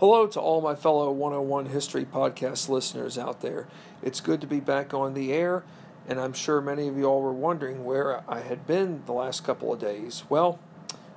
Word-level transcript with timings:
Hello 0.00 0.26
to 0.28 0.40
all 0.40 0.62
my 0.62 0.74
fellow 0.74 1.12
101 1.12 1.66
History 1.66 2.06
Podcast 2.06 2.70
listeners 2.70 3.18
out 3.18 3.42
there. 3.42 3.68
It's 4.02 4.22
good 4.22 4.40
to 4.40 4.46
be 4.46 4.58
back 4.58 4.94
on 4.94 5.12
the 5.12 5.30
air, 5.30 5.62
and 6.08 6.18
I'm 6.18 6.32
sure 6.32 6.62
many 6.62 6.88
of 6.88 6.96
you 6.96 7.04
all 7.04 7.20
were 7.20 7.34
wondering 7.34 7.84
where 7.84 8.22
I 8.26 8.40
had 8.40 8.66
been 8.66 9.02
the 9.04 9.12
last 9.12 9.44
couple 9.44 9.70
of 9.74 9.78
days. 9.78 10.24
Well, 10.30 10.58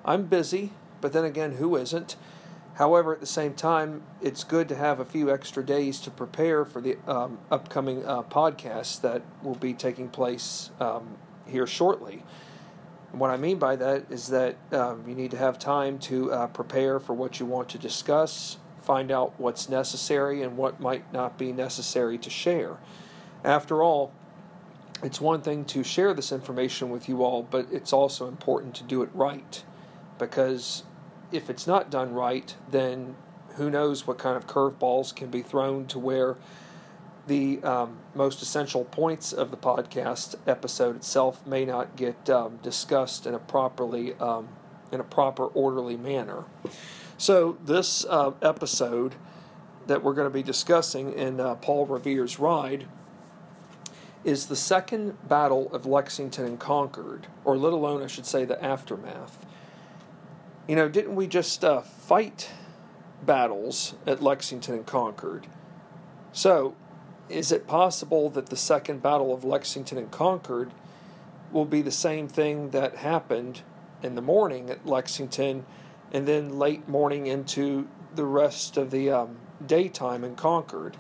I'm 0.04 0.26
busy, 0.26 0.74
but 1.00 1.14
then 1.14 1.24
again, 1.24 1.54
who 1.54 1.78
isn't? 1.78 2.18
However, 2.74 3.14
at 3.14 3.22
the 3.22 3.26
same 3.26 3.54
time, 3.54 4.04
it's 4.22 4.44
good 4.44 4.68
to 4.68 4.76
have 4.76 5.00
a 5.00 5.06
few 5.06 5.32
extra 5.32 5.66
days 5.66 6.02
to 6.02 6.12
prepare 6.12 6.66
for 6.66 6.82
the 6.82 6.98
um, 7.08 7.40
upcoming 7.50 8.06
uh, 8.06 8.24
podcasts 8.24 9.00
that 9.00 9.22
will 9.42 9.56
be 9.56 9.74
taking 9.74 10.10
place 10.10 10.72
um, 10.82 11.16
here 11.48 11.66
shortly. 11.66 12.22
And 13.14 13.22
what 13.22 13.30
I 13.30 13.38
mean 13.38 13.60
by 13.60 13.78
that 13.78 14.08
is 14.10 14.28
that 14.28 14.58
um, 14.74 15.06
you 15.08 15.16
need 15.16 15.32
to 15.32 15.38
have 15.38 15.58
time 15.58 16.00
to 16.00 16.34
uh, 16.34 16.48
prepare 16.48 17.00
for 17.00 17.14
what 17.14 17.40
you 17.40 17.46
want 17.46 17.70
to 17.70 17.78
discuss, 17.78 18.58
find 18.84 19.12
out 19.12 19.34
what's 19.38 19.70
necessary 19.70 20.42
and 20.42 20.58
what 20.58 20.80
might 20.80 21.12
not 21.14 21.38
be 21.38 21.52
necessary 21.52 22.18
to 22.18 22.30
share. 22.30 22.78
After 23.44 23.82
all, 23.82 24.12
it's 25.02 25.20
one 25.20 25.42
thing 25.42 25.66
to 25.66 25.84
share 25.84 26.14
this 26.14 26.32
information 26.32 26.90
with 26.90 27.10
you 27.10 27.24
all, 27.24 27.44
but 27.44 27.68
it's 27.72 27.92
also 27.92 28.28
important 28.28 28.76
to 28.76 28.84
do 28.84 29.02
it 29.02 29.10
right 29.14 29.64
because 30.18 30.84
if 31.32 31.50
it's 31.50 31.68
not 31.68 31.90
done 31.90 32.14
right, 32.14 32.56
then 32.70 33.16
who 33.56 33.70
knows 33.70 34.08
what 34.08 34.18
kind 34.18 34.38
of 34.38 34.48
curveballs 34.48 35.16
can 35.16 35.30
be 35.30 35.42
thrown 35.42 35.86
to 35.88 36.00
where 36.00 36.38
the 37.28 37.62
um, 37.64 37.98
most 38.14 38.42
essential 38.42 38.84
points 38.86 39.32
of 39.32 39.52
the 39.52 39.58
podcast 39.58 40.36
episode 40.48 40.96
itself 40.96 41.46
may 41.46 41.66
not 41.66 41.96
get 41.96 42.30
um, 42.30 42.58
discussed 42.62 43.26
in 43.26 43.34
a 43.34 43.40
properly 43.40 44.14
um, 44.16 44.48
in 44.92 45.00
a 45.00 45.04
proper 45.04 45.46
orderly 45.48 45.98
manner. 45.98 46.44
So 47.24 47.58
this 47.64 48.04
uh, 48.10 48.32
episode 48.42 49.16
that 49.88 50.04
we're 50.04 50.14
going 50.14 50.30
to 50.30 50.34
be 50.34 50.44
discussing 50.44 51.14
in 51.14 51.40
uh, 51.40 51.56
Paul 51.56 51.86
Revere's 51.86 52.38
Ride 52.38 52.86
is 54.26 54.48
the 54.48 54.58
second 54.58 55.26
battle 55.26 55.72
of 55.72 55.86
Lexington 55.86 56.46
and 56.46 56.60
Concord, 56.60 57.28
or 57.46 57.56
let 57.56 57.72
alone 57.72 58.04
I 58.04 58.08
should 58.08 58.26
say 58.26 58.44
the 58.44 58.62
aftermath 58.62 59.46
you 60.68 60.76
know, 60.76 60.90
didn't 60.90 61.16
we 61.16 61.28
just 61.28 61.64
uh, 61.64 61.80
fight 61.80 62.50
battles 63.26 63.96
at 64.06 64.22
Lexington 64.22 64.76
and 64.76 64.86
Concord? 64.86 65.48
So, 66.34 66.76
is 67.30 67.54
it 67.54 67.68
possible 67.68 68.30
that 68.32 68.48
the 68.48 68.58
second 68.58 69.02
battle 69.02 69.34
of 69.34 69.46
Lexington 69.46 69.98
and 69.98 70.12
Concord 70.12 70.72
will 71.54 71.64
be 71.64 71.82
the 71.82 71.90
same 71.90 72.28
thing 72.28 72.72
that 72.72 72.98
happened 72.98 73.62
in 74.02 74.16
the 74.16 74.22
morning 74.22 74.70
at 74.70 74.86
Lexington 74.86 75.66
and 76.14 76.28
then 76.28 76.60
late 76.60 76.88
morning 76.88 77.26
into 77.26 77.88
the 78.16 78.24
rest 78.24 78.78
of 78.78 78.92
the 78.92 79.10
um, 79.10 79.36
daytime 79.66 80.24
in 80.24 80.36
Concord? 80.36 80.96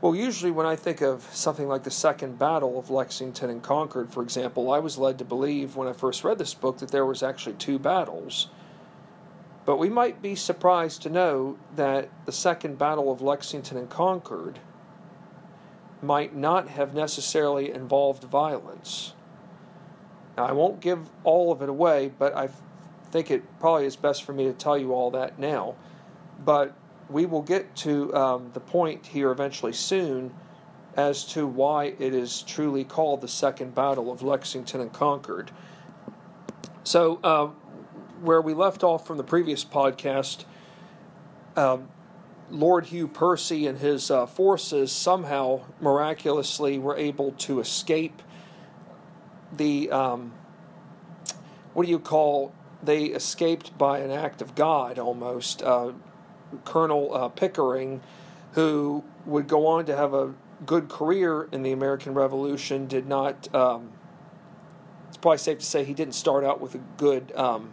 Well, 0.00 0.14
usually 0.14 0.50
when 0.50 0.66
I 0.66 0.76
think 0.76 1.00
of 1.00 1.22
something 1.32 1.68
like 1.68 1.84
the 1.84 1.90
Second 1.90 2.38
Battle 2.38 2.78
of 2.78 2.90
Lexington 2.90 3.48
and 3.48 3.62
Concord, 3.62 4.12
for 4.12 4.22
example, 4.22 4.70
I 4.70 4.78
was 4.78 4.98
led 4.98 5.18
to 5.18 5.24
believe 5.24 5.76
when 5.76 5.88
I 5.88 5.92
first 5.92 6.24
read 6.24 6.38
this 6.38 6.52
book 6.52 6.78
that 6.78 6.90
there 6.90 7.06
was 7.06 7.22
actually 7.22 7.54
two 7.54 7.78
battles. 7.78 8.48
But 9.64 9.78
we 9.78 9.88
might 9.88 10.20
be 10.20 10.34
surprised 10.34 11.02
to 11.02 11.10
know 11.10 11.56
that 11.76 12.10
the 12.26 12.32
Second 12.32 12.78
Battle 12.78 13.10
of 13.10 13.22
Lexington 13.22 13.78
and 13.78 13.88
Concord 13.88 14.58
might 16.02 16.36
not 16.36 16.68
have 16.68 16.92
necessarily 16.92 17.70
involved 17.70 18.24
violence. 18.24 19.14
Now, 20.36 20.44
I 20.44 20.52
won't 20.52 20.80
give 20.80 21.08
all 21.22 21.50
of 21.50 21.62
it 21.62 21.70
away, 21.70 22.12
but 22.18 22.36
I 22.36 22.50
think 23.14 23.30
it 23.30 23.60
probably 23.60 23.86
is 23.86 23.94
best 23.94 24.24
for 24.24 24.32
me 24.32 24.42
to 24.46 24.52
tell 24.52 24.76
you 24.76 24.92
all 24.92 25.12
that 25.12 25.38
now. 25.38 25.76
But 26.44 26.74
we 27.08 27.26
will 27.26 27.42
get 27.42 27.76
to 27.76 28.12
um, 28.12 28.50
the 28.54 28.60
point 28.60 29.06
here 29.06 29.30
eventually 29.30 29.72
soon 29.72 30.34
as 30.96 31.24
to 31.26 31.46
why 31.46 31.94
it 32.00 32.12
is 32.12 32.42
truly 32.42 32.82
called 32.82 33.20
the 33.20 33.28
Second 33.28 33.72
Battle 33.72 34.10
of 34.10 34.22
Lexington 34.22 34.80
and 34.80 34.92
Concord. 34.92 35.52
So, 36.82 37.20
uh, 37.22 37.50
where 38.20 38.42
we 38.42 38.52
left 38.52 38.82
off 38.82 39.06
from 39.06 39.16
the 39.16 39.22
previous 39.22 39.64
podcast, 39.64 40.44
um, 41.54 41.88
Lord 42.50 42.86
Hugh 42.86 43.06
Percy 43.06 43.68
and 43.68 43.78
his 43.78 44.10
uh, 44.10 44.26
forces 44.26 44.90
somehow 44.90 45.60
miraculously 45.80 46.80
were 46.80 46.96
able 46.96 47.30
to 47.30 47.60
escape 47.60 48.22
the 49.52 49.88
um, 49.92 50.32
what 51.74 51.84
do 51.86 51.92
you 51.92 52.00
call 52.00 52.52
they 52.86 53.04
escaped 53.06 53.76
by 53.76 53.98
an 53.98 54.10
act 54.10 54.42
of 54.42 54.54
God 54.54 54.98
almost. 54.98 55.62
Uh, 55.62 55.92
Colonel 56.64 57.12
uh, 57.14 57.28
Pickering, 57.28 58.00
who 58.52 59.02
would 59.26 59.48
go 59.48 59.66
on 59.66 59.86
to 59.86 59.96
have 59.96 60.14
a 60.14 60.34
good 60.64 60.88
career 60.88 61.48
in 61.50 61.62
the 61.62 61.72
American 61.72 62.14
Revolution, 62.14 62.86
did 62.86 63.06
not. 63.06 63.52
Um, 63.54 63.90
it's 65.08 65.16
probably 65.16 65.38
safe 65.38 65.58
to 65.58 65.64
say 65.64 65.84
he 65.84 65.94
didn't 65.94 66.14
start 66.14 66.44
out 66.44 66.60
with 66.60 66.74
a 66.74 66.80
good 66.96 67.32
um, 67.34 67.72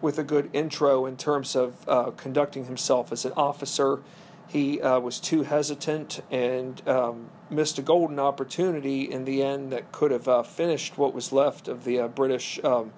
with 0.00 0.18
a 0.18 0.24
good 0.24 0.50
intro 0.52 1.06
in 1.06 1.16
terms 1.16 1.56
of 1.56 1.88
uh, 1.88 2.10
conducting 2.10 2.66
himself 2.66 3.10
as 3.12 3.24
an 3.24 3.32
officer. 3.32 4.02
He 4.46 4.80
uh, 4.80 5.00
was 5.00 5.18
too 5.18 5.42
hesitant 5.42 6.20
and 6.30 6.86
um, 6.86 7.30
missed 7.48 7.78
a 7.78 7.82
golden 7.82 8.18
opportunity 8.18 9.10
in 9.10 9.24
the 9.24 9.42
end 9.42 9.72
that 9.72 9.90
could 9.90 10.10
have 10.10 10.28
uh, 10.28 10.42
finished 10.42 10.98
what 10.98 11.14
was 11.14 11.32
left 11.32 11.66
of 11.68 11.84
the 11.84 12.00
uh, 12.00 12.08
British 12.08 12.62
um, 12.62 12.92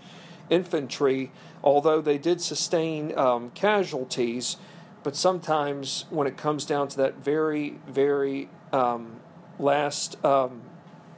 infantry, 0.50 1.30
although 1.62 2.00
they 2.00 2.18
did 2.18 2.40
sustain 2.40 3.16
um, 3.18 3.50
casualties. 3.50 4.56
But 5.02 5.16
sometimes, 5.16 6.04
when 6.10 6.26
it 6.26 6.36
comes 6.36 6.64
down 6.64 6.88
to 6.88 6.96
that 6.98 7.16
very, 7.16 7.78
very 7.86 8.48
um, 8.72 9.20
last 9.58 10.22
um, 10.24 10.62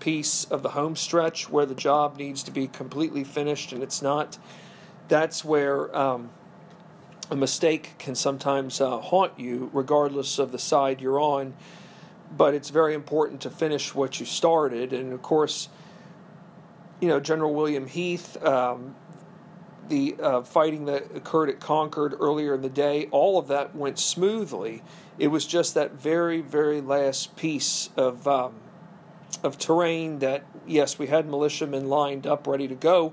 piece 0.01 0.45
of 0.45 0.63
the 0.63 0.71
home 0.71 0.97
stretch 0.97 1.49
where 1.49 1.67
the 1.67 1.75
job 1.75 2.17
needs 2.17 2.43
to 2.45 2.51
be 2.51 2.67
completely 2.67 3.25
finished 3.25 3.73
and 3.73 3.83
it's 3.83 4.03
not, 4.03 4.39
that's 5.09 5.45
where 5.45 5.95
um, 5.97 6.31
a 7.31 7.37
mistake 7.37 7.95
can 7.99 8.15
sometimes 8.15 8.81
uh, 8.81 8.99
haunt 8.99 9.33
you, 9.39 9.71
regardless 9.73 10.39
of 10.39 10.53
the 10.53 10.59
side 10.59 11.01
you're 11.01 11.21
on. 11.21 11.55
But 12.37 12.55
it's 12.55 12.69
very 12.71 12.95
important 12.95 13.41
to 13.43 13.51
finish 13.51 13.95
what 13.95 14.21
you 14.21 14.27
started. 14.27 14.93
And 14.93 15.13
of 15.13 15.23
course, 15.23 15.69
you 17.01 17.09
know, 17.09 17.21
General 17.21 17.55
William 17.55 17.87
Heath, 17.87 18.43
um, 18.45 18.95
the 19.89 20.17
uh, 20.21 20.43
fighting 20.43 20.87
that 20.87 21.15
occurred 21.15 21.49
at 21.49 21.61
Concord 21.61 22.15
earlier 22.19 22.55
in 22.55 22.63
the 22.63 22.69
day, 22.69 23.09
all 23.11 23.39
of 23.39 23.49
that 23.49 23.75
went 23.75 23.99
smoothly. 23.99 24.83
It 25.19 25.29
was 25.29 25.47
just 25.47 25.75
that 25.75 25.93
very, 25.93 26.41
very 26.41 26.81
last 26.81 27.37
piece 27.37 27.91
of 27.97 28.27
um, 28.27 28.55
of 29.43 29.59
terrain 29.59 30.19
that, 30.21 30.45
yes, 30.67 30.99
we 30.99 31.07
had 31.07 31.29
militiamen 31.29 31.89
lined 31.89 32.27
up 32.27 32.47
ready 32.47 32.67
to 32.67 32.75
go, 32.75 33.13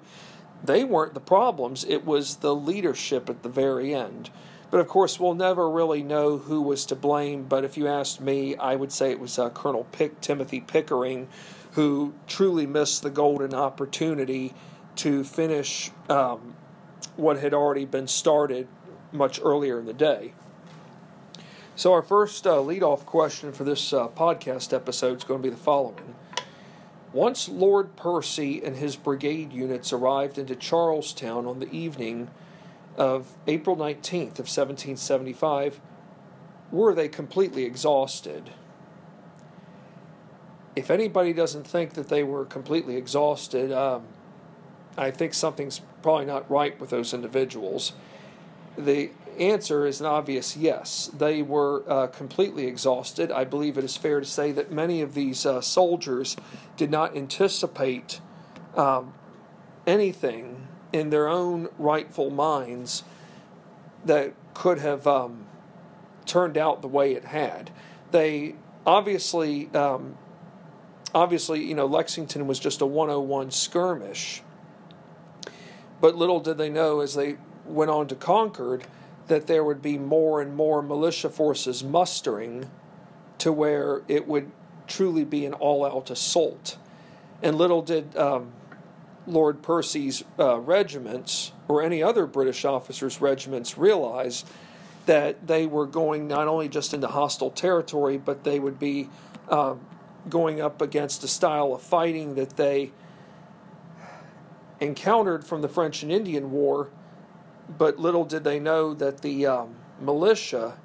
they 0.64 0.84
weren't 0.84 1.14
the 1.14 1.20
problems, 1.20 1.84
it 1.84 2.06
was 2.06 2.38
the 2.38 2.56
leadership 2.56 3.30
at 3.30 3.44
the 3.44 3.50
very 3.50 3.94
end. 3.94 4.30
But 4.72 4.80
of 4.80 4.88
course, 4.88 5.20
we'll 5.20 5.36
never 5.36 5.70
really 5.70 6.02
know 6.02 6.38
who 6.38 6.62
was 6.62 6.86
to 6.88 6.96
blame. 6.96 7.44
But 7.44 7.64
if 7.64 7.78
you 7.78 7.88
asked 7.88 8.20
me, 8.20 8.56
I 8.56 8.76
would 8.76 8.92
say 8.92 9.12
it 9.12 9.20
was 9.20 9.38
uh, 9.38 9.50
Colonel 9.52 9.86
Pick, 9.92 10.22
Timothy 10.22 10.60
Pickering 10.60 11.28
who 11.76 12.14
truly 12.26 12.66
missed 12.66 13.04
the 13.04 13.10
golden 13.10 13.54
opportunity 13.54 14.54
to 14.96 15.26
finish 15.26 15.92
um, 16.10 16.56
what 17.16 17.40
had 17.40 17.54
already 17.54 17.86
been 17.86 18.08
started 18.08 18.68
much 19.12 19.40
earlier 19.44 19.80
in 19.80 19.86
the 19.86 19.94
day. 19.94 20.34
So, 21.76 21.92
our 21.94 22.02
first 22.02 22.48
uh, 22.48 22.62
lead-off 22.62 23.06
question 23.06 23.52
for 23.52 23.64
this 23.64 23.92
uh, 23.92 24.08
podcast 24.10 24.74
episode 24.74 25.18
is 25.18 25.24
going 25.24 25.42
to 25.42 25.50
be 25.50 25.54
the 25.54 25.62
following 25.62 26.16
once 27.16 27.48
Lord 27.48 27.96
Percy 27.96 28.62
and 28.62 28.76
his 28.76 28.98
brigade 28.98 29.54
units 29.54 29.94
arrived 29.94 30.38
into 30.38 30.54
Charlestown 30.54 31.46
on 31.46 31.60
the 31.60 31.72
evening 31.72 32.30
of 32.98 33.38
April 33.48 33.78
19th 33.78 34.38
of 34.38 34.50
1775, 34.50 35.80
were 36.72 36.94
they 36.94 37.08
completely 37.08 37.64
exhausted? 37.64 38.50
If 40.76 40.92
anybody 40.92 41.32
doesn't 41.32 41.66
think 41.66 41.94
that 41.94 42.10
they 42.10 42.22
were 42.22 42.44
completely 42.44 42.98
exhausted, 42.98 43.72
um, 43.72 44.04
I 44.98 45.10
think 45.10 45.34
something's 45.34 45.80
probably 46.06 46.26
not 46.26 46.48
right 46.52 46.80
with 46.80 46.92
those 46.92 47.16
individuals. 47.16 47.94
The 48.78 49.10
answer 49.40 49.88
is 49.88 50.00
an 50.00 50.06
obvious 50.06 50.56
yes. 50.56 51.10
They 51.12 51.42
were 51.42 51.84
uh, 51.88 52.06
completely 52.06 52.68
exhausted. 52.68 53.32
I 53.32 53.44
believe 53.44 53.76
it 53.76 53.84
is 53.84 53.98
fair 53.98 54.20
to 54.20 54.26
say 54.26 54.52
that 54.52 54.72
many 54.72 55.02
of 55.02 55.16
these 55.16 55.48
uh, 55.48 55.62
soldiers 55.62 56.38
did 56.78 56.92
not 56.92 57.18
anticipate 57.18 58.22
um, 58.76 59.16
anything 59.88 60.68
in 60.94 61.10
their 61.10 61.28
own 61.28 61.70
rightful 61.80 62.30
minds 62.30 63.04
that 64.06 64.36
could 64.54 64.78
have 64.78 65.08
um, 65.08 65.48
turned 66.28 66.56
out 66.56 66.84
the 66.84 66.88
way 66.88 67.14
it 67.14 67.26
had. 67.26 67.72
They 68.12 68.54
obviously, 68.86 69.74
um, 69.74 70.20
obviously, 71.16 71.64
you 71.64 71.74
know, 71.74 71.88
Lexington 71.88 72.46
was 72.46 72.60
just 72.60 72.82
a 72.82 72.86
101 72.86 73.50
skirmish. 73.50 74.44
But 76.06 76.18
little 76.18 76.40
did 76.40 76.60
they 76.60 76.70
know 76.70 77.00
as 77.00 77.16
they 77.16 77.38
went 77.66 77.90
on 77.90 78.06
to 78.10 78.16
Concord 78.16 78.86
that 79.26 79.48
there 79.48 79.64
would 79.64 79.82
be 79.82 79.98
more 79.98 80.40
and 80.40 80.56
more 80.56 80.84
militia 80.84 81.32
forces 81.32 81.84
mustering 81.84 82.70
to 83.40 83.52
where 83.52 84.04
it 84.08 84.28
would 84.28 84.52
truly 84.86 85.24
be 85.24 85.48
an 85.48 85.54
all 85.54 85.84
out 85.84 86.12
assault. 86.12 86.78
And 87.42 87.58
little 87.58 87.82
did 87.82 88.16
um, 88.18 88.52
Lord 89.26 89.64
Percy's 89.64 90.24
uh, 90.38 90.60
regiments 90.60 91.54
or 91.68 91.82
any 91.82 92.04
other 92.04 92.28
British 92.28 92.66
officers' 92.66 93.20
regiments 93.20 93.76
realize 93.76 94.46
that 95.08 95.48
they 95.48 95.66
were 95.66 95.88
going 95.88 96.28
not 96.28 96.48
only 96.48 96.70
just 96.70 96.94
into 96.94 97.08
hostile 97.08 97.50
territory, 97.50 98.20
but 98.20 98.44
they 98.44 98.60
would 98.60 98.78
be 98.78 99.10
uh, 99.50 99.74
going 100.30 100.62
up 100.62 100.84
against 100.84 101.24
a 101.24 101.28
style 101.28 101.74
of 101.74 101.82
fighting 101.82 102.36
that 102.36 102.58
they 102.58 102.92
encountered 104.86 105.46
from 105.46 105.62
the 105.62 105.70
French 105.70 106.04
and 106.04 106.12
Indian 106.12 106.52
War. 106.52 106.90
But 107.78 108.00
little 108.00 108.26
did 108.26 108.44
they 108.44 108.60
know 108.60 108.94
that 108.94 109.22
the 109.22 109.46
um, 109.46 109.76
militia 110.00 110.78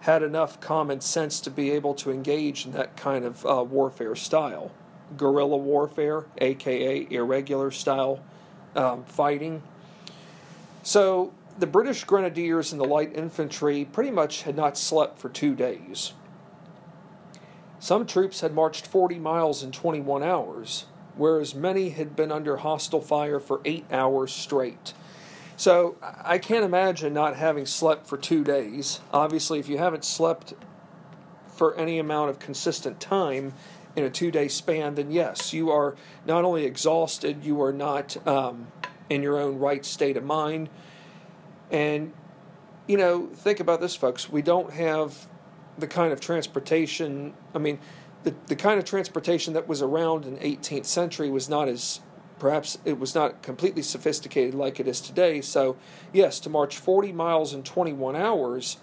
had 0.00 0.22
enough 0.22 0.60
common 0.60 1.00
sense 1.00 1.40
to 1.40 1.50
be 1.50 1.70
able 1.70 1.94
to 1.94 2.10
engage 2.10 2.66
in 2.66 2.72
that 2.72 2.96
kind 2.96 3.24
of 3.24 3.44
uh, 3.46 3.64
warfare 3.64 4.14
style 4.14 4.70
guerrilla 5.16 5.56
warfare, 5.56 6.26
aka 6.38 7.06
irregular 7.10 7.70
style 7.70 8.20
um, 8.76 9.04
fighting. 9.04 9.62
So 10.82 11.32
the 11.58 11.66
British 11.66 12.04
grenadiers 12.04 12.72
and 12.72 12.80
the 12.80 12.86
light 12.86 13.14
infantry 13.16 13.84
pretty 13.84 14.10
much 14.10 14.42
had 14.42 14.56
not 14.56 14.76
slept 14.76 15.18
for 15.18 15.28
two 15.28 15.54
days. 15.54 16.12
Some 17.80 18.06
troops 18.06 18.40
had 18.40 18.54
marched 18.54 18.86
40 18.86 19.18
miles 19.18 19.62
in 19.62 19.70
21 19.72 20.22
hours, 20.22 20.86
whereas 21.18 21.54
many 21.54 21.90
had 21.90 22.16
been 22.16 22.32
under 22.32 22.58
hostile 22.58 23.02
fire 23.02 23.38
for 23.38 23.60
eight 23.64 23.84
hours 23.92 24.32
straight. 24.32 24.94
So 25.56 25.96
I 26.02 26.38
can't 26.38 26.64
imagine 26.64 27.12
not 27.12 27.36
having 27.36 27.66
slept 27.66 28.06
for 28.06 28.16
two 28.16 28.44
days. 28.44 29.00
Obviously, 29.12 29.58
if 29.58 29.68
you 29.68 29.76
haven't 29.76 30.04
slept 30.04 30.54
for 31.48 31.76
any 31.76 31.98
amount 31.98 32.30
of 32.30 32.38
consistent 32.38 33.00
time 33.00 33.52
in 33.96 34.04
a 34.04 34.10
two 34.10 34.30
day 34.30 34.46
span, 34.46 34.94
then 34.94 35.10
yes, 35.10 35.52
you 35.52 35.70
are 35.70 35.96
not 36.24 36.44
only 36.44 36.64
exhausted, 36.64 37.44
you 37.44 37.60
are 37.60 37.72
not 37.72 38.16
um, 38.26 38.68
in 39.10 39.22
your 39.22 39.38
own 39.38 39.58
right 39.58 39.84
state 39.84 40.16
of 40.16 40.22
mind. 40.22 40.68
And, 41.72 42.12
you 42.86 42.96
know, 42.96 43.26
think 43.26 43.58
about 43.58 43.80
this, 43.80 43.96
folks. 43.96 44.30
We 44.30 44.42
don't 44.42 44.72
have 44.72 45.26
the 45.76 45.88
kind 45.88 46.12
of 46.12 46.20
transportation, 46.20 47.34
I 47.54 47.58
mean, 47.58 47.80
the, 48.24 48.34
the 48.46 48.56
kind 48.56 48.78
of 48.78 48.84
transportation 48.84 49.54
that 49.54 49.68
was 49.68 49.80
around 49.82 50.24
in 50.24 50.36
18th 50.38 50.86
century 50.86 51.30
was 51.30 51.48
not 51.48 51.68
as 51.68 52.00
Perhaps 52.38 52.78
it 52.84 52.98
was 52.98 53.14
not 53.14 53.42
completely 53.42 53.82
sophisticated 53.82 54.54
like 54.54 54.78
it 54.78 54.86
is 54.86 55.00
today. 55.00 55.40
So, 55.40 55.76
yes, 56.12 56.38
to 56.40 56.50
march 56.50 56.78
40 56.78 57.12
miles 57.12 57.52
in 57.52 57.62
21 57.62 58.14
hours, 58.14 58.78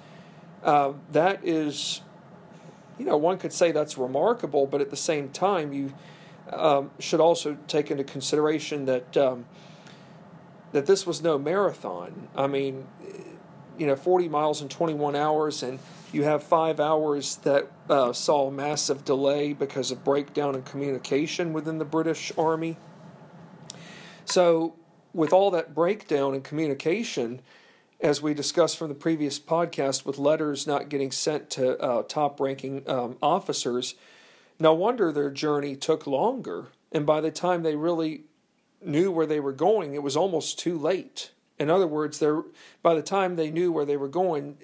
uh, 0.64 0.94
that 1.12 1.40
is, 1.44 2.02
you 3.00 3.06
know, 3.06 3.18
one 3.18 3.38
could 3.38 3.54
say 3.54 3.72
that's 3.72 3.98
remarkable, 3.98 4.66
but 4.66 4.82
at 4.82 4.90
the 4.90 4.98
same 4.98 5.30
time, 5.30 5.72
you 5.72 5.94
um, 6.52 6.92
should 7.00 7.20
also 7.20 7.58
take 7.68 7.92
into 7.92 8.04
consideration 8.04 8.86
that 8.86 9.18
um, 9.18 9.46
that 10.74 10.86
this 10.86 11.08
was 11.08 11.22
no 11.22 11.40
marathon. 11.40 12.28
I 12.36 12.48
mean, 12.48 12.86
you 13.78 13.88
know, 13.88 13.96
40 13.96 14.28
miles 14.28 14.62
in 14.62 14.68
21 14.68 15.16
hours, 15.16 15.64
and 15.64 15.80
you 16.16 16.24
have 16.24 16.42
five 16.42 16.80
hours 16.80 17.36
that 17.38 17.70
uh, 17.90 18.14
saw 18.14 18.50
massive 18.50 19.04
delay 19.04 19.52
because 19.52 19.92
of 19.92 20.04
breakdown 20.06 20.56
in 20.56 20.64
communication 20.64 21.52
within 21.52 21.78
the 21.78 21.86
British 21.86 22.32
Army. 22.38 22.78
So, 24.24 24.76
with 25.14 25.34
all 25.34 25.52
that 25.52 25.76
breakdown 25.76 26.34
in 26.34 26.42
communication, 26.42 27.42
as 28.00 28.22
we 28.22 28.34
discussed 28.34 28.78
from 28.78 28.88
the 28.88 28.96
previous 28.96 29.40
podcast, 29.40 30.06
with 30.06 30.18
letters 30.18 30.66
not 30.66 30.88
getting 30.88 31.12
sent 31.12 31.50
to 31.52 31.78
uh, 31.80 32.04
top 32.04 32.40
ranking 32.40 32.90
um, 32.90 33.18
officers, 33.22 33.96
no 34.58 34.74
wonder 34.74 35.12
their 35.12 35.30
journey 35.30 35.76
took 35.76 36.08
longer. 36.08 36.68
And 36.94 37.06
by 37.06 37.20
the 37.20 37.32
time 37.32 37.64
they 37.64 37.76
really 37.76 38.24
knew 38.82 39.12
where 39.12 39.26
they 39.26 39.42
were 39.42 39.54
going, 39.54 39.94
it 39.94 40.04
was 40.04 40.16
almost 40.16 40.60
too 40.60 40.78
late. 40.78 41.32
In 41.60 41.70
other 41.70 41.88
words, 41.88 42.24
by 42.82 42.94
the 42.94 43.02
time 43.02 43.36
they 43.36 43.52
knew 43.52 43.72
where 43.72 43.86
they 43.86 43.98
were 43.98 44.10
going, 44.10 44.58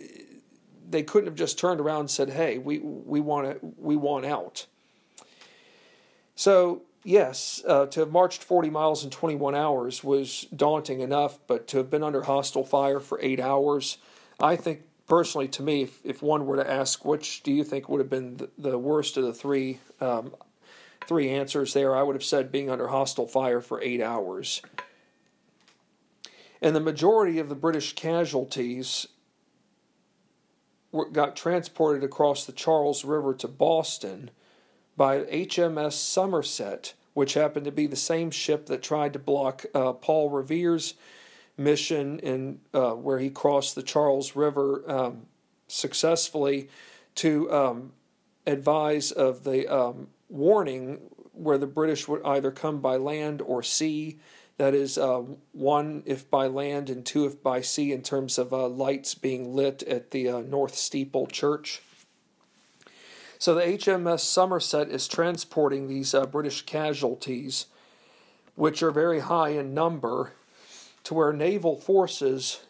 they 0.91 1.03
couldn't 1.03 1.27
have 1.27 1.35
just 1.35 1.57
turned 1.57 1.79
around 1.79 2.01
and 2.01 2.11
said, 2.11 2.29
"Hey, 2.29 2.57
we 2.57 2.79
we 2.79 3.19
want 3.19 3.47
to 3.47 3.73
we 3.77 3.95
want 3.95 4.25
out." 4.25 4.65
So 6.35 6.83
yes, 7.03 7.61
uh, 7.67 7.85
to 7.87 8.01
have 8.01 8.11
marched 8.11 8.43
40 8.43 8.69
miles 8.69 9.03
in 9.03 9.09
21 9.09 9.55
hours 9.55 10.03
was 10.03 10.47
daunting 10.55 11.01
enough, 11.01 11.39
but 11.47 11.67
to 11.67 11.77
have 11.77 11.89
been 11.89 12.03
under 12.03 12.23
hostile 12.23 12.63
fire 12.63 12.99
for 12.99 13.19
eight 13.21 13.39
hours, 13.39 13.97
I 14.39 14.55
think 14.55 14.81
personally, 15.07 15.47
to 15.49 15.63
me, 15.63 15.83
if, 15.83 15.99
if 16.05 16.21
one 16.21 16.45
were 16.45 16.57
to 16.57 16.69
ask 16.69 17.03
which 17.05 17.43
do 17.43 17.51
you 17.51 17.63
think 17.63 17.89
would 17.89 17.99
have 17.99 18.09
been 18.09 18.37
the, 18.37 18.49
the 18.57 18.77
worst 18.77 19.17
of 19.17 19.23
the 19.23 19.33
three 19.33 19.79
um, 19.99 20.33
three 21.07 21.29
answers 21.29 21.73
there, 21.73 21.95
I 21.95 22.03
would 22.03 22.15
have 22.15 22.23
said 22.23 22.51
being 22.51 22.69
under 22.69 22.87
hostile 22.87 23.27
fire 23.27 23.59
for 23.59 23.81
eight 23.81 24.01
hours. 24.01 24.61
And 26.61 26.75
the 26.75 26.79
majority 26.79 27.39
of 27.39 27.49
the 27.49 27.55
British 27.55 27.93
casualties 27.93 29.07
got 31.11 31.35
transported 31.35 32.03
across 32.03 32.45
the 32.45 32.51
Charles 32.51 33.05
River 33.05 33.33
to 33.35 33.47
Boston 33.47 34.31
by 34.97 35.21
HMS 35.21 35.93
Somerset, 35.93 36.93
which 37.13 37.33
happened 37.33 37.65
to 37.65 37.71
be 37.71 37.87
the 37.87 37.95
same 37.95 38.31
ship 38.31 38.65
that 38.67 38.81
tried 38.83 39.13
to 39.13 39.19
block 39.19 39.65
uh, 39.73 39.93
Paul 39.93 40.29
Revere's 40.29 40.95
mission 41.57 42.19
in 42.19 42.59
uh, 42.73 42.91
where 42.91 43.19
he 43.19 43.29
crossed 43.29 43.75
the 43.75 43.83
Charles 43.83 44.35
River 44.35 44.83
um, 44.89 45.25
successfully 45.67 46.69
to 47.15 47.51
um, 47.51 47.91
advise 48.47 49.11
of 49.11 49.43
the 49.43 49.67
um, 49.67 50.07
warning 50.29 50.99
where 51.33 51.57
the 51.57 51.67
British 51.67 52.07
would 52.07 52.23
either 52.23 52.51
come 52.51 52.79
by 52.79 52.97
land 52.97 53.41
or 53.41 53.63
sea. 53.63 54.19
That 54.61 54.75
is, 54.75 54.95
uh, 54.95 55.23
one 55.53 56.03
if 56.05 56.29
by 56.29 56.45
land 56.45 56.91
and 56.91 57.03
two 57.03 57.25
if 57.25 57.41
by 57.41 57.61
sea, 57.61 57.91
in 57.91 58.03
terms 58.03 58.37
of 58.37 58.53
uh, 58.53 58.67
lights 58.67 59.15
being 59.15 59.55
lit 59.55 59.81
at 59.81 60.11
the 60.11 60.29
uh, 60.29 60.41
North 60.41 60.75
Steeple 60.75 61.25
Church. 61.25 61.81
So 63.39 63.55
the 63.55 63.63
HMS 63.63 64.19
Somerset 64.19 64.89
is 64.89 65.07
transporting 65.07 65.87
these 65.87 66.13
uh, 66.13 66.27
British 66.27 66.61
casualties, 66.61 67.65
which 68.53 68.83
are 68.83 68.91
very 68.91 69.21
high 69.21 69.49
in 69.49 69.73
number, 69.73 70.33
to 71.05 71.15
where 71.15 71.33
naval 71.33 71.75
forces 71.75 72.61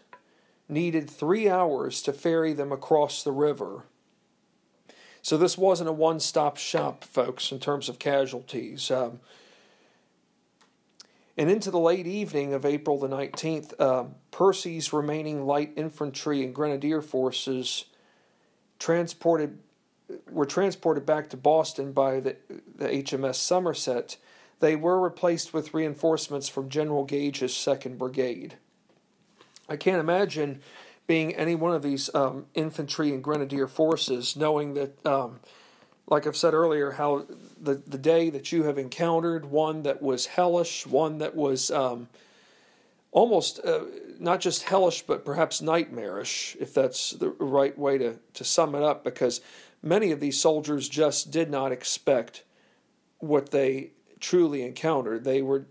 needed 0.69 1.09
three 1.09 1.49
hours 1.49 2.01
to 2.03 2.13
ferry 2.13 2.53
them 2.53 2.71
across 2.71 3.21
the 3.21 3.33
river. 3.33 3.83
So 5.21 5.37
this 5.37 5.57
wasn't 5.57 5.89
a 5.89 5.92
one 5.92 6.21
stop 6.21 6.56
shop, 6.56 7.04
folks, 7.04 7.51
in 7.51 7.59
terms 7.59 7.89
of 7.89 7.99
casualties. 7.99 8.89
Um, 8.89 9.19
and 11.38 11.50
into 11.50 11.71
the 11.71 11.80
late 11.80 12.07
evening 12.07 12.54
of 12.54 12.66
April 12.66 13.00
the 13.00 13.07
19th, 13.07 13.73
uh, 13.80 14.06
Percy's 14.31 14.92
remaining 14.92 15.45
light 15.45 15.71
infantry 15.76 16.44
and 16.44 16.54
grenadier 16.54 17.02
forces 17.02 17.85
transported 18.80 19.59
were 20.30 20.45
transported 20.45 21.06
back 21.06 21.30
to 21.30 21.38
Boston 21.38 21.92
by 21.92 22.19
the, 22.19 22.35
the 22.78 22.88
HMS 22.88 23.35
Somerset, 23.35 24.18
they 24.59 24.76
were 24.76 25.00
replaced 25.00 25.54
with 25.54 25.73
reinforcements 25.73 26.50
from 26.50 26.69
General 26.69 27.04
Gage's 27.04 27.54
2nd 27.54 27.97
Brigade. 27.97 28.56
I 29.68 29.78
can't 29.78 30.00
imagine 30.00 30.61
being 31.07 31.35
any 31.35 31.56
one 31.56 31.73
of 31.73 31.81
these 31.81 32.14
um, 32.14 32.45
infantry 32.54 33.09
and 33.09 33.23
grenadier 33.23 33.68
forces, 33.68 34.35
knowing 34.35 34.73
that, 34.76 35.06
um, 35.06 35.40
like 36.07 36.27
I've 36.27 36.35
said 36.35 36.53
earlier, 36.53 36.91
how 36.91 37.25
the, 37.59 37.75
the 37.75 37.97
day 37.97 38.29
that 38.29 38.51
you 38.51 38.63
have 38.63 38.77
encountered 38.77 39.45
one 39.45 39.83
that 39.83 40.01
was 40.01 40.25
hellish, 40.25 40.85
one 40.85 41.19
that 41.19 41.35
was 41.35 41.71
um, 41.71 42.09
almost 43.11 43.59
uh, 43.63 43.85
not 44.19 44.41
just 44.41 44.63
hellish, 44.63 45.03
but 45.03 45.23
perhaps 45.23 45.61
nightmarish, 45.61 46.57
if 46.59 46.73
that's 46.73 47.11
the 47.11 47.29
right 47.29 47.77
way 47.77 47.97
to, 47.97 48.19
to 48.33 48.43
sum 48.43 48.75
it 48.75 48.83
up, 48.83 49.03
because 49.03 49.41
many 49.81 50.11
of 50.11 50.19
these 50.19 50.39
soldiers 50.39 50.89
just 50.89 51.31
did 51.31 51.49
not 51.49 51.71
expect 51.71 52.43
what 53.19 53.51
they 53.51 53.91
truly 54.19 54.63
encountered. 54.63 55.23
They 55.23 55.41
were 55.41 55.65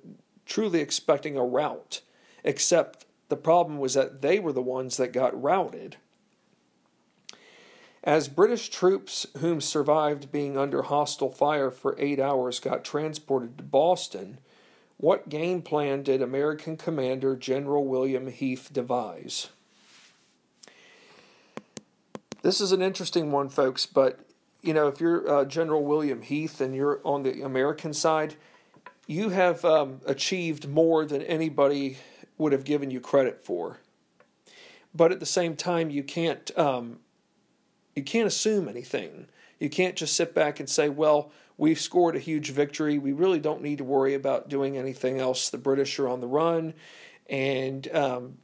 truly 0.46 0.80
expecting 0.80 1.36
a 1.36 1.44
rout, 1.44 2.00
except 2.44 3.06
the 3.28 3.36
problem 3.36 3.78
was 3.78 3.94
that 3.94 4.22
they 4.22 4.38
were 4.38 4.52
the 4.52 4.62
ones 4.62 4.96
that 4.96 5.12
got 5.12 5.40
routed. 5.40 5.96
As 8.02 8.28
British 8.28 8.70
troops 8.70 9.26
whom 9.38 9.60
survived 9.60 10.32
being 10.32 10.56
under 10.56 10.82
hostile 10.82 11.30
fire 11.30 11.70
for 11.70 11.94
eight 11.98 12.18
hours 12.18 12.58
got 12.58 12.82
transported 12.82 13.58
to 13.58 13.64
Boston, 13.64 14.38
what 14.96 15.28
game 15.28 15.60
plan 15.60 16.02
did 16.02 16.22
American 16.22 16.76
commander 16.78 17.36
General 17.36 17.84
William 17.84 18.28
Heath 18.28 18.70
devise? 18.72 19.48
This 22.42 22.60
is 22.60 22.72
an 22.72 22.80
interesting 22.80 23.30
one, 23.30 23.50
folks, 23.50 23.84
but 23.84 24.20
you 24.62 24.72
know, 24.72 24.88
if 24.88 25.00
you're 25.00 25.28
uh, 25.30 25.44
General 25.44 25.82
William 25.84 26.22
Heath 26.22 26.60
and 26.60 26.74
you're 26.74 27.00
on 27.04 27.22
the 27.22 27.42
American 27.42 27.92
side, 27.92 28.34
you 29.06 29.30
have 29.30 29.64
um, 29.64 30.00
achieved 30.06 30.68
more 30.68 31.04
than 31.04 31.22
anybody 31.22 31.98
would 32.38 32.52
have 32.52 32.64
given 32.64 32.90
you 32.90 33.00
credit 33.00 33.44
for. 33.44 33.78
but 34.94 35.12
at 35.12 35.20
the 35.20 35.26
same 35.26 35.54
time, 35.54 35.90
you 35.90 36.02
can't 36.02 36.56
um, 36.58 36.98
you 37.94 38.02
can't 38.02 38.26
assume 38.26 38.68
anything. 38.68 39.26
You 39.58 39.68
can't 39.68 39.96
just 39.96 40.14
sit 40.14 40.34
back 40.34 40.60
and 40.60 40.68
say, 40.68 40.88
"Well, 40.88 41.30
we've 41.58 41.80
scored 41.80 42.16
a 42.16 42.20
huge 42.20 42.50
victory. 42.50 42.98
We 42.98 43.12
really 43.12 43.40
don't 43.40 43.62
need 43.62 43.78
to 43.78 43.84
worry 43.84 44.14
about 44.14 44.48
doing 44.48 44.76
anything 44.76 45.18
else. 45.18 45.50
The 45.50 45.58
British 45.58 45.98
are 45.98 46.08
on 46.08 46.20
the 46.20 46.26
run, 46.26 46.74
and 47.28 47.86
um, 47.94 48.38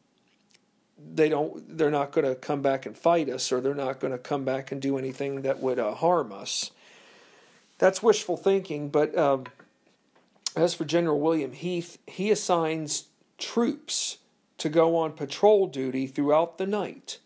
they 0.98 1.28
don't. 1.28 1.76
They're 1.76 1.90
not 1.90 2.12
going 2.12 2.26
to 2.26 2.34
come 2.34 2.62
back 2.62 2.86
and 2.86 2.96
fight 2.96 3.28
us, 3.28 3.50
or 3.50 3.60
they're 3.60 3.74
not 3.74 4.00
going 4.00 4.12
to 4.12 4.18
come 4.18 4.44
back 4.44 4.72
and 4.72 4.82
do 4.82 4.98
anything 4.98 5.42
that 5.42 5.60
would 5.60 5.78
uh, 5.78 5.94
harm 5.94 6.32
us." 6.32 6.70
That's 7.78 8.02
wishful 8.02 8.36
thinking, 8.36 8.88
but. 8.88 9.16
Um, 9.16 9.44
as 10.56 10.72
for 10.72 10.86
General 10.86 11.20
William 11.20 11.52
Heath, 11.52 11.98
he 12.06 12.30
assigns 12.30 13.08
troops 13.36 14.16
to 14.56 14.70
go 14.70 14.96
on 14.96 15.12
patrol 15.12 15.66
duty 15.66 16.06
throughout 16.06 16.56
the 16.56 16.66
night 16.66 17.18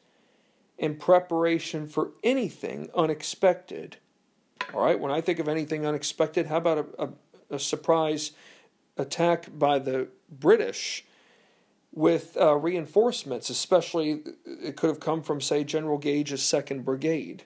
in 0.81 0.97
preparation 0.97 1.87
for 1.87 2.13
anything 2.25 2.89
unexpected. 2.95 3.99
All 4.73 4.83
right, 4.83 4.99
when 4.99 5.13
I 5.13 5.21
think 5.21 5.39
of 5.39 5.47
anything 5.47 5.87
unexpected, 5.87 6.47
how 6.47 6.57
about 6.57 6.79
a, 6.79 7.05
a, 7.05 7.55
a 7.57 7.59
surprise 7.59 8.33
attack 8.97 9.47
by 9.57 9.79
the 9.79 10.09
British 10.31 11.05
with 11.93 12.37
uh, 12.41 12.57
reinforcements, 12.57 13.51
especially 13.51 14.23
it 14.47 14.77
could 14.77 14.89
have 14.89 15.01
come 15.01 15.23
from, 15.23 15.41
say, 15.41 15.65
General 15.65 15.99
Gage's 15.99 16.41
2nd 16.41 16.83
Brigade. 16.85 17.45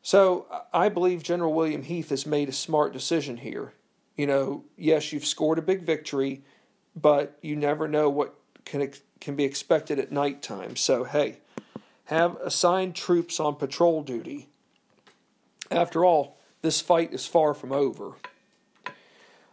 So 0.00 0.46
I 0.72 0.88
believe 0.88 1.22
General 1.22 1.52
William 1.52 1.82
Heath 1.82 2.08
has 2.08 2.24
made 2.24 2.48
a 2.48 2.52
smart 2.52 2.94
decision 2.94 3.36
here. 3.36 3.74
You 4.16 4.26
know, 4.26 4.64
yes, 4.78 5.12
you've 5.12 5.26
scored 5.26 5.58
a 5.58 5.62
big 5.62 5.82
victory, 5.82 6.42
but 6.96 7.36
you 7.42 7.54
never 7.54 7.86
know 7.86 8.08
what 8.08 8.34
can 8.64 8.90
can 9.20 9.36
be 9.36 9.44
expected 9.44 9.98
at 9.98 10.10
nighttime. 10.10 10.76
So 10.76 11.04
hey, 11.04 11.38
have 12.12 12.36
assigned 12.36 12.94
troops 12.94 13.40
on 13.40 13.56
patrol 13.56 14.02
duty. 14.02 14.48
After 15.70 16.04
all, 16.04 16.38
this 16.60 16.80
fight 16.80 17.12
is 17.12 17.26
far 17.26 17.54
from 17.54 17.72
over. 17.72 18.12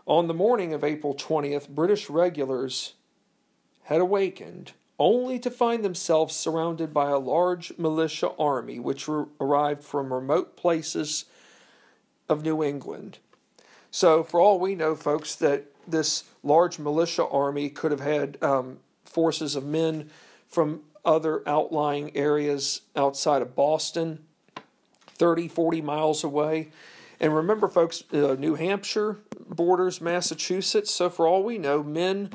On 0.05 0.27
the 0.27 0.33
morning 0.33 0.73
of 0.73 0.83
April 0.83 1.15
20th, 1.15 1.69
British 1.69 2.09
regulars 2.09 2.93
had 3.83 4.01
awakened 4.01 4.73
only 4.99 5.39
to 5.39 5.49
find 5.49 5.83
themselves 5.83 6.35
surrounded 6.35 6.93
by 6.93 7.09
a 7.09 7.17
large 7.17 7.77
militia 7.77 8.31
army 8.37 8.79
which 8.79 9.07
arrived 9.07 9.83
from 9.83 10.11
remote 10.13 10.57
places 10.57 11.25
of 12.27 12.43
New 12.43 12.63
England. 12.63 13.19
So, 13.91 14.23
for 14.23 14.39
all 14.39 14.59
we 14.59 14.75
know, 14.75 14.95
folks, 14.95 15.35
that 15.35 15.65
this 15.87 16.25
large 16.43 16.77
militia 16.77 17.25
army 17.25 17.69
could 17.69 17.91
have 17.91 18.01
had 18.01 18.37
um, 18.43 18.79
forces 19.05 19.55
of 19.55 19.63
men 19.65 20.09
from 20.47 20.81
other 21.05 21.47
outlying 21.47 22.15
areas 22.15 22.81
outside 22.95 23.41
of 23.41 23.55
Boston, 23.55 24.19
30, 25.15 25.47
40 25.47 25.81
miles 25.81 26.23
away. 26.23 26.69
And 27.19 27.35
remember, 27.35 27.67
folks, 27.67 28.03
uh, 28.13 28.35
New 28.39 28.55
Hampshire 28.55 29.17
borders 29.49 29.99
Massachusetts. 29.99 30.91
So, 30.91 31.09
for 31.09 31.27
all 31.27 31.43
we 31.43 31.57
know, 31.57 31.83
men 31.83 32.29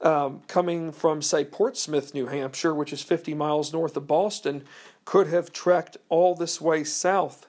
um, 0.00 0.42
coming 0.46 0.92
from, 0.92 1.22
say, 1.22 1.44
Portsmouth, 1.44 2.14
New 2.14 2.26
Hampshire, 2.26 2.74
which 2.74 2.92
is 2.92 3.02
50 3.02 3.34
miles 3.34 3.72
north 3.72 3.96
of 3.96 4.06
Boston, 4.06 4.64
could 5.04 5.26
have 5.28 5.52
trekked 5.52 5.96
all 6.08 6.34
this 6.34 6.60
way 6.60 6.84
south 6.84 7.48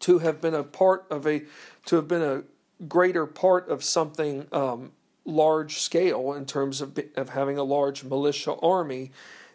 to 0.00 0.18
have 0.18 0.40
been 0.40 0.54
a 0.54 0.62
part 0.62 1.06
of 1.10 1.26
a 1.26 1.42
to 1.86 1.96
have 1.96 2.08
been 2.08 2.22
a 2.22 2.42
greater 2.86 3.26
part 3.26 3.68
of 3.68 3.82
something 3.84 4.46
um, 4.52 4.92
large 5.24 5.78
scale 5.78 6.32
in 6.32 6.46
terms 6.46 6.80
of, 6.80 6.98
of 7.16 7.30
having 7.30 7.58
a 7.58 7.62
large 7.62 8.04
militia 8.04 8.54
army 8.56 9.12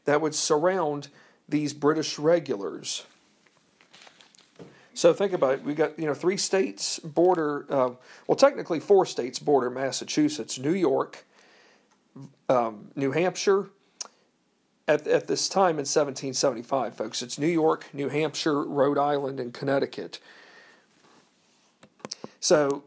that 0.08 0.22
would 0.22 0.34
surround 0.34 1.10
these 1.50 1.74
British 1.74 2.18
regulars. 2.18 3.06
So 4.94 5.14
think 5.14 5.34
about 5.34 5.56
it. 5.56 5.64
We 5.64 5.76
got 5.76 6.00
you 6.00 6.06
know 6.06 6.14
three 6.14 6.38
states 6.38 6.98
border. 7.00 7.66
Uh, 7.70 7.92
well, 8.26 8.36
technically 8.36 8.80
four 8.80 9.06
states 9.06 9.38
border 9.38 9.70
Massachusetts: 9.70 10.58
New 10.58 10.74
York, 10.74 11.26
um, 12.50 12.88
New 12.96 13.12
Hampshire. 13.12 13.68
At 14.88 15.06
at 15.06 15.28
this 15.28 15.50
time 15.50 15.72
in 15.72 15.86
1775, 15.86 16.96
folks, 16.96 17.22
it's 17.22 17.38
New 17.38 17.46
York, 17.46 17.88
New 17.92 18.08
Hampshire, 18.08 18.64
Rhode 18.64 18.98
Island, 18.98 19.42
and 19.42 19.54
Connecticut. 19.54 20.20
So 22.40 22.86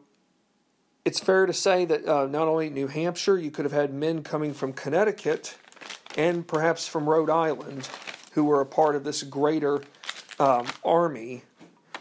it's 1.05 1.21
fair 1.21 1.45
to 1.45 1.53
say 1.53 1.85
that 1.85 2.09
uh, 2.09 2.27
not 2.27 2.49
only 2.49 2.71
New 2.71 2.87
Hampshire, 2.87 3.37
you 3.37 3.51
could 3.51 3.67
have 3.67 3.73
had 3.73 3.93
men 3.93 4.23
coming 4.23 4.55
from 4.55 4.73
Connecticut 4.73 5.59
and 6.17 6.47
perhaps 6.47 6.87
from 6.87 7.09
Rhode 7.09 7.31
Island 7.31 7.89
who 8.33 8.45
were 8.45 8.61
a 8.61 8.67
part 8.67 8.95
of 8.95 9.05
this 9.05 9.23
greater 9.23 9.83
um, 10.39 10.67
army 10.85 11.43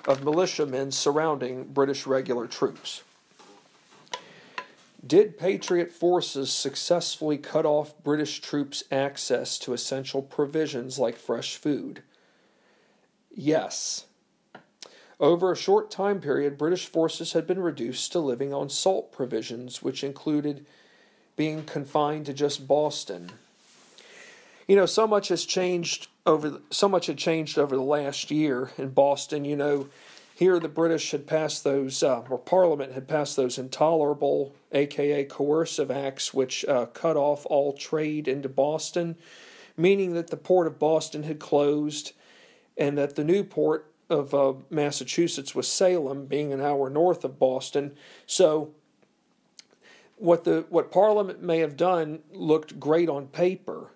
of 0.05 0.23
militiamen 0.23 0.91
surrounding 0.91 1.65
British 1.65 2.07
regular 2.07 2.47
troops. 2.47 3.03
Did 5.05 5.37
Patriot 5.37 5.91
forces 5.91 6.51
successfully 6.51 7.37
cut 7.37 7.65
off 7.65 7.93
British 8.03 8.41
troops' 8.41 8.83
access 8.91 9.57
to 9.59 9.73
essential 9.73 10.21
provisions 10.21 10.99
like 10.99 11.15
fresh 11.15 11.55
food? 11.55 12.03
Yes. 13.31 14.05
Over 15.19 15.51
a 15.51 15.57
short 15.57 15.89
time 15.89 16.19
period, 16.19 16.57
British 16.57 16.85
forces 16.85 17.33
had 17.33 17.47
been 17.47 17.59
reduced 17.59 18.11
to 18.11 18.19
living 18.19 18.53
on 18.53 18.69
salt 18.69 19.11
provisions, 19.11 19.81
which 19.81 20.03
included 20.03 20.65
being 21.35 21.63
confined 21.63 22.25
to 22.25 22.33
just 22.33 22.67
Boston. 22.67 23.31
You 24.69 24.75
know, 24.75 24.85
so 24.85 25.07
much 25.07 25.29
has 25.29 25.45
changed 25.45 26.09
over 26.27 26.61
so 26.69 26.87
much 26.87 27.07
had 27.07 27.17
changed 27.17 27.57
over 27.57 27.75
the 27.75 27.81
last 27.81 28.29
year 28.29 28.69
in 28.77 28.89
Boston. 28.89 29.43
You 29.43 29.55
know, 29.55 29.89
here 30.35 30.59
the 30.59 30.69
British 30.69 31.09
had 31.09 31.25
passed 31.25 31.63
those, 31.63 32.03
uh, 32.03 32.21
or 32.29 32.37
Parliament 32.37 32.93
had 32.93 33.07
passed 33.07 33.35
those 33.35 33.57
intolerable, 33.57 34.53
aka 34.71 35.23
coercive 35.23 35.89
acts, 35.89 36.35
which 36.35 36.63
uh, 36.65 36.85
cut 36.85 37.17
off 37.17 37.47
all 37.47 37.73
trade 37.73 38.27
into 38.27 38.47
Boston, 38.47 39.15
meaning 39.75 40.13
that 40.13 40.27
the 40.27 40.37
port 40.37 40.67
of 40.67 40.77
Boston 40.77 41.23
had 41.23 41.39
closed, 41.39 42.13
and 42.77 42.95
that 42.95 43.15
the 43.15 43.23
new 43.23 43.43
port 43.43 43.91
of 44.07 44.35
uh, 44.35 44.53
Massachusetts 44.69 45.55
was 45.55 45.67
Salem, 45.67 46.27
being 46.27 46.53
an 46.53 46.61
hour 46.61 46.91
north 46.91 47.23
of 47.23 47.39
Boston. 47.39 47.95
So, 48.27 48.69
what 50.17 50.43
the 50.43 50.67
what 50.69 50.91
Parliament 50.91 51.41
may 51.41 51.57
have 51.57 51.75
done 51.75 52.19
looked 52.31 52.79
great 52.79 53.09
on 53.09 53.25
paper, 53.29 53.93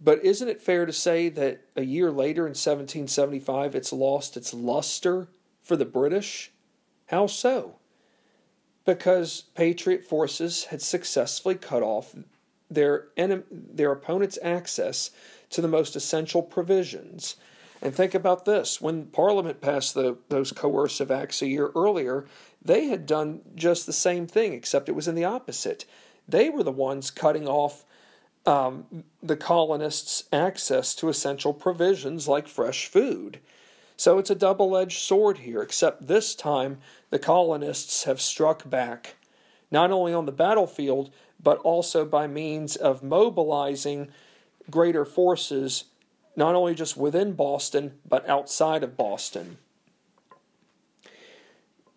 but 0.00 0.24
isn't 0.24 0.48
it 0.48 0.60
fair 0.60 0.86
to 0.86 0.92
say 0.92 1.28
that 1.30 1.62
a 1.74 1.82
year 1.82 2.10
later, 2.10 2.42
in 2.42 2.50
1775, 2.50 3.74
it's 3.74 3.92
lost 3.92 4.36
its 4.36 4.52
luster 4.52 5.28
for 5.62 5.76
the 5.76 5.84
British? 5.84 6.52
How 7.06 7.26
so? 7.26 7.76
Because 8.84 9.42
Patriot 9.54 10.04
forces 10.04 10.64
had 10.64 10.82
successfully 10.82 11.54
cut 11.54 11.82
off 11.82 12.14
their 12.68 13.08
their 13.50 13.92
opponent's 13.92 14.38
access 14.42 15.10
to 15.50 15.60
the 15.60 15.68
most 15.68 15.94
essential 15.94 16.42
provisions 16.42 17.36
and 17.82 17.94
think 17.94 18.14
about 18.14 18.44
this 18.44 18.80
when 18.80 19.06
Parliament 19.06 19.60
passed 19.60 19.94
the, 19.94 20.16
those 20.28 20.52
coercive 20.52 21.10
acts 21.10 21.42
a 21.42 21.46
year 21.46 21.70
earlier, 21.74 22.26
they 22.62 22.86
had 22.86 23.06
done 23.06 23.42
just 23.54 23.86
the 23.86 23.92
same 23.92 24.26
thing, 24.26 24.54
except 24.54 24.88
it 24.88 24.94
was 24.94 25.08
in 25.08 25.14
the 25.14 25.24
opposite. 25.24 25.84
They 26.26 26.48
were 26.48 26.62
the 26.62 26.72
ones 26.72 27.10
cutting 27.10 27.46
off 27.46 27.84
um, 28.46 29.04
the 29.22 29.36
colonists' 29.36 30.24
access 30.32 30.94
to 30.96 31.08
essential 31.08 31.52
provisions 31.52 32.28
like 32.28 32.48
fresh 32.48 32.86
food. 32.86 33.40
So 33.96 34.18
it's 34.18 34.30
a 34.30 34.34
double 34.34 34.76
edged 34.76 35.00
sword 35.00 35.38
here, 35.38 35.62
except 35.62 36.06
this 36.06 36.34
time 36.34 36.78
the 37.10 37.18
colonists 37.18 38.04
have 38.04 38.20
struck 38.20 38.68
back, 38.68 39.16
not 39.70 39.90
only 39.90 40.12
on 40.12 40.26
the 40.26 40.32
battlefield, 40.32 41.10
but 41.42 41.58
also 41.58 42.04
by 42.04 42.26
means 42.26 42.76
of 42.76 43.02
mobilizing 43.02 44.08
greater 44.70 45.04
forces 45.04 45.84
not 46.36 46.54
only 46.54 46.74
just 46.74 46.96
within 46.96 47.32
Boston, 47.32 47.94
but 48.06 48.28
outside 48.28 48.82
of 48.82 48.96
Boston. 48.96 49.56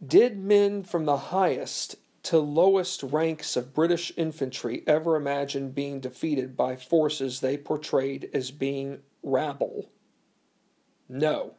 Did 0.06 0.40
men 0.40 0.84
from 0.84 1.04
the 1.04 1.18
highest 1.18 1.98
to 2.24 2.40
lowest 2.40 3.04
ranks 3.04 3.56
of 3.56 3.74
British 3.74 4.12
infantry 4.18 4.84
ever 4.86 5.16
imagined 5.16 5.76
being 5.76 6.00
defeated 6.00 6.58
by 6.58 6.76
forces 6.76 7.40
they 7.40 7.58
portrayed 7.58 8.30
as 8.34 8.52
being 8.52 9.00
rabble? 9.24 9.90
No. 11.08 11.56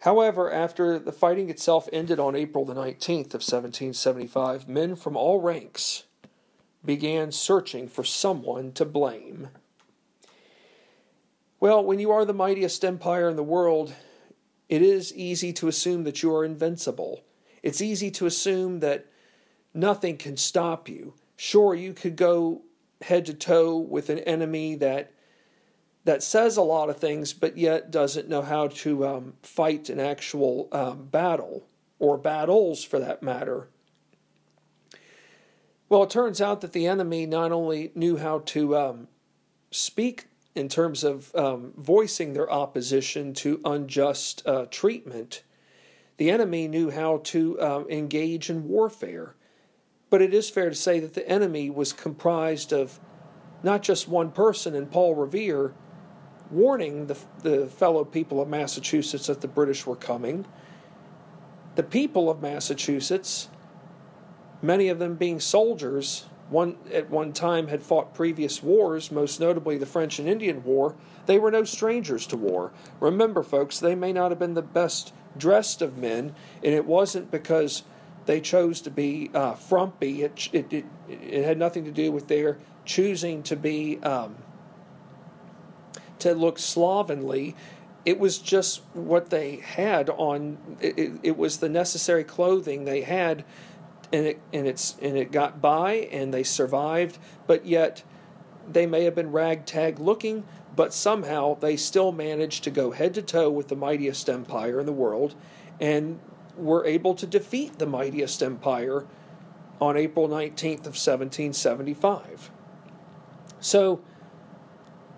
However, 0.00 0.52
after 0.52 0.98
the 0.98 1.12
fighting 1.12 1.50
itself 1.50 1.88
ended 1.92 2.20
on 2.20 2.36
April 2.36 2.64
the 2.64 2.74
19th 2.74 3.34
of 3.34 3.42
1775, 3.42 4.68
men 4.68 4.94
from 4.94 5.16
all 5.16 5.40
ranks 5.40 6.04
began 6.84 7.32
searching 7.32 7.88
for 7.88 8.04
someone 8.04 8.72
to 8.72 8.84
blame. 8.84 9.48
Well, 11.60 11.84
when 11.84 11.98
you 11.98 12.12
are 12.12 12.24
the 12.24 12.32
mightiest 12.32 12.84
empire 12.84 13.28
in 13.28 13.34
the 13.34 13.42
world, 13.42 13.92
it 14.68 14.80
is 14.80 15.12
easy 15.14 15.52
to 15.54 15.66
assume 15.66 16.04
that 16.04 16.22
you 16.22 16.32
are 16.32 16.44
invincible. 16.44 17.24
It's 17.62 17.80
easy 17.80 18.10
to 18.12 18.26
assume 18.26 18.80
that 18.80 19.06
nothing 19.74 20.16
can 20.16 20.36
stop 20.36 20.88
you. 20.88 21.14
Sure, 21.36 21.74
you 21.74 21.92
could 21.92 22.16
go 22.16 22.62
head 23.02 23.26
to 23.26 23.34
toe 23.34 23.76
with 23.76 24.10
an 24.10 24.18
enemy 24.20 24.74
that 24.76 25.12
that 26.04 26.22
says 26.22 26.56
a 26.56 26.62
lot 26.62 26.88
of 26.88 26.96
things, 26.96 27.34
but 27.34 27.58
yet 27.58 27.90
doesn't 27.90 28.30
know 28.30 28.40
how 28.40 28.68
to 28.68 29.06
um, 29.06 29.34
fight 29.42 29.90
an 29.90 30.00
actual 30.00 30.68
um, 30.72 31.04
battle 31.04 31.66
or 31.98 32.16
battles 32.16 32.82
for 32.82 32.98
that 32.98 33.22
matter. 33.22 33.68
Well, 35.88 36.04
it 36.04 36.10
turns 36.10 36.40
out 36.40 36.62
that 36.62 36.72
the 36.72 36.86
enemy 36.86 37.26
not 37.26 37.52
only 37.52 37.92
knew 37.94 38.16
how 38.16 38.40
to 38.46 38.76
um, 38.76 39.08
speak 39.70 40.26
in 40.54 40.68
terms 40.68 41.04
of 41.04 41.34
um, 41.34 41.72
voicing 41.76 42.32
their 42.32 42.50
opposition 42.50 43.34
to 43.34 43.60
unjust 43.64 44.42
uh, 44.46 44.66
treatment, 44.70 45.42
the 46.18 46.30
enemy 46.30 46.68
knew 46.68 46.90
how 46.90 47.18
to 47.24 47.60
um, 47.60 47.86
engage 47.88 48.50
in 48.50 48.68
warfare. 48.68 49.34
But 50.10 50.20
it 50.20 50.34
is 50.34 50.50
fair 50.50 50.68
to 50.68 50.74
say 50.74 51.00
that 51.00 51.14
the 51.14 51.26
enemy 51.28 51.70
was 51.70 51.92
comprised 51.92 52.72
of 52.72 53.00
not 53.62 53.82
just 53.82 54.08
one 54.08 54.30
person 54.30 54.74
in 54.74 54.86
Paul 54.86 55.14
Revere 55.14 55.74
warning 56.50 57.06
the, 57.06 57.18
the 57.42 57.66
fellow 57.66 58.04
people 58.04 58.40
of 58.40 58.48
Massachusetts 58.48 59.26
that 59.26 59.40
the 59.40 59.48
British 59.48 59.86
were 59.86 59.96
coming. 59.96 60.46
The 61.74 61.82
people 61.82 62.30
of 62.30 62.42
Massachusetts, 62.42 63.48
many 64.62 64.88
of 64.88 64.98
them 64.98 65.14
being 65.14 65.40
soldiers, 65.40 66.26
one 66.50 66.76
at 66.92 67.10
one 67.10 67.32
time 67.32 67.68
had 67.68 67.82
fought 67.82 68.14
previous 68.14 68.62
wars, 68.62 69.10
most 69.10 69.40
notably 69.40 69.76
the 69.76 69.86
French 69.86 70.18
and 70.18 70.28
Indian 70.28 70.64
War. 70.64 70.94
They 71.26 71.38
were 71.38 71.50
no 71.50 71.64
strangers 71.64 72.26
to 72.28 72.36
war. 72.36 72.72
Remember, 73.00 73.42
folks, 73.42 73.78
they 73.78 73.94
may 73.94 74.12
not 74.12 74.30
have 74.30 74.38
been 74.38 74.54
the 74.54 74.62
best 74.62 75.12
dressed 75.36 75.82
of 75.82 75.98
men, 75.98 76.34
and 76.62 76.74
it 76.74 76.86
wasn't 76.86 77.30
because 77.30 77.82
they 78.26 78.40
chose 78.40 78.80
to 78.82 78.90
be 78.90 79.30
uh, 79.34 79.54
frumpy. 79.54 80.22
It, 80.22 80.48
it, 80.52 80.72
it, 80.72 80.84
it, 81.08 81.44
had 81.44 81.58
nothing 81.58 81.84
to 81.84 81.90
do 81.90 82.12
with 82.12 82.28
their 82.28 82.58
choosing 82.84 83.42
to 83.44 83.56
be 83.56 83.98
um, 84.02 84.36
to 86.18 86.34
look 86.34 86.58
slovenly. 86.58 87.54
It 88.04 88.18
was 88.18 88.38
just 88.38 88.82
what 88.94 89.30
they 89.30 89.56
had 89.56 90.10
on. 90.10 90.58
It, 90.80 91.12
it 91.22 91.36
was 91.36 91.58
the 91.58 91.68
necessary 91.68 92.24
clothing 92.24 92.84
they 92.84 93.02
had, 93.02 93.44
and 94.12 94.26
it 94.26 94.40
and 94.52 94.66
it's 94.66 94.96
and 95.00 95.16
it 95.16 95.32
got 95.32 95.60
by, 95.60 95.94
and 96.10 96.32
they 96.32 96.42
survived. 96.42 97.18
But 97.46 97.66
yet, 97.66 98.02
they 98.70 98.86
may 98.86 99.04
have 99.04 99.14
been 99.14 99.32
ragtag 99.32 99.98
looking, 99.98 100.44
but 100.74 100.94
somehow 100.94 101.58
they 101.58 101.76
still 101.76 102.12
managed 102.12 102.64
to 102.64 102.70
go 102.70 102.90
head 102.90 103.14
to 103.14 103.22
toe 103.22 103.50
with 103.50 103.68
the 103.68 103.76
mightiest 103.76 104.28
empire 104.28 104.80
in 104.80 104.86
the 104.86 104.92
world, 104.92 105.34
and 105.80 106.20
were 106.56 106.84
able 106.84 107.14
to 107.14 107.26
defeat 107.26 107.78
the 107.78 107.86
mightiest 107.86 108.42
empire 108.42 109.06
on 109.80 109.96
April 109.96 110.28
19th 110.28 110.86
of 110.86 110.96
1775. 110.96 112.50
So 113.60 114.00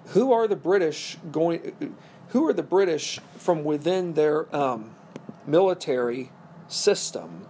who 0.08 0.32
are 0.32 0.48
the 0.48 0.56
British 0.56 1.16
going? 1.30 1.94
Who 2.28 2.46
are 2.46 2.52
the 2.52 2.62
British 2.62 3.18
from 3.36 3.64
within 3.64 4.14
their 4.14 4.54
um, 4.54 4.94
military 5.46 6.30
system? 6.68 7.46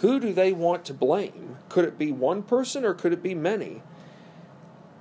Who 0.00 0.18
do 0.18 0.32
they 0.32 0.52
want 0.52 0.86
to 0.86 0.94
blame? 0.94 1.56
Could 1.68 1.84
it 1.84 1.98
be 1.98 2.10
one 2.10 2.42
person 2.42 2.84
or 2.84 2.94
could 2.94 3.12
it 3.12 3.22
be 3.22 3.34
many? 3.34 3.82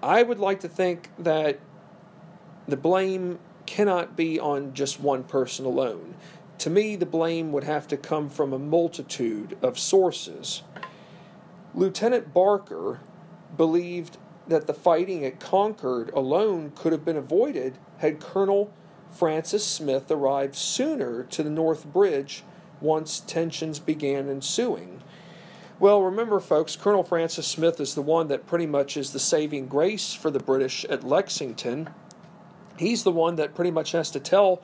I 0.03 0.23
would 0.23 0.39
like 0.39 0.59
to 0.61 0.67
think 0.67 1.09
that 1.17 1.59
the 2.67 2.77
blame 2.77 3.39
cannot 3.65 4.17
be 4.17 4.39
on 4.39 4.73
just 4.73 4.99
one 4.99 5.23
person 5.23 5.65
alone. 5.65 6.15
To 6.59 6.69
me, 6.69 6.97
the 6.97 7.05
blame 7.05 7.53
would 7.53 7.63
have 7.63 7.87
to 7.87 7.97
come 7.97 8.29
from 8.29 8.51
a 8.51 8.59
multitude 8.59 9.57
of 9.61 9.79
sources. 9.79 10.63
Lieutenant 11.73 12.33
Barker 12.33 12.99
believed 13.55 14.17
that 14.47 14.67
the 14.67 14.73
fighting 14.73 15.23
at 15.23 15.39
Concord 15.39 16.09
alone 16.13 16.73
could 16.75 16.91
have 16.91 17.05
been 17.05 17.15
avoided 17.15 17.77
had 17.99 18.19
Colonel 18.19 18.73
Francis 19.09 19.65
Smith 19.65 20.11
arrived 20.11 20.55
sooner 20.55 21.23
to 21.23 21.41
the 21.41 21.49
North 21.49 21.85
Bridge 21.85 22.43
once 22.81 23.19
tensions 23.19 23.79
began 23.79 24.29
ensuing. 24.29 25.01
Well, 25.79 26.01
remember, 26.01 26.41
folks, 26.41 26.75
Colonel 26.75 27.03
Francis 27.03 27.47
Smith 27.47 27.79
is 27.79 27.95
the 27.95 28.01
one 28.01 28.27
that 28.27 28.45
pretty 28.45 28.65
much 28.65 28.97
is 28.97 29.13
the 29.13 29.19
saving 29.19 29.67
grace 29.67 30.13
for 30.13 30.29
the 30.29 30.39
British 30.39 30.83
at 30.85 31.05
Lexington. 31.05 31.89
He's 32.77 33.03
the 33.03 33.11
one 33.11 33.37
that 33.37 33.55
pretty 33.55 33.71
much 33.71 33.93
has 33.93 34.11
to 34.11 34.19
tell 34.19 34.61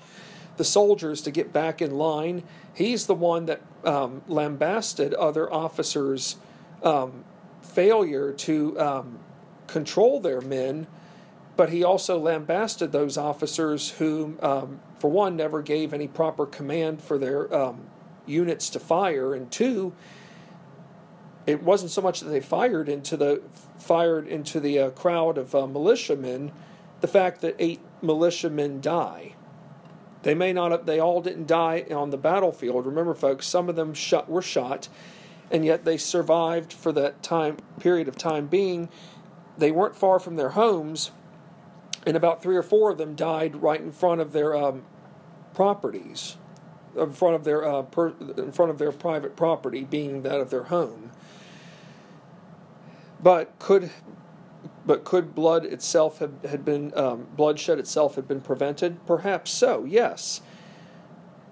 the 0.57 0.65
soldiers 0.65 1.21
to 1.21 1.31
get 1.31 1.53
back 1.53 1.81
in 1.81 1.91
line. 1.97 2.43
He's 2.73 3.07
the 3.07 3.15
one 3.15 3.45
that 3.45 3.61
um, 3.85 4.23
lambasted 4.27 5.13
other 5.13 5.51
officers' 5.51 6.35
um, 6.83 7.23
failure 7.61 8.31
to 8.33 8.79
um, 8.79 9.19
control 9.67 10.19
their 10.19 10.41
men, 10.41 10.87
but 11.55 11.69
he 11.69 11.83
also 11.83 12.19
lambasted 12.19 12.91
those 12.91 13.17
officers 13.17 13.91
who, 13.91 14.37
um, 14.41 14.81
for 14.99 15.09
one, 15.09 15.37
never 15.37 15.61
gave 15.61 15.93
any 15.93 16.07
proper 16.07 16.45
command 16.45 17.01
for 17.01 17.17
their 17.17 17.53
um, 17.53 17.85
units 18.27 18.69
to 18.71 18.79
fire, 18.79 19.33
and 19.33 19.51
two, 19.51 19.93
it 21.45 21.61
wasn't 21.61 21.91
so 21.91 22.01
much 22.01 22.21
that 22.21 22.29
they 22.29 22.39
fired 22.39 22.89
into 22.89 23.17
the 23.17 23.41
fired 23.77 24.27
into 24.27 24.59
the 24.59 24.79
uh, 24.79 24.89
crowd 24.91 25.37
of 25.37 25.53
uh, 25.53 25.67
militiamen, 25.67 26.51
the 27.01 27.07
fact 27.07 27.41
that 27.41 27.55
eight 27.59 27.81
militiamen 28.01 28.81
die. 28.81 29.33
They 30.23 30.33
may 30.33 30.53
not 30.53 30.71
have, 30.71 30.85
they 30.87 30.99
all 30.99 31.21
didn't 31.21 31.45
die 31.45 31.85
on 31.91 32.09
the 32.09 32.17
battlefield. 32.17 32.87
Remember, 32.87 33.13
folks, 33.13 33.45
some 33.45 33.69
of 33.69 33.75
them 33.75 33.93
shot, 33.93 34.27
were 34.27 34.41
shot, 34.41 34.89
and 35.51 35.63
yet 35.63 35.85
they 35.85 35.97
survived 35.97 36.73
for 36.73 36.91
that 36.93 37.21
time 37.21 37.57
period 37.79 38.07
of 38.07 38.17
time 38.17 38.47
being 38.47 38.89
they 39.57 39.71
weren't 39.71 39.95
far 39.95 40.19
from 40.19 40.35
their 40.35 40.49
homes, 40.49 41.11
and 42.05 42.17
about 42.17 42.41
three 42.41 42.55
or 42.55 42.63
four 42.63 42.91
of 42.91 42.97
them 42.97 43.15
died 43.15 43.61
right 43.61 43.79
in 43.79 43.91
front 43.91 44.21
of 44.21 44.33
their 44.33 44.55
um, 44.55 44.83
properties, 45.53 46.37
in 46.97 47.11
front 47.11 47.35
of 47.35 47.43
their 47.43 47.67
uh, 47.67 47.81
per, 47.83 48.13
in 48.37 48.51
front 48.51 48.71
of 48.71 48.77
their 48.77 48.91
private 48.91 49.35
property, 49.35 49.83
being 49.83 50.21
that 50.23 50.39
of 50.39 50.49
their 50.49 50.63
home. 50.63 51.11
But 53.21 53.57
could 53.59 53.91
but 54.85 55.03
could 55.03 55.33
blood 55.33 55.65
itself 55.65 56.19
have 56.19 56.43
had 56.43 56.63
been 56.63 56.95
um, 56.95 57.27
bloodshed 57.35 57.79
itself 57.79 58.15
had 58.15 58.27
been 58.27 58.41
prevented? 58.41 59.05
Perhaps 59.05 59.51
so. 59.51 59.83
Yes. 59.83 60.41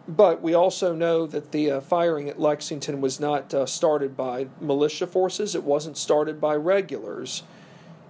But 0.05 0.41
we 0.41 0.53
also 0.53 0.93
know 0.93 1.25
that 1.25 1.53
the 1.53 1.71
uh, 1.71 1.81
firing 1.81 2.27
at 2.27 2.37
Lexington 2.39 2.99
was 2.99 3.21
not 3.21 3.53
uh, 3.53 3.65
started 3.65 4.17
by 4.17 4.47
militia 4.59 5.07
forces. 5.07 5.55
It 5.55 5.63
wasn't 5.63 5.97
started 5.97 6.41
by 6.41 6.55
regulars 6.55 7.43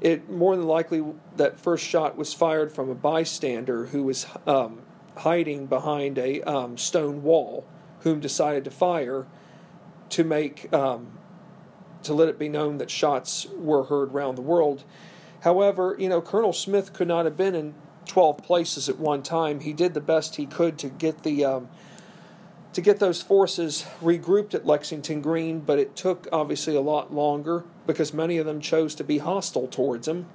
it 0.03 0.29
more 0.29 0.55
than 0.55 0.67
likely 0.67 1.01
that 1.37 1.59
first 1.59 1.85
shot 1.85 2.17
was 2.17 2.33
fired 2.33 2.71
from 2.71 2.89
a 2.89 2.95
bystander 2.95 3.85
who 3.87 4.03
was 4.03 4.27
um, 4.45 4.81
hiding 5.17 5.67
behind 5.67 6.17
a 6.17 6.41
um, 6.41 6.77
stone 6.77 7.23
wall, 7.23 7.65
whom 8.01 8.19
decided 8.19 8.63
to 8.65 8.71
fire 8.71 9.25
to 10.09 10.23
make 10.23 10.71
um, 10.73 11.17
to 12.03 12.13
let 12.13 12.27
it 12.27 12.37
be 12.37 12.49
known 12.49 12.77
that 12.77 12.91
shots 12.91 13.47
were 13.57 13.85
heard 13.85 14.13
round 14.13 14.37
the 14.37 14.41
world. 14.41 14.83
However, 15.41 15.95
you 15.99 16.09
know 16.09 16.21
Colonel 16.21 16.53
Smith 16.53 16.93
could 16.93 17.07
not 17.07 17.25
have 17.25 17.37
been 17.37 17.55
in 17.55 17.73
twelve 18.05 18.37
places 18.37 18.89
at 18.89 18.99
one 18.99 19.23
time. 19.23 19.61
He 19.61 19.73
did 19.73 19.93
the 19.93 20.01
best 20.01 20.35
he 20.35 20.45
could 20.45 20.77
to 20.79 20.89
get 20.89 21.23
the 21.23 21.45
um, 21.45 21.69
to 22.73 22.81
get 22.81 22.99
those 22.99 23.21
forces 23.21 23.85
regrouped 24.01 24.53
at 24.53 24.65
Lexington 24.65 25.21
Green, 25.21 25.59
but 25.59 25.79
it 25.79 25.95
took 25.95 26.27
obviously 26.31 26.75
a 26.75 26.81
lot 26.81 27.13
longer 27.13 27.63
because 27.85 28.13
many 28.13 28.37
of 28.37 28.45
them 28.45 28.59
chose 28.59 28.95
to 28.95 29.03
be 29.03 29.19
hostile 29.19 29.67
towards 29.67 30.07
him. 30.07 30.25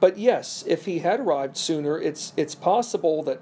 But 0.00 0.18
yes, 0.18 0.64
if 0.66 0.84
he 0.84 0.98
had 1.00 1.20
arrived 1.20 1.56
sooner, 1.56 1.98
it's 1.98 2.32
it's 2.36 2.54
possible 2.54 3.22
that 3.22 3.40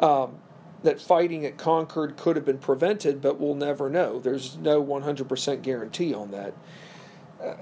um, 0.00 0.38
that 0.82 1.00
fighting 1.00 1.46
at 1.46 1.56
Concord 1.56 2.16
could 2.16 2.36
have 2.36 2.44
been 2.44 2.58
prevented, 2.58 3.20
but 3.20 3.38
we'll 3.38 3.54
never 3.54 3.88
know. 3.88 4.18
There's 4.18 4.56
no 4.56 4.82
100% 4.82 5.62
guarantee 5.62 6.12
on 6.12 6.30
that. 6.32 6.54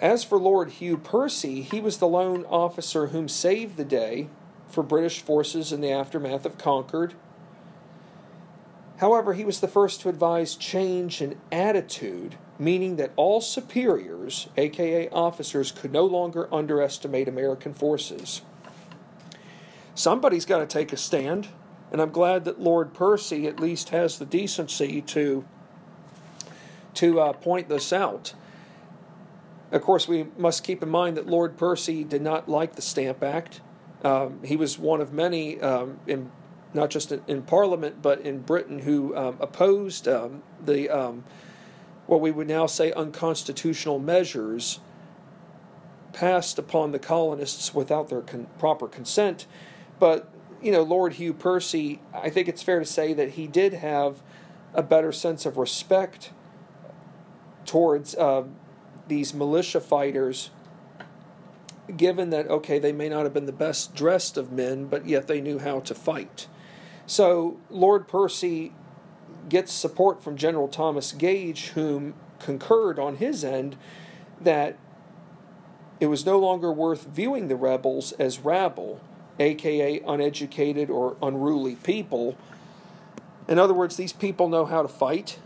As 0.00 0.24
for 0.24 0.38
Lord 0.38 0.70
Hugh 0.72 0.96
Percy, 0.96 1.62
he 1.62 1.80
was 1.80 1.98
the 1.98 2.08
lone 2.08 2.44
officer 2.46 3.08
whom 3.08 3.28
saved 3.28 3.76
the 3.76 3.84
day 3.84 4.28
for 4.68 4.82
British 4.82 5.20
forces 5.20 5.72
in 5.72 5.80
the 5.80 5.90
aftermath 5.90 6.46
of 6.46 6.58
Concord. 6.58 7.14
However, 9.00 9.32
he 9.32 9.46
was 9.46 9.60
the 9.60 9.68
first 9.68 10.02
to 10.02 10.10
advise 10.10 10.54
change 10.54 11.22
in 11.22 11.40
attitude, 11.50 12.34
meaning 12.58 12.96
that 12.96 13.12
all 13.16 13.40
superiors, 13.40 14.48
aka 14.58 15.08
officers, 15.08 15.72
could 15.72 15.90
no 15.90 16.04
longer 16.04 16.52
underestimate 16.52 17.26
American 17.26 17.72
forces. 17.72 18.42
Somebody's 19.94 20.44
got 20.44 20.58
to 20.58 20.66
take 20.66 20.92
a 20.92 20.98
stand, 20.98 21.48
and 21.90 22.02
I'm 22.02 22.10
glad 22.10 22.44
that 22.44 22.60
Lord 22.60 22.92
Percy 22.92 23.46
at 23.46 23.58
least 23.58 23.88
has 23.88 24.18
the 24.18 24.26
decency 24.26 25.00
to 25.02 25.46
to 26.92 27.20
uh, 27.20 27.32
point 27.32 27.70
this 27.70 27.94
out. 27.94 28.34
Of 29.72 29.80
course, 29.80 30.08
we 30.08 30.26
must 30.36 30.62
keep 30.62 30.82
in 30.82 30.90
mind 30.90 31.16
that 31.16 31.26
Lord 31.26 31.56
Percy 31.56 32.04
did 32.04 32.20
not 32.20 32.50
like 32.50 32.74
the 32.74 32.82
Stamp 32.82 33.22
Act. 33.22 33.62
Um, 34.04 34.40
he 34.44 34.56
was 34.56 34.78
one 34.78 35.00
of 35.00 35.10
many 35.10 35.58
um, 35.60 36.00
in 36.06 36.30
not 36.72 36.90
just 36.90 37.12
in, 37.12 37.42
Parliament 37.42 38.02
but 38.02 38.20
in 38.20 38.40
Britain, 38.40 38.80
who 38.80 39.16
um, 39.16 39.36
opposed 39.40 40.06
um, 40.06 40.42
the 40.64 40.88
um, 40.88 41.24
what 42.06 42.20
we 42.20 42.30
would 42.30 42.48
now 42.48 42.66
say 42.66 42.92
unconstitutional 42.92 43.98
measures 43.98 44.80
passed 46.12 46.58
upon 46.58 46.90
the 46.90 46.98
colonists 46.98 47.72
without 47.72 48.08
their 48.08 48.20
con- 48.20 48.48
proper 48.58 48.88
consent. 48.88 49.46
But, 50.00 50.28
you 50.60 50.72
know, 50.72 50.82
Lord 50.82 51.14
Hugh 51.14 51.32
Percy, 51.32 52.00
I 52.12 52.30
think 52.30 52.48
it's 52.48 52.62
fair 52.62 52.80
to 52.80 52.84
say 52.84 53.12
that 53.12 53.30
he 53.30 53.46
did 53.46 53.74
have 53.74 54.22
a 54.74 54.82
better 54.82 55.12
sense 55.12 55.46
of 55.46 55.56
respect 55.56 56.32
towards 57.64 58.16
uh, 58.16 58.44
these 59.06 59.32
militia 59.32 59.80
fighters, 59.80 60.50
given 61.96 62.30
that, 62.30 62.48
okay, 62.48 62.80
they 62.80 62.92
may 62.92 63.08
not 63.08 63.22
have 63.22 63.32
been 63.32 63.46
the 63.46 63.52
best 63.52 63.94
dressed 63.94 64.36
of 64.36 64.50
men, 64.50 64.86
but 64.86 65.06
yet 65.06 65.28
they 65.28 65.40
knew 65.40 65.60
how 65.60 65.78
to 65.78 65.94
fight. 65.94 66.48
So 67.10 67.56
Lord 67.70 68.06
Percy 68.06 68.70
gets 69.48 69.72
support 69.72 70.22
from 70.22 70.36
General 70.36 70.68
Thomas 70.68 71.10
Gage, 71.10 71.70
whom 71.70 72.14
concurred 72.38 73.00
on 73.00 73.16
his 73.16 73.42
end 73.42 73.76
that 74.40 74.78
it 75.98 76.06
was 76.06 76.24
no 76.24 76.38
longer 76.38 76.72
worth 76.72 77.08
viewing 77.08 77.48
the 77.48 77.56
rebels 77.56 78.12
as 78.12 78.38
rabble, 78.38 79.00
aka 79.40 80.00
uneducated 80.06 80.88
or 80.88 81.16
unruly 81.20 81.74
people. 81.74 82.36
In 83.48 83.58
other 83.58 83.74
words, 83.74 83.96
these 83.96 84.12
people 84.12 84.48
know 84.48 84.64
how 84.64 84.80
to 84.80 84.88
fight. 84.88 85.40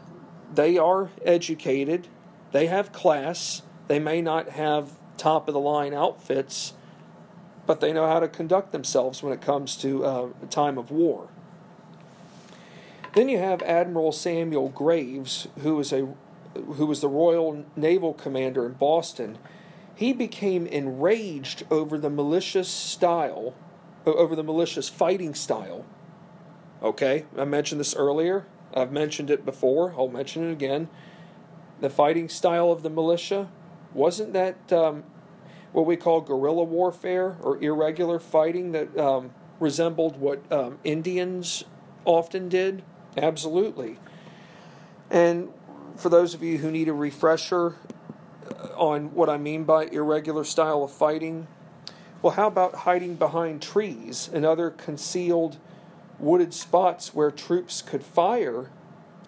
They 0.54 0.76
are 0.76 1.08
educated. 1.24 2.08
They 2.52 2.66
have 2.66 2.92
class. 2.92 3.62
They 3.88 3.98
may 3.98 4.20
not 4.20 4.50
have 4.50 4.98
top 5.16 5.48
of 5.48 5.54
the 5.54 5.60
line 5.60 5.94
outfits, 5.94 6.74
but 7.64 7.80
they 7.80 7.94
know 7.94 8.06
how 8.06 8.20
to 8.20 8.28
conduct 8.28 8.70
themselves 8.70 9.22
when 9.22 9.32
it 9.32 9.40
comes 9.40 9.76
to 9.76 10.04
uh, 10.04 10.28
a 10.42 10.46
time 10.46 10.76
of 10.76 10.90
war. 10.90 11.30
Then 13.14 13.28
you 13.28 13.38
have 13.38 13.62
Admiral 13.62 14.10
Samuel 14.10 14.68
Graves, 14.70 15.46
who 15.60 15.76
was 15.76 15.92
a 15.92 16.08
who 16.54 16.86
was 16.86 17.00
the 17.00 17.08
Royal 17.08 17.64
Naval 17.76 18.14
Commander 18.14 18.66
in 18.66 18.72
Boston. 18.74 19.38
He 19.94 20.12
became 20.12 20.66
enraged 20.66 21.64
over 21.70 21.98
the 21.98 22.10
malicious 22.10 22.68
style, 22.68 23.54
over 24.06 24.36
the 24.36 24.42
malicious 24.42 24.88
fighting 24.88 25.34
style. 25.34 25.84
Okay, 26.82 27.26
I 27.36 27.44
mentioned 27.44 27.80
this 27.80 27.94
earlier. 27.94 28.46
I've 28.72 28.92
mentioned 28.92 29.30
it 29.30 29.44
before. 29.44 29.94
I'll 29.96 30.08
mention 30.08 30.48
it 30.48 30.52
again. 30.52 30.88
The 31.80 31.90
fighting 31.90 32.28
style 32.28 32.70
of 32.70 32.82
the 32.82 32.90
militia 32.90 33.48
wasn't 33.92 34.32
that 34.32 34.72
um, 34.72 35.04
what 35.72 35.86
we 35.86 35.96
call 35.96 36.20
guerrilla 36.20 36.64
warfare 36.64 37.36
or 37.40 37.62
irregular 37.62 38.18
fighting 38.18 38.72
that 38.72 38.96
um, 38.98 39.30
resembled 39.60 40.18
what 40.18 40.40
um, 40.52 40.78
Indians 40.84 41.64
often 42.04 42.48
did? 42.48 42.82
Absolutely. 43.16 43.98
And 45.10 45.52
for 45.96 46.08
those 46.08 46.34
of 46.34 46.42
you 46.42 46.58
who 46.58 46.70
need 46.70 46.88
a 46.88 46.92
refresher 46.92 47.76
uh, 48.50 48.68
on 48.76 49.14
what 49.14 49.28
I 49.28 49.36
mean 49.36 49.64
by 49.64 49.84
irregular 49.86 50.44
style 50.44 50.82
of 50.82 50.92
fighting, 50.92 51.46
well, 52.22 52.32
how 52.32 52.46
about 52.46 52.74
hiding 52.74 53.16
behind 53.16 53.62
trees 53.62 54.28
and 54.32 54.44
other 54.44 54.70
concealed 54.70 55.58
wooded 56.18 56.54
spots 56.54 57.14
where 57.14 57.30
troops 57.30 57.82
could 57.82 58.02
fire 58.02 58.70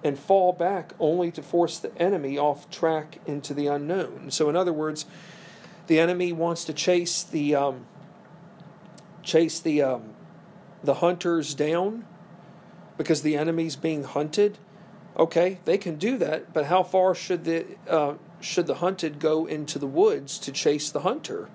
and 0.03 0.19
fall 0.19 0.53
back 0.53 0.93
only 0.99 1.31
to 1.33 1.43
force 1.43 1.79
the 1.79 1.97
enemy 1.99 2.39
off 2.39 2.71
track 2.71 3.19
into 3.27 3.55
the 3.55 3.67
unknown? 3.67 4.31
So, 4.31 4.49
in 4.49 4.57
other 4.57 4.73
words, 4.73 5.05
the 5.87 6.01
enemy 6.01 6.33
wants 6.33 6.65
to 6.65 6.73
chase 6.73 7.23
the 7.23 7.55
um, 7.55 7.87
chase 9.23 9.61
the 9.61 9.83
um, 9.83 10.15
the 10.83 10.95
hunters 10.95 11.55
down 11.55 12.07
because 12.97 13.23
the 13.23 13.37
enemy's 13.37 13.77
being 13.77 14.05
hunted. 14.05 14.59
Okay, 15.19 15.61
they 15.65 15.79
can 15.79 15.97
do 15.97 16.19
that, 16.19 16.53
but 16.53 16.67
how 16.67 16.83
far 16.83 17.15
should 17.15 17.45
the 17.45 17.65
uh, 17.89 18.15
should 18.41 18.67
the 18.67 18.77
hunted 18.77 19.19
go 19.19 19.47
into 19.47 19.79
the 19.79 19.87
woods 19.87 20.39
to 20.41 20.53
chase 20.53 20.91
the 20.91 21.01
hunter? 21.01 21.49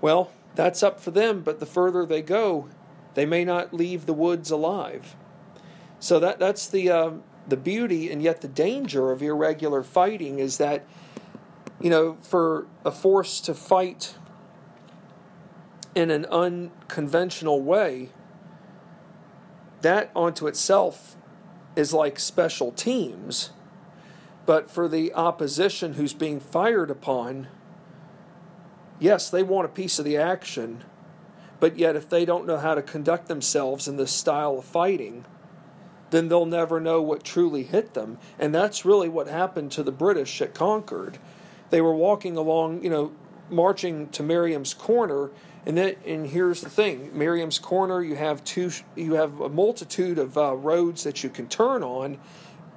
Well, 0.00 0.30
that's 0.54 0.82
up 0.82 1.00
for 1.00 1.10
them, 1.10 1.40
but 1.40 1.60
the 1.60 1.66
further 1.66 2.04
they 2.04 2.20
go, 2.20 2.68
they 3.14 3.24
may 3.24 3.44
not 3.44 3.72
leave 3.72 4.04
the 4.04 4.12
woods 4.12 4.50
alive. 4.50 5.16
So 5.98 6.18
that 6.20 6.38
that's 6.38 6.66
the 6.66 6.90
uh, 6.90 7.10
the 7.46 7.56
beauty 7.56 8.10
and 8.10 8.22
yet 8.22 8.40
the 8.40 8.48
danger 8.48 9.10
of 9.10 9.22
irregular 9.22 9.82
fighting 9.82 10.38
is 10.38 10.58
that 10.58 10.84
you 11.80 11.90
know 11.90 12.16
for 12.22 12.66
a 12.84 12.90
force 12.90 13.40
to 13.40 13.54
fight 13.54 14.14
in 15.94 16.10
an 16.10 16.24
unconventional 16.26 17.60
way 17.60 18.10
that 19.82 20.10
onto 20.14 20.46
itself 20.46 21.16
is 21.76 21.92
like 21.92 22.18
special 22.18 22.72
teams. 22.72 23.50
But 24.44 24.70
for 24.70 24.88
the 24.88 25.14
opposition 25.14 25.94
who's 25.94 26.14
being 26.14 26.40
fired 26.40 26.90
upon, 26.90 27.48
yes, 28.98 29.30
they 29.30 29.42
want 29.42 29.66
a 29.66 29.68
piece 29.68 29.98
of 29.98 30.04
the 30.04 30.16
action, 30.16 30.84
but 31.60 31.78
yet 31.78 31.94
if 31.94 32.08
they 32.08 32.24
don't 32.24 32.46
know 32.46 32.58
how 32.58 32.74
to 32.74 32.82
conduct 32.82 33.28
themselves 33.28 33.86
in 33.86 33.96
this 33.96 34.10
style 34.10 34.58
of 34.58 34.64
fighting, 34.64 35.24
then 36.10 36.28
they'll 36.28 36.44
never 36.44 36.80
know 36.80 37.00
what 37.00 37.24
truly 37.24 37.62
hit 37.62 37.94
them. 37.94 38.18
And 38.38 38.54
that's 38.54 38.84
really 38.84 39.08
what 39.08 39.28
happened 39.28 39.72
to 39.72 39.82
the 39.82 39.92
British 39.92 40.42
at 40.42 40.54
Concord. 40.54 41.18
They 41.70 41.80
were 41.80 41.94
walking 41.94 42.36
along, 42.36 42.82
you 42.82 42.90
know, 42.90 43.12
marching 43.48 44.08
to 44.10 44.22
Meriam's 44.22 44.74
Corner, 44.74 45.30
and 45.64 45.78
that, 45.78 46.04
and 46.04 46.26
here's 46.26 46.60
the 46.60 46.70
thing: 46.70 47.10
Meriam's 47.16 47.58
Corner. 47.58 48.02
You 48.02 48.16
have 48.16 48.42
two. 48.44 48.70
You 48.96 49.14
have 49.14 49.40
a 49.40 49.48
multitude 49.48 50.18
of 50.18 50.36
uh, 50.36 50.54
roads 50.56 51.04
that 51.04 51.22
you 51.22 51.30
can 51.30 51.48
turn 51.48 51.82
on 51.82 52.18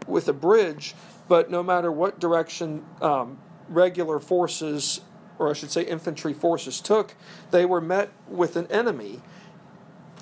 with 0.07 0.27
a 0.27 0.33
bridge, 0.33 0.93
but 1.27 1.49
no 1.49 1.63
matter 1.63 1.91
what 1.91 2.19
direction 2.19 2.85
um, 3.01 3.39
regular 3.69 4.19
forces, 4.19 5.01
or 5.39 5.49
I 5.49 5.53
should 5.53 5.71
say 5.71 5.83
infantry 5.83 6.33
forces, 6.33 6.79
took, 6.79 7.15
they 7.51 7.65
were 7.65 7.81
met 7.81 8.11
with 8.27 8.55
an 8.55 8.67
enemy. 8.71 9.21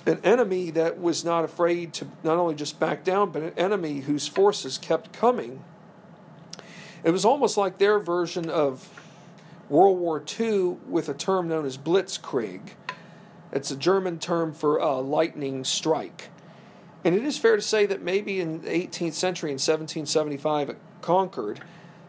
An 0.06 0.19
enemy 0.23 0.69
that 0.71 0.99
was 0.99 1.23
not 1.23 1.45
afraid 1.45 1.93
to 1.93 2.08
not 2.23 2.38
only 2.38 2.56
just 2.56 2.78
back 2.78 3.06
down, 3.06 3.32
but 3.32 3.41
an 3.41 3.54
enemy 3.56 4.02
whose 4.02 4.28
forces 4.28 4.78
kept 4.78 5.13
coming. 5.13 5.63
It 7.04 7.12
was 7.12 7.23
almost 7.26 7.58
like 7.58 7.78
their 7.78 7.99
version 7.99 8.49
of 8.49 9.03
World 9.74 9.98
War 9.98 10.24
II 10.40 10.78
with 10.88 11.10
a 11.10 11.16
term 11.16 11.48
known 11.48 11.66
as 11.66 11.80
Blitzkrieg. 11.80 12.62
It's 13.52 13.72
a 13.72 13.76
German 13.76 14.20
term 14.20 14.54
for 14.54 14.80
uh, 14.80 14.98
lightning 14.98 15.64
strike. 15.64 16.30
And 17.04 17.16
it 17.16 17.24
is 17.26 17.40
fair 17.40 17.56
to 17.56 17.62
say 17.62 17.88
that 17.88 18.00
maybe 18.00 18.40
in 18.40 18.62
the 18.62 18.70
18th 18.70 19.14
century, 19.14 19.50
in 19.50 19.56
1775 19.56 20.70
at 20.70 20.76
Concord, 21.02 21.62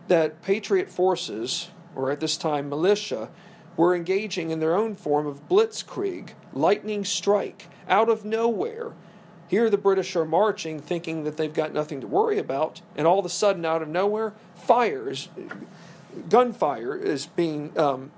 that 0.09 0.43
Patriot 0.43 0.91
forces, 0.91 1.71
or 1.97 2.11
at 2.11 2.21
this 2.21 2.37
time 2.37 2.69
militia, 2.69 3.31
were 3.79 3.97
engaging 3.97 4.51
in 4.51 4.61
their 4.61 4.75
own 4.75 4.95
form 4.95 5.27
of 5.27 5.49
blitzkrieg, 5.49 6.33
lightning 6.53 7.03
strike, 7.03 7.71
out 7.89 8.11
of 8.11 8.27
nowhere. 8.27 8.93
Here 9.49 9.71
the 9.71 9.79
British 9.79 10.15
are 10.17 10.27
marching 10.27 10.81
thinking 10.81 11.25
that 11.25 11.39
they've 11.39 11.51
got 11.51 11.73
nothing 11.73 12.03
to 12.03 12.07
worry 12.07 12.39
about, 12.39 12.83
and 12.95 13.07
all 13.07 13.19
of 13.19 13.25
a 13.25 13.31
sudden, 13.31 13.65
out 13.65 13.81
of 13.81 13.89
nowhere, 13.89 14.35
fires 14.55 15.31
gunfire 16.29 16.97
is 16.97 17.27
being 17.27 17.77
um, 17.79 18.11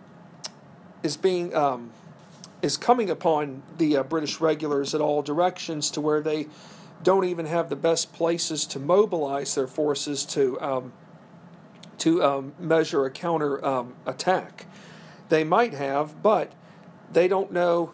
is 1.03 1.17
being 1.17 1.55
um, 1.55 1.91
is 2.63 2.77
coming 2.77 3.11
upon 3.11 3.63
the 3.79 3.97
uh, 3.97 4.03
British 4.03 4.41
regulars 4.41 4.95
at 4.95 5.01
all 5.01 5.23
directions 5.23 5.91
to 5.91 6.01
where 6.01 6.21
they 6.21 6.47
don't 7.03 7.25
even 7.25 7.47
have 7.47 7.69
the 7.69 7.77
best 7.77 8.13
places 8.13 8.67
to 8.67 8.79
mobilize 8.79 9.55
their 9.55 9.67
forces 9.67 10.25
to 10.25 10.61
um, 10.61 10.93
to 11.99 12.23
um, 12.23 12.55
measure 12.59 13.05
a 13.05 13.11
counter 13.11 13.65
um, 13.65 13.95
attack. 14.05 14.67
They 15.29 15.45
might 15.45 15.75
have, 15.75 16.23
but 16.23 16.53
they 17.13 17.29
don't 17.29 17.53
know. 17.53 17.93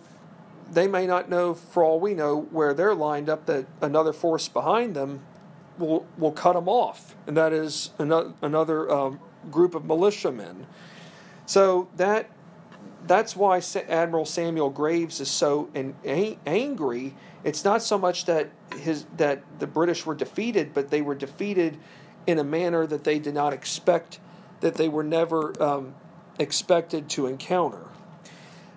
They 0.70 0.86
may 0.86 1.06
not 1.06 1.28
know, 1.28 1.54
for 1.54 1.84
all 1.84 2.00
we 2.00 2.14
know, 2.14 2.42
where 2.50 2.72
they're 2.72 2.94
lined 2.94 3.28
up. 3.28 3.46
That 3.46 3.66
another 3.80 4.12
force 4.12 4.48
behind 4.48 4.94
them 4.94 5.20
will 5.78 6.06
will 6.16 6.32
cut 6.32 6.54
them 6.54 6.68
off, 6.68 7.14
and 7.26 7.36
that 7.36 7.52
is 7.52 7.90
another 7.98 8.32
another 8.40 8.90
um, 8.90 9.20
group 9.50 9.74
of 9.74 9.84
militiamen. 9.84 10.66
So 11.46 11.88
that 11.96 12.30
that's 13.06 13.34
why 13.34 13.60
Admiral 13.88 14.24
Samuel 14.24 14.70
Graves 14.70 15.20
is 15.20 15.30
so 15.30 15.68
angry. 15.74 17.14
It's 17.44 17.64
not 17.64 17.82
so 17.82 17.98
much 17.98 18.26
that 18.26 18.50
his 18.76 19.04
that 19.16 19.42
the 19.58 19.66
British 19.66 20.06
were 20.06 20.14
defeated, 20.14 20.72
but 20.72 20.90
they 20.90 21.02
were 21.02 21.14
defeated 21.14 21.78
in 22.26 22.38
a 22.38 22.44
manner 22.44 22.86
that 22.86 23.04
they 23.04 23.18
did 23.18 23.34
not 23.34 23.52
expect, 23.52 24.20
that 24.60 24.74
they 24.76 24.88
were 24.88 25.02
never 25.02 25.60
um, 25.60 25.94
expected 26.38 27.08
to 27.10 27.26
encounter. 27.26 27.86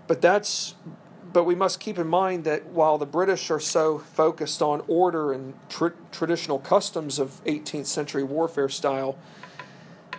But 0.08 0.22
that's 0.22 0.76
but 1.36 1.44
we 1.44 1.56
must 1.56 1.82
keep 1.82 2.00
in 2.00 2.08
mind 2.08 2.46
that 2.46 2.66
while 2.68 2.98
the 2.98 3.06
British 3.06 3.52
are 3.52 3.60
so 3.60 4.00
focused 4.00 4.62
on 4.62 4.82
order 4.88 5.34
and 5.34 5.54
tr- 5.68 5.88
traditional 6.12 6.60
customs 6.60 7.20
of 7.20 7.44
18th 7.44 7.88
century 7.88 8.24
warfare 8.24 8.70
style, 8.70 9.18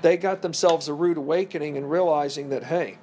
they 0.02 0.16
got 0.16 0.42
themselves 0.42 0.88
a 0.88 0.94
rude 0.94 1.16
awakening 1.16 1.76
and 1.76 1.90
realizing 1.90 2.48
that, 2.50 2.64
hey, 2.64 2.98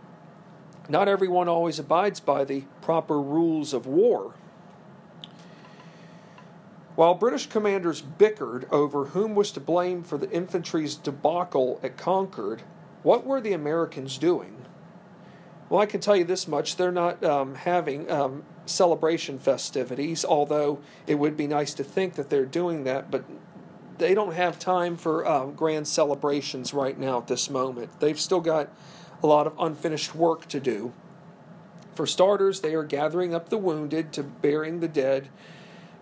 not 0.90 1.08
everyone 1.08 1.48
always 1.48 1.80
abides 1.80 2.20
by 2.20 2.44
the 2.44 2.64
proper 2.82 3.20
rules 3.22 3.74
of 3.74 3.88
war. 3.88 4.36
While 6.96 7.16
British 7.16 7.48
commanders 7.48 8.02
bickered 8.02 8.68
over 8.72 9.06
whom 9.06 9.34
was 9.34 9.52
to 9.54 9.60
blame 9.60 10.04
for 10.04 10.18
the 10.18 10.30
infantry's 10.30 10.96
debacle 10.96 11.80
at 11.82 11.98
Concord, 11.98 12.62
what 13.02 13.26
were 13.26 13.42
the 13.42 13.54
Americans 13.54 14.18
doing? 14.18 14.64
Well, 15.70 15.82
I 15.82 15.88
can 15.88 16.02
tell 16.02 16.16
you 16.16 16.24
this 16.24 16.48
much: 16.48 16.76
they're 16.76 16.92
not 16.92 17.24
um, 17.24 17.56
having 17.56 18.12
um, 18.12 18.44
celebration 18.68 19.40
festivities. 19.40 20.24
Although 20.24 20.80
it 21.08 21.16
would 21.16 21.36
be 21.36 21.48
nice 21.48 21.74
to 21.74 21.84
think 21.84 22.14
that 22.14 22.30
they're 22.30 22.46
doing 22.46 22.84
that, 22.84 23.10
but 23.10 23.24
they 24.04 24.14
don't 24.14 24.34
have 24.34 24.60
time 24.60 24.98
for 24.98 25.26
um, 25.26 25.54
grand 25.54 25.88
celebrations 25.88 26.74
right 26.74 27.00
now 27.00 27.20
at 27.20 27.28
this 27.28 27.50
moment. 27.50 28.02
They've 28.02 28.20
still 28.20 28.42
got 28.42 28.68
a 29.24 29.28
lot 29.28 29.48
of 29.48 29.54
unfinished 29.58 30.14
work 30.14 30.46
to 30.50 30.60
do. 30.60 30.92
For 31.96 32.06
starters, 32.06 32.60
they 32.60 32.76
are 32.76 32.84
gathering 32.84 33.34
up 33.34 33.48
the 33.48 33.58
wounded 33.58 34.12
to 34.14 34.24
burying 34.24 34.82
the 34.82 34.90
dead. 34.90 35.30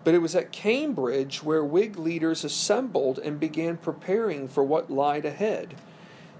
But 0.04 0.16
it 0.16 0.18
was 0.18 0.36
at 0.36 0.52
Cambridge 0.52 1.44
where 1.44 1.64
Whig 1.64 1.96
leaders 1.96 2.44
assembled 2.44 3.20
and 3.20 3.40
began 3.40 3.78
preparing 3.78 4.48
for 4.48 4.64
what 4.64 4.90
lied 4.90 5.24
ahead. 5.24 5.76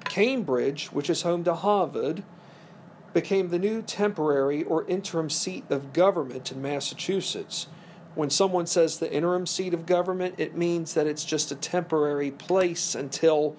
Cambridge, 0.06 0.88
which 0.88 1.12
is 1.12 1.22
home 1.22 1.44
to 1.44 1.54
Harvard, 1.54 2.24
became 3.14 3.50
the 3.50 3.60
new 3.60 3.84
temporary 3.84 4.64
or 4.64 4.88
interim 4.88 5.30
seat 5.30 5.66
of 5.70 5.94
government 5.94 6.52
in 6.52 6.60
Massachusetts. 6.60 7.68
When 8.16 8.30
someone 8.30 8.68
says 8.68 9.00
the 9.00 9.12
interim 9.12 9.46
seat 9.46 9.74
of 9.74 9.86
government, 9.86 10.36
it 10.38 10.56
means 10.56 10.94
that 10.94 11.08
it's 11.08 11.24
just 11.24 11.52
a 11.52 11.56
temporary 11.56 12.32
place 12.32 12.96
until 12.96 13.56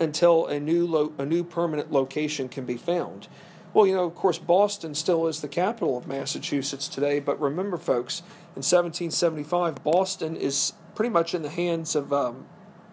until 0.00 0.46
a 0.46 0.58
new 0.58 0.86
lo- 0.86 1.12
a 1.18 1.26
new 1.26 1.44
permanent 1.44 1.92
location 1.92 2.48
can 2.48 2.64
be 2.64 2.76
found. 2.76 3.28
Well, 3.74 3.86
you 3.86 3.94
know, 3.94 4.04
of 4.04 4.14
course, 4.14 4.38
Boston 4.38 4.94
still 4.94 5.26
is 5.26 5.40
the 5.40 5.48
capital 5.48 5.96
of 5.96 6.06
Massachusetts 6.06 6.88
today, 6.88 7.20
but 7.20 7.40
remember, 7.40 7.78
folks, 7.78 8.20
in 8.54 8.60
1775, 8.60 9.82
Boston 9.82 10.36
is 10.36 10.74
pretty 10.94 11.08
much 11.08 11.34
in 11.34 11.42
the 11.42 11.48
hands 11.48 11.94
of 11.94 12.12
um, 12.12 12.46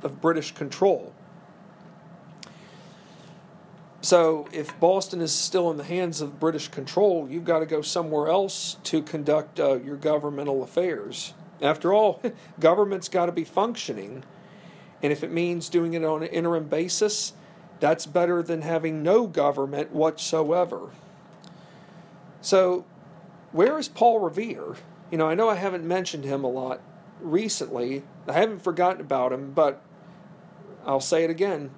of 0.03 0.21
British 0.21 0.53
control. 0.53 1.13
So, 4.01 4.47
if 4.53 4.79
Boston 4.79 5.19
is 5.19 5.33
still 5.35 5.69
in 5.69 5.75
the 5.75 5.83
hands 5.83 6.21
of 6.21 6.39
British 6.39 6.69
control, 6.69 7.27
you've 7.29 7.43
got 7.43 7.59
to 7.59 7.65
go 7.65 7.81
somewhere 7.81 8.29
else 8.29 8.77
to 8.85 9.01
conduct 9.01 9.59
uh, 9.59 9.75
your 9.75 9.97
governmental 9.97 10.63
affairs. 10.63 11.33
After 11.61 11.93
all, 11.93 12.21
government's 12.59 13.09
got 13.09 13.25
to 13.25 13.33
be 13.33 13.43
functioning, 13.43 14.23
and 15.03 15.11
if 15.11 15.21
it 15.21 15.31
means 15.31 15.67
doing 15.67 15.95
it 15.95 16.05
on 16.05 16.23
an 16.23 16.29
interim 16.29 16.69
basis, 16.69 17.33
that's 17.81 18.05
better 18.05 18.41
than 18.41 18.61
having 18.61 19.03
no 19.03 19.27
government 19.27 19.91
whatsoever. 19.91 20.91
So, 22.41 22.85
where 23.51 23.77
is 23.77 23.89
Paul 23.89 24.19
Revere? 24.19 24.75
You 25.11 25.17
know, 25.17 25.27
I 25.27 25.35
know 25.35 25.49
I 25.49 25.55
haven't 25.55 25.85
mentioned 25.85 26.23
him 26.23 26.45
a 26.45 26.49
lot 26.49 26.79
recently. 27.19 28.03
I 28.29 28.33
haven't 28.33 28.61
forgotten 28.61 29.01
about 29.01 29.33
him, 29.33 29.51
but 29.51 29.81
I'll 30.85 31.01
say 31.01 31.25
it 31.25 31.29
again. 31.29 31.71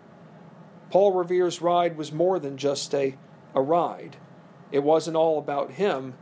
Paul 0.91 1.13
Revere's 1.13 1.61
ride 1.61 1.95
was 1.95 2.11
more 2.11 2.37
than 2.37 2.57
just 2.57 2.93
a, 2.93 3.15
a 3.55 3.61
ride. 3.61 4.17
It 4.73 4.83
wasn't 4.83 5.15
all 5.15 5.39
about 5.39 5.71
him. 5.71 6.15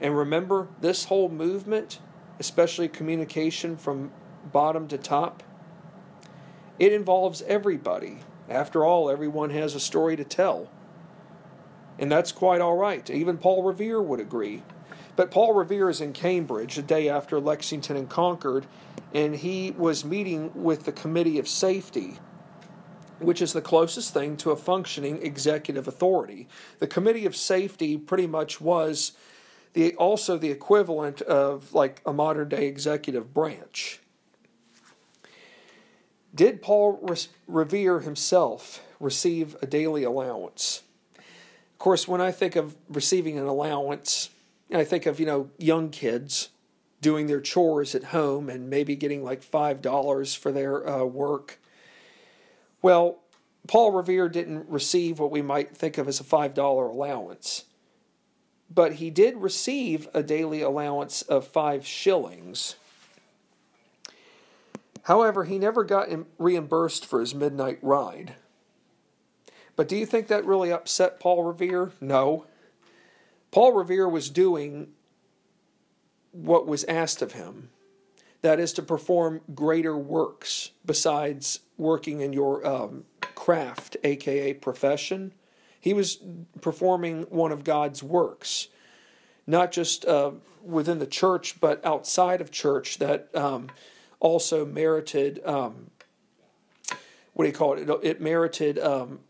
And 0.00 0.18
remember, 0.18 0.66
this 0.80 1.04
whole 1.04 1.28
movement, 1.28 2.00
especially 2.40 2.88
communication 2.88 3.76
from 3.76 4.10
bottom 4.52 4.88
to 4.88 4.98
top, 4.98 5.44
it 6.80 6.92
involves 6.92 7.40
everybody. 7.42 8.18
After 8.48 8.84
all, 8.84 9.08
everyone 9.08 9.50
has 9.50 9.76
a 9.76 9.80
story 9.80 10.16
to 10.16 10.24
tell. 10.24 10.68
And 11.98 12.10
that's 12.10 12.32
quite 12.32 12.60
all 12.60 12.76
right. 12.76 13.08
Even 13.08 13.38
Paul 13.38 13.62
Revere 13.62 14.02
would 14.02 14.20
agree. 14.20 14.64
But 15.14 15.30
Paul 15.30 15.54
Revere 15.54 15.88
is 15.88 16.00
in 16.00 16.12
Cambridge 16.12 16.74
the 16.74 16.82
day 16.82 17.08
after 17.08 17.40
Lexington 17.40 17.96
and 17.96 18.10
Concord, 18.10 18.66
and 19.14 19.36
he 19.36 19.70
was 19.70 20.04
meeting 20.04 20.50
with 20.54 20.84
the 20.84 20.92
Committee 20.92 21.38
of 21.38 21.48
Safety 21.48 22.18
which 23.18 23.40
is 23.40 23.52
the 23.52 23.62
closest 23.62 24.12
thing 24.12 24.36
to 24.38 24.50
a 24.50 24.56
functioning 24.56 25.22
executive 25.22 25.88
authority. 25.88 26.48
The 26.78 26.86
Committee 26.86 27.26
of 27.26 27.36
Safety 27.36 27.96
pretty 27.96 28.26
much 28.26 28.60
was 28.60 29.12
the 29.72 29.94
also 29.96 30.38
the 30.38 30.50
equivalent 30.50 31.22
of 31.22 31.74
like 31.74 32.00
a 32.06 32.12
modern 32.12 32.48
day 32.48 32.66
executive 32.66 33.32
branch. 33.34 34.00
Did 36.34 36.60
Paul 36.60 37.00
Revere 37.46 38.00
himself 38.00 38.82
receive 39.00 39.56
a 39.62 39.66
daily 39.66 40.02
allowance? 40.02 40.82
Of 41.16 41.78
course, 41.78 42.06
when 42.06 42.20
I 42.20 42.30
think 42.30 42.56
of 42.56 42.76
receiving 42.88 43.38
an 43.38 43.46
allowance, 43.46 44.30
I 44.72 44.84
think 44.84 45.06
of, 45.06 45.20
you 45.20 45.26
know, 45.26 45.50
young 45.58 45.90
kids 45.90 46.50
doing 47.00 47.26
their 47.26 47.40
chores 47.40 47.94
at 47.94 48.04
home 48.04 48.48
and 48.48 48.68
maybe 48.68 48.96
getting 48.96 49.22
like 49.22 49.42
$5 49.42 50.36
for 50.36 50.52
their 50.52 50.88
uh, 50.88 51.04
work 51.04 51.58
well, 52.82 53.18
Paul 53.66 53.92
Revere 53.92 54.28
didn't 54.28 54.68
receive 54.68 55.18
what 55.18 55.30
we 55.30 55.42
might 55.42 55.76
think 55.76 55.98
of 55.98 56.08
as 56.08 56.20
a 56.20 56.24
$5 56.24 56.56
allowance, 56.56 57.64
but 58.72 58.94
he 58.94 59.10
did 59.10 59.36
receive 59.36 60.08
a 60.14 60.22
daily 60.22 60.62
allowance 60.62 61.22
of 61.22 61.46
five 61.46 61.86
shillings. 61.86 62.76
However, 65.02 65.44
he 65.44 65.58
never 65.58 65.84
got 65.84 66.08
reimbursed 66.38 67.06
for 67.06 67.20
his 67.20 67.34
midnight 67.34 67.78
ride. 67.80 68.34
But 69.76 69.88
do 69.88 69.96
you 69.96 70.06
think 70.06 70.28
that 70.28 70.44
really 70.44 70.72
upset 70.72 71.20
Paul 71.20 71.44
Revere? 71.44 71.92
No. 72.00 72.46
Paul 73.50 73.72
Revere 73.72 74.08
was 74.08 74.30
doing 74.30 74.88
what 76.32 76.66
was 76.66 76.84
asked 76.84 77.22
of 77.22 77.32
him 77.32 77.70
that 78.42 78.60
is 78.60 78.72
to 78.74 78.82
perform 78.82 79.40
greater 79.54 79.96
works 79.96 80.70
besides 80.84 81.60
working 81.76 82.20
in 82.20 82.32
your 82.32 82.66
um, 82.66 83.04
craft, 83.34 83.96
aka 84.04 84.52
profession. 84.54 85.32
He 85.80 85.94
was 85.94 86.18
performing 86.60 87.22
one 87.24 87.52
of 87.52 87.64
God's 87.64 88.02
works, 88.02 88.68
not 89.46 89.72
just 89.72 90.04
uh, 90.04 90.32
within 90.62 90.98
the 90.98 91.06
church, 91.06 91.60
but 91.60 91.84
outside 91.84 92.40
of 92.40 92.50
church 92.50 92.98
that 92.98 93.34
um, 93.34 93.68
also 94.20 94.66
merited. 94.66 95.40
Um, 95.44 95.90
what 97.34 97.44
do 97.44 97.50
you 97.50 97.54
call 97.54 97.74
it? 97.74 97.88
It, 97.88 97.98
it 98.02 98.20
merited 98.20 98.78
um, 98.78 99.20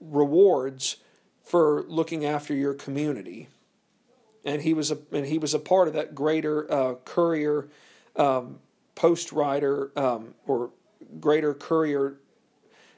rewards 0.00 0.96
for 1.42 1.84
looking 1.88 2.24
after 2.24 2.54
your 2.54 2.74
community, 2.74 3.48
and 4.44 4.62
he 4.62 4.74
was 4.74 4.90
a 4.90 4.98
and 5.10 5.26
he 5.26 5.38
was 5.38 5.54
a 5.54 5.58
part 5.58 5.88
of 5.88 5.94
that 5.94 6.14
greater 6.14 6.70
uh, 6.70 6.94
courier 7.04 7.68
um, 8.18 8.58
post 8.94 9.32
rider 9.32 9.92
um, 9.96 10.34
or 10.46 10.70
greater 11.20 11.54
courier 11.54 12.16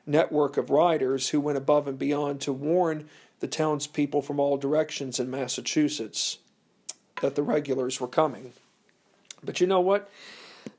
network 0.06 0.56
of 0.56 0.70
riders 0.70 1.28
who 1.28 1.40
went 1.40 1.58
above 1.58 1.86
and 1.86 1.98
beyond 1.98 2.40
to 2.40 2.52
warn 2.52 3.08
the 3.40 3.46
townspeople 3.46 4.22
from 4.22 4.40
all 4.40 4.56
directions 4.56 5.20
in 5.20 5.30
Massachusetts 5.30 6.38
that 7.20 7.34
the 7.34 7.42
regulars 7.42 8.00
were 8.00 8.08
coming. 8.08 8.52
But 9.42 9.60
you 9.60 9.66
know 9.66 9.80
what? 9.80 10.10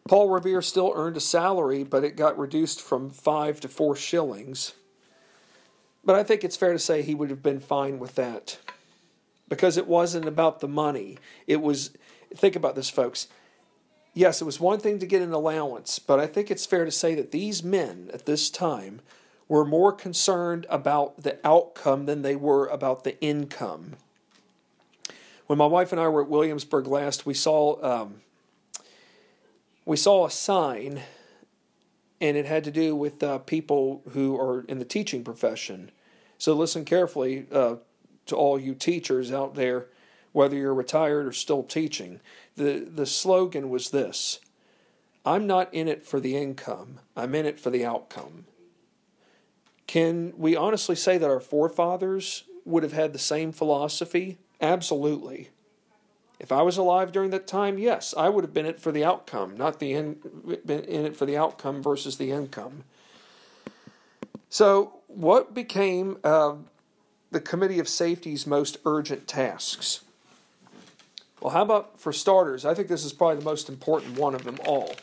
Paul 0.07 0.29
Revere 0.29 0.61
still 0.61 0.91
earned 0.95 1.17
a 1.17 1.21
salary, 1.21 1.83
but 1.83 2.03
it 2.03 2.15
got 2.15 2.37
reduced 2.37 2.81
from 2.81 3.09
five 3.09 3.59
to 3.61 3.67
four 3.67 3.95
shillings. 3.95 4.73
But 6.03 6.15
I 6.15 6.23
think 6.23 6.43
it's 6.43 6.57
fair 6.57 6.73
to 6.73 6.79
say 6.79 7.01
he 7.01 7.15
would 7.15 7.29
have 7.29 7.43
been 7.43 7.59
fine 7.59 7.99
with 7.99 8.15
that 8.15 8.57
because 9.47 9.77
it 9.77 9.87
wasn't 9.87 10.27
about 10.27 10.59
the 10.59 10.67
money. 10.67 11.17
It 11.45 11.61
was, 11.61 11.91
think 12.35 12.55
about 12.55 12.75
this, 12.75 12.89
folks 12.89 13.27
yes, 14.13 14.41
it 14.41 14.45
was 14.45 14.59
one 14.59 14.79
thing 14.79 14.99
to 14.99 15.05
get 15.05 15.21
an 15.21 15.33
allowance, 15.33 15.99
but 15.99 16.19
I 16.19 16.27
think 16.27 16.51
it's 16.51 16.65
fair 16.65 16.85
to 16.85 16.91
say 16.91 17.15
that 17.15 17.31
these 17.31 17.63
men 17.63 18.09
at 18.13 18.25
this 18.25 18.49
time 18.49 19.01
were 19.47 19.65
more 19.65 19.91
concerned 19.91 20.65
about 20.69 21.23
the 21.23 21.37
outcome 21.43 22.05
than 22.05 22.21
they 22.21 22.35
were 22.35 22.67
about 22.67 23.03
the 23.03 23.19
income. 23.21 23.95
When 25.47 25.57
my 25.57 25.65
wife 25.65 25.91
and 25.91 25.99
I 25.99 26.07
were 26.07 26.21
at 26.21 26.29
Williamsburg 26.29 26.87
last, 26.87 27.25
we 27.25 27.33
saw 27.33 27.81
um, 27.83 28.21
we 29.85 29.97
saw 29.97 30.25
a 30.25 30.31
sign, 30.31 31.01
and 32.21 32.37
it 32.37 32.45
had 32.45 32.63
to 32.63 32.71
do 32.71 32.95
with 32.95 33.21
uh, 33.21 33.39
people 33.39 34.03
who 34.11 34.39
are 34.39 34.63
in 34.69 34.79
the 34.79 34.85
teaching 34.85 35.23
profession. 35.23 35.91
So 36.37 36.53
listen 36.53 36.85
carefully 36.85 37.47
uh, 37.51 37.75
to 38.27 38.35
all 38.35 38.57
you 38.57 38.73
teachers 38.73 39.33
out 39.33 39.55
there, 39.55 39.87
whether 40.31 40.55
you're 40.55 40.73
retired 40.73 41.25
or 41.25 41.33
still 41.33 41.63
teaching 41.63 42.21
the, 42.55 42.79
the 42.79 43.05
slogan 43.05 43.69
was 43.69 43.89
this 43.89 44.39
I'm 45.25 45.45
not 45.45 45.73
in 45.73 45.87
it 45.87 46.05
for 46.05 46.19
the 46.19 46.35
income, 46.35 46.99
I'm 47.15 47.35
in 47.35 47.45
it 47.45 47.59
for 47.59 47.69
the 47.69 47.85
outcome. 47.85 48.45
Can 49.87 50.33
we 50.37 50.55
honestly 50.55 50.95
say 50.95 51.17
that 51.17 51.29
our 51.29 51.41
forefathers 51.41 52.45
would 52.65 52.83
have 52.83 52.93
had 52.93 53.11
the 53.11 53.19
same 53.19 53.51
philosophy? 53.51 54.37
Absolutely. 54.61 55.49
If 56.39 56.51
I 56.51 56.61
was 56.63 56.77
alive 56.77 57.11
during 57.11 57.29
that 57.31 57.45
time, 57.45 57.77
yes, 57.77 58.15
I 58.17 58.29
would 58.29 58.43
have 58.43 58.53
been 58.53 58.65
it 58.65 58.79
for 58.79 58.91
the 58.91 59.03
outcome, 59.03 59.57
not 59.57 59.79
the 59.79 59.93
in, 59.93 60.13
been 60.65 60.85
in 60.85 61.05
it 61.05 61.15
for 61.15 61.25
the 61.25 61.37
outcome 61.37 61.83
versus 61.83 62.17
the 62.17 62.31
income. 62.31 62.83
So, 64.49 65.01
what 65.07 65.53
became 65.53 66.17
uh, 66.23 66.55
the 67.29 67.41
Committee 67.41 67.79
of 67.79 67.87
Safety's 67.87 68.47
most 68.47 68.77
urgent 68.85 69.27
tasks? 69.27 70.01
Well, 71.41 71.51
how 71.51 71.63
about 71.63 71.99
for 71.99 72.13
starters? 72.13 72.65
I 72.65 72.73
think 72.75 72.87
this 72.87 73.03
is 73.03 73.13
probably 73.13 73.37
the 73.37 73.45
most 73.45 73.67
important 73.67 74.17
one 74.17 74.35
of 74.35 74.43
them 74.43 74.57
all. 74.65 74.95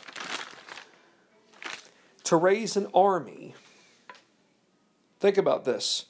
To 2.25 2.37
raise 2.37 2.77
an 2.77 2.87
army. 2.93 3.55
Think 5.19 5.37
about 5.37 5.65
this. 5.65 6.05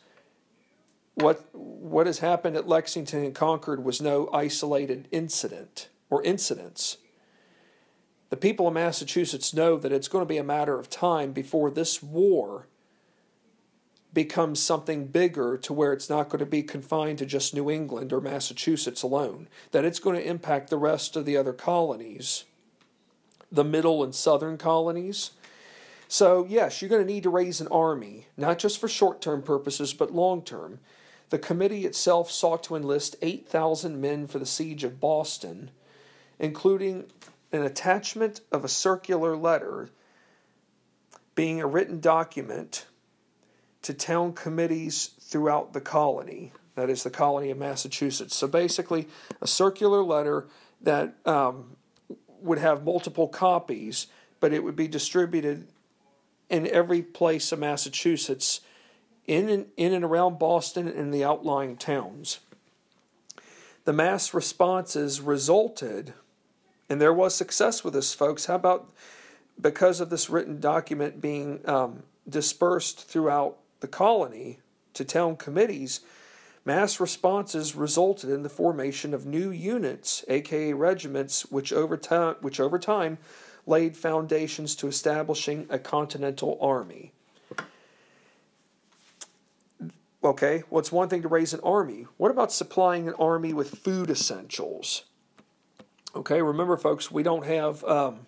what 1.16 1.50
what 1.54 2.08
has 2.08 2.20
happened 2.20 2.56
at 2.56 2.68
Lexington 2.68 3.24
and 3.24 3.36
Concord 3.36 3.84
was 3.84 4.02
no 4.02 4.30
isolated 4.32 5.08
incident 5.12 5.90
or 6.10 6.24
incidents. 6.24 6.98
The 8.30 8.38
people 8.38 8.68
of 8.68 8.74
Massachusetts 8.74 9.54
know 9.54 9.78
that 9.78 9.92
it's 9.92 10.08
going 10.08 10.22
to 10.22 10.30
be 10.30 10.38
a 10.38 10.44
matter 10.44 10.80
of 10.80 10.90
time 10.90 11.32
before 11.32 11.72
this 11.72 12.02
war 12.02 12.68
becomes 14.20 14.62
something 14.62 15.06
bigger 15.06 15.58
to 15.58 15.72
where 15.72 15.94
it's 15.94 16.10
not 16.10 16.28
going 16.28 16.40
to 16.40 16.46
be 16.46 16.62
confined 16.62 17.18
to 17.18 17.26
just 17.26 17.56
New 17.56 17.72
England 17.72 18.12
or 18.12 18.20
Massachusetts 18.20 19.02
alone, 19.02 19.48
that 19.72 19.86
it's 19.86 20.02
going 20.02 20.18
to 20.18 20.28
impact 20.28 20.70
the 20.70 20.78
rest 20.78 21.16
of 21.16 21.24
the 21.24 21.38
other 21.38 21.54
colonies, 21.54 22.44
the 23.50 23.64
middle 23.64 24.04
and 24.04 24.14
southern 24.14 24.58
colonies. 24.58 25.32
So, 26.10 26.46
yes, 26.50 26.82
you're 26.82 26.90
going 26.90 27.02
to 27.02 27.14
need 27.14 27.24
to 27.24 27.30
raise 27.30 27.62
an 27.62 27.70
army, 27.70 28.28
not 28.36 28.60
just 28.60 28.78
for 28.78 28.90
short 28.90 29.22
term 29.22 29.42
purposes, 29.42 29.94
but 29.94 30.14
long 30.14 30.42
term. 30.42 30.80
The 31.30 31.40
committee 31.40 31.86
itself 31.86 32.30
sought 32.30 32.62
to 32.64 32.76
enlist 32.76 33.16
8,000 33.22 34.02
men 34.02 34.28
for 34.28 34.38
the 34.38 34.46
siege 34.46 34.84
of 34.84 35.00
Boston, 35.00 35.72
including 36.40 37.06
an 37.54 37.64
attachment 37.64 38.42
of 38.52 38.66
a 38.66 38.68
circular 38.68 39.38
letter 39.38 39.92
being 41.36 41.62
a 41.62 41.68
written 41.68 42.02
document 42.02 42.86
to 43.84 43.94
town 43.94 44.34
committees 44.34 45.12
throughout 45.22 45.74
the 45.74 45.82
colony. 45.82 46.52
That 46.76 46.90
is 46.90 47.04
the 47.04 47.10
colony 47.10 47.52
of 47.52 47.58
Massachusetts. 47.58 48.36
So 48.36 48.48
basically, 48.48 49.08
a 49.42 49.48
circular 49.48 50.02
letter 50.02 50.48
that 50.82 51.14
um, 51.26 51.76
would 52.42 52.58
have 52.58 52.84
multiple 52.84 53.28
copies, 53.28 54.08
but 54.40 54.54
it 54.54 54.64
would 54.64 54.76
be 54.76 54.88
distributed 54.88 55.68
in 56.50 56.68
every 56.68 57.02
place 57.02 57.52
of 57.52 57.60
Massachusetts, 57.60 58.62
in 59.28 59.50
and, 59.50 59.66
in 59.78 59.94
and 59.94 60.04
around 60.04 60.40
Boston 60.40 60.88
and 60.88 61.14
the 61.14 61.24
outlying 61.24 61.78
towns. 61.78 62.40
The 63.86 63.94
mass 63.94 64.34
responses 64.34 65.22
resulted, 65.22 66.14
and 66.90 67.00
there 67.00 67.14
was 67.14 67.36
success 67.36 67.84
with 67.84 67.94
this, 67.94 68.14
folks. 68.14 68.46
How 68.46 68.56
about 68.56 68.90
because 69.60 70.00
of 70.00 70.10
this 70.10 70.30
written 70.30 70.60
document 70.60 71.22
being 71.22 71.62
um, 71.68 72.04
dispersed 72.28 73.08
throughout 73.08 73.58
the 73.80 73.88
colony 73.88 74.60
to 74.94 75.06
town 75.06 75.38
committees, 75.38 76.02
mass 76.66 77.00
responses 77.00 77.76
resulted 77.76 78.30
in 78.30 78.44
the 78.44 78.50
formation 78.50 79.14
of 79.14 79.26
new 79.26 79.50
units, 79.52 80.26
aka 80.28 80.74
regiments, 80.74 81.46
which 81.52 81.72
over 81.72 81.98
time, 81.98 82.36
which 82.42 82.60
over 82.60 82.78
time 82.78 83.18
laid 83.66 83.96
foundations 83.96 84.76
to 84.76 84.88
establishing 84.88 85.68
a 85.70 85.80
continental 85.80 86.58
army. 86.60 87.14
Okay, 90.22 90.64
well, 90.70 90.80
it's 90.80 90.92
one 90.92 91.08
thing 91.08 91.22
to 91.22 91.30
raise 91.30 91.54
an 91.54 91.62
army. 91.62 92.06
What 92.18 92.32
about 92.32 92.52
supplying 92.52 93.08
an 93.08 93.14
army 93.14 93.54
with 93.54 93.78
food 93.78 94.10
essentials? 94.10 95.06
Okay, 96.14 96.42
remember, 96.42 96.76
folks, 96.76 97.10
we 97.10 97.24
don't 97.24 97.46
have 97.46 97.84
um, 97.86 98.26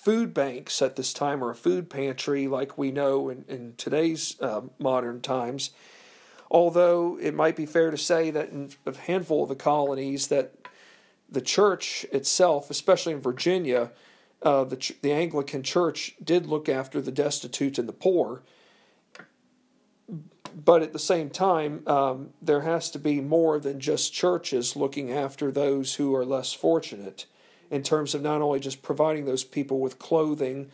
food 0.00 0.32
banks 0.32 0.80
at 0.80 0.96
this 0.96 1.12
time 1.12 1.44
or 1.44 1.50
a 1.50 1.54
food 1.54 1.90
pantry 1.90 2.48
like 2.48 2.78
we 2.78 2.90
know 2.90 3.28
in, 3.28 3.44
in 3.48 3.74
today's 3.76 4.40
uh, 4.40 4.62
modern 4.78 5.20
times. 5.20 5.70
Although 6.50 7.18
it 7.20 7.34
might 7.34 7.54
be 7.54 7.66
fair 7.66 7.90
to 7.90 7.98
say 7.98 8.30
that 8.30 8.48
in 8.48 8.70
a 8.86 8.96
handful 8.96 9.42
of 9.42 9.50
the 9.50 9.54
colonies 9.54 10.28
that 10.28 10.54
the 11.28 11.42
church 11.42 12.06
itself, 12.12 12.70
especially 12.70 13.12
in 13.12 13.20
Virginia, 13.20 13.92
uh, 14.42 14.64
the, 14.64 14.94
the 15.02 15.12
Anglican 15.12 15.62
Church 15.62 16.14
did 16.24 16.46
look 16.46 16.66
after 16.66 17.02
the 17.02 17.12
destitute 17.12 17.78
and 17.78 17.86
the 17.86 17.92
poor. 17.92 18.40
But 20.64 20.82
at 20.82 20.94
the 20.94 20.98
same 20.98 21.28
time, 21.28 21.86
um, 21.86 22.30
there 22.40 22.62
has 22.62 22.90
to 22.92 22.98
be 22.98 23.20
more 23.20 23.60
than 23.60 23.78
just 23.78 24.14
churches 24.14 24.74
looking 24.74 25.12
after 25.12 25.52
those 25.52 25.96
who 25.96 26.14
are 26.14 26.24
less 26.24 26.54
fortunate 26.54 27.26
in 27.70 27.82
terms 27.82 28.14
of 28.14 28.22
not 28.22 28.42
only 28.42 28.60
just 28.60 28.82
providing 28.82 29.24
those 29.24 29.44
people 29.44 29.78
with 29.80 29.98
clothing, 29.98 30.70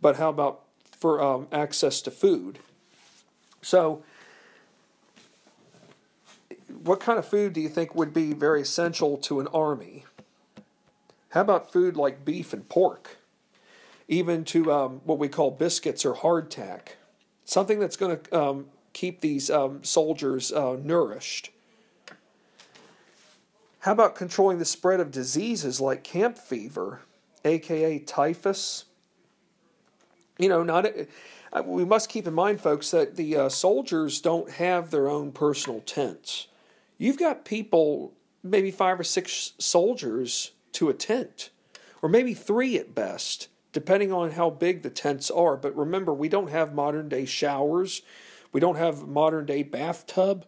but 0.00 0.16
how 0.16 0.28
about 0.28 0.62
for 0.98 1.20
um, 1.20 1.48
access 1.52 2.00
to 2.02 2.10
food? 2.10 2.58
So, 3.62 4.02
what 6.82 7.00
kind 7.00 7.18
of 7.18 7.26
food 7.26 7.52
do 7.52 7.60
you 7.60 7.68
think 7.68 7.94
would 7.94 8.14
be 8.14 8.32
very 8.32 8.62
essential 8.62 9.16
to 9.18 9.40
an 9.40 9.48
army? 9.48 10.04
How 11.30 11.40
about 11.40 11.72
food 11.72 11.96
like 11.96 12.24
beef 12.24 12.52
and 12.52 12.68
pork? 12.68 13.18
Even 14.08 14.44
to 14.44 14.72
um, 14.72 15.00
what 15.04 15.18
we 15.18 15.28
call 15.28 15.50
biscuits 15.50 16.04
or 16.04 16.14
hardtack. 16.14 16.90
Something 17.44 17.80
that's 17.80 17.96
going 17.96 18.18
to 18.18 18.40
um, 18.40 18.66
keep 18.92 19.20
these 19.20 19.50
um, 19.50 19.82
soldiers 19.82 20.52
uh, 20.52 20.76
nourished. 20.82 21.50
How 23.86 23.92
about 23.92 24.16
controlling 24.16 24.58
the 24.58 24.64
spread 24.64 24.98
of 24.98 25.12
diseases 25.12 25.80
like 25.80 26.02
camp 26.02 26.38
fever, 26.38 27.02
aka 27.44 28.00
typhus? 28.00 28.86
You 30.38 30.48
know, 30.48 30.64
not 30.64 30.86
uh, 31.52 31.62
we 31.62 31.84
must 31.84 32.08
keep 32.08 32.26
in 32.26 32.34
mind, 32.34 32.60
folks, 32.60 32.90
that 32.90 33.14
the 33.14 33.36
uh, 33.36 33.48
soldiers 33.48 34.20
don't 34.20 34.50
have 34.50 34.90
their 34.90 35.08
own 35.08 35.30
personal 35.30 35.82
tents. 35.82 36.48
You've 36.98 37.16
got 37.16 37.44
people, 37.44 38.12
maybe 38.42 38.72
five 38.72 38.98
or 38.98 39.04
six 39.04 39.52
soldiers 39.58 40.50
to 40.72 40.88
a 40.88 40.92
tent, 40.92 41.50
or 42.02 42.08
maybe 42.08 42.34
three 42.34 42.76
at 42.76 42.92
best, 42.92 43.46
depending 43.72 44.12
on 44.12 44.32
how 44.32 44.50
big 44.50 44.82
the 44.82 44.90
tents 44.90 45.30
are. 45.30 45.56
But 45.56 45.76
remember, 45.76 46.12
we 46.12 46.28
don't 46.28 46.50
have 46.50 46.74
modern 46.74 47.08
day 47.08 47.24
showers, 47.24 48.02
we 48.50 48.58
don't 48.58 48.78
have 48.78 49.06
modern 49.06 49.46
day 49.46 49.62
bathtub. 49.62 50.44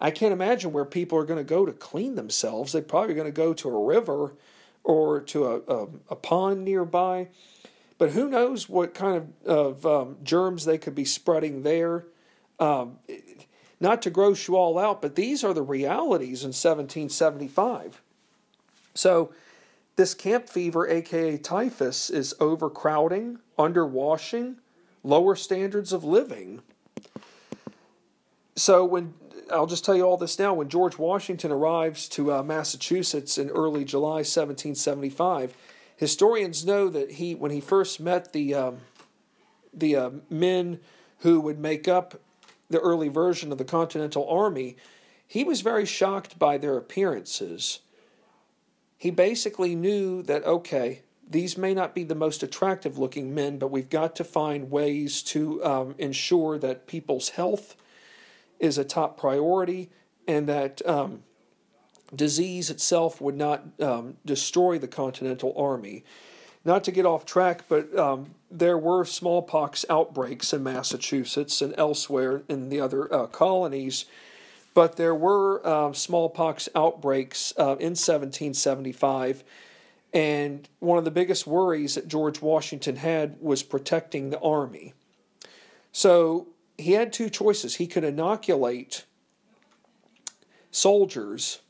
I 0.00 0.10
can't 0.10 0.32
imagine 0.32 0.72
where 0.72 0.84
people 0.84 1.18
are 1.18 1.24
going 1.24 1.38
to 1.38 1.44
go 1.44 1.66
to 1.66 1.72
clean 1.72 2.14
themselves. 2.14 2.72
They're 2.72 2.82
probably 2.82 3.14
going 3.14 3.26
to 3.26 3.32
go 3.32 3.52
to 3.52 3.68
a 3.68 3.84
river 3.84 4.32
or 4.82 5.20
to 5.20 5.46
a, 5.46 5.60
a, 5.68 5.88
a 6.10 6.16
pond 6.16 6.64
nearby. 6.64 7.28
But 7.98 8.12
who 8.12 8.28
knows 8.28 8.66
what 8.66 8.94
kind 8.94 9.34
of, 9.44 9.84
of 9.84 9.86
um, 9.86 10.16
germs 10.22 10.64
they 10.64 10.78
could 10.78 10.94
be 10.94 11.04
spreading 11.04 11.62
there. 11.62 12.06
Um, 12.58 12.98
not 13.78 14.00
to 14.02 14.10
gross 14.10 14.48
you 14.48 14.56
all 14.56 14.78
out, 14.78 15.02
but 15.02 15.16
these 15.16 15.44
are 15.44 15.52
the 15.52 15.62
realities 15.62 16.42
in 16.42 16.48
1775. 16.48 18.00
So, 18.94 19.32
this 19.96 20.14
camp 20.14 20.48
fever, 20.48 20.88
aka 20.88 21.36
typhus, 21.36 22.08
is 22.08 22.34
overcrowding, 22.40 23.38
underwashing, 23.58 24.56
lower 25.02 25.36
standards 25.36 25.92
of 25.92 26.04
living. 26.04 26.62
So, 28.56 28.84
when 28.84 29.14
I'll 29.50 29.66
just 29.66 29.84
tell 29.84 29.94
you 29.94 30.04
all 30.04 30.16
this 30.16 30.38
now. 30.38 30.54
When 30.54 30.68
George 30.68 30.98
Washington 30.98 31.50
arrives 31.50 32.08
to 32.10 32.32
uh, 32.32 32.42
Massachusetts 32.42 33.38
in 33.38 33.50
early 33.50 33.84
July 33.84 34.22
1775, 34.22 35.54
historians 35.96 36.64
know 36.64 36.88
that 36.88 37.12
he, 37.12 37.34
when 37.34 37.50
he 37.50 37.60
first 37.60 38.00
met 38.00 38.32
the 38.32 38.54
um, 38.54 38.78
the 39.72 39.96
uh, 39.96 40.10
men 40.28 40.80
who 41.18 41.40
would 41.40 41.58
make 41.58 41.86
up 41.86 42.20
the 42.68 42.80
early 42.80 43.08
version 43.08 43.52
of 43.52 43.58
the 43.58 43.64
Continental 43.64 44.28
Army, 44.28 44.76
he 45.26 45.44
was 45.44 45.60
very 45.60 45.86
shocked 45.86 46.38
by 46.38 46.58
their 46.58 46.76
appearances. 46.76 47.80
He 48.98 49.10
basically 49.10 49.74
knew 49.74 50.22
that 50.22 50.44
okay, 50.44 51.02
these 51.28 51.56
may 51.56 51.74
not 51.74 51.94
be 51.94 52.02
the 52.02 52.14
most 52.14 52.42
attractive 52.42 52.98
looking 52.98 53.32
men, 53.34 53.58
but 53.58 53.70
we've 53.70 53.88
got 53.88 54.16
to 54.16 54.24
find 54.24 54.70
ways 54.70 55.22
to 55.22 55.64
um, 55.64 55.94
ensure 55.98 56.58
that 56.58 56.88
people's 56.88 57.30
health 57.30 57.76
is 58.60 58.78
a 58.78 58.84
top 58.84 59.18
priority 59.18 59.90
and 60.28 60.46
that 60.48 60.86
um, 60.86 61.22
disease 62.14 62.70
itself 62.70 63.20
would 63.20 63.36
not 63.36 63.64
um, 63.80 64.16
destroy 64.24 64.78
the 64.78 64.88
Continental 64.88 65.52
Army. 65.56 66.04
Not 66.64 66.84
to 66.84 66.92
get 66.92 67.06
off 67.06 67.24
track, 67.24 67.64
but 67.68 67.96
um, 67.98 68.34
there 68.50 68.76
were 68.76 69.04
smallpox 69.04 69.86
outbreaks 69.88 70.52
in 70.52 70.62
Massachusetts 70.62 71.62
and 71.62 71.74
elsewhere 71.78 72.42
in 72.48 72.68
the 72.68 72.80
other 72.80 73.12
uh, 73.12 73.26
colonies, 73.26 74.04
but 74.74 74.96
there 74.96 75.14
were 75.14 75.66
uh, 75.66 75.92
smallpox 75.92 76.68
outbreaks 76.74 77.54
uh, 77.58 77.76
in 77.78 77.96
1775. 77.96 79.42
And 80.12 80.68
one 80.80 80.98
of 80.98 81.04
the 81.04 81.10
biggest 81.10 81.46
worries 81.46 81.94
that 81.94 82.08
George 82.08 82.42
Washington 82.42 82.96
had 82.96 83.40
was 83.40 83.62
protecting 83.62 84.30
the 84.30 84.40
army. 84.40 84.92
So 85.92 86.48
he 86.80 86.92
had 86.92 87.12
two 87.12 87.30
choices. 87.30 87.76
He 87.76 87.86
could 87.86 88.04
inoculate 88.04 89.04
soldiers. 90.70 91.60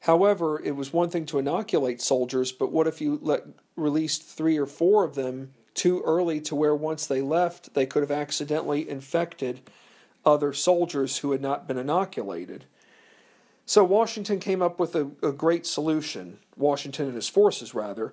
However, 0.00 0.60
it 0.62 0.76
was 0.76 0.92
one 0.92 1.10
thing 1.10 1.26
to 1.26 1.38
inoculate 1.38 2.00
soldiers, 2.00 2.52
but 2.52 2.72
what 2.72 2.86
if 2.86 3.00
you 3.00 3.18
let 3.22 3.44
released 3.76 4.22
three 4.22 4.58
or 4.58 4.66
four 4.66 5.04
of 5.04 5.14
them 5.14 5.52
too 5.74 6.02
early 6.04 6.40
to 6.40 6.54
where 6.54 6.74
once 6.74 7.06
they 7.06 7.20
left, 7.20 7.74
they 7.74 7.86
could 7.86 8.02
have 8.02 8.10
accidentally 8.10 8.88
infected 8.88 9.60
other 10.24 10.52
soldiers 10.52 11.18
who 11.18 11.32
had 11.32 11.40
not 11.40 11.68
been 11.68 11.78
inoculated? 11.78 12.64
So 13.66 13.84
Washington 13.84 14.40
came 14.40 14.62
up 14.62 14.80
with 14.80 14.96
a, 14.96 15.10
a 15.22 15.32
great 15.32 15.66
solution. 15.66 16.38
Washington 16.56 17.06
and 17.06 17.14
his 17.14 17.28
forces, 17.28 17.74
rather. 17.74 18.12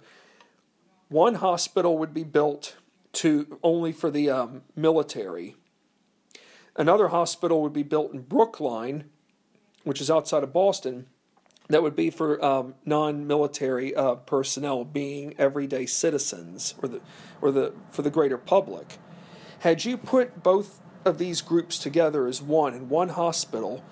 One 1.09 1.35
hospital 1.35 1.97
would 1.97 2.13
be 2.13 2.23
built 2.23 2.75
to 3.13 3.57
only 3.63 3.91
for 3.91 4.11
the 4.11 4.29
um, 4.29 4.61
military 4.75 5.55
Another 6.77 7.07
hospital 7.07 7.61
would 7.63 7.73
be 7.73 7.83
built 7.83 8.13
in 8.13 8.21
Brookline, 8.21 9.05
which 9.83 9.99
is 9.99 10.11
outside 10.11 10.43
of 10.43 10.53
Boston, 10.53 11.07
that 11.69 11.83
would 11.83 11.95
be 11.95 12.09
for 12.09 12.43
um, 12.43 12.75
non-military 12.85 13.93
uh, 13.95 14.15
personnel, 14.15 14.85
being 14.85 15.33
everyday 15.37 15.85
citizens, 15.85 16.75
or 16.81 16.87
the, 16.87 17.01
or 17.41 17.51
the 17.51 17.73
for 17.91 18.03
the 18.03 18.09
greater 18.09 18.37
public. 18.37 18.97
Had 19.59 19.83
you 19.83 19.97
put 19.97 20.43
both 20.43 20.79
of 21.03 21.17
these 21.17 21.41
groups 21.41 21.79
together 21.79 22.27
as 22.27 22.41
one 22.41 22.73
in 22.73 22.89
one 22.89 23.09
hospital, 23.09 23.83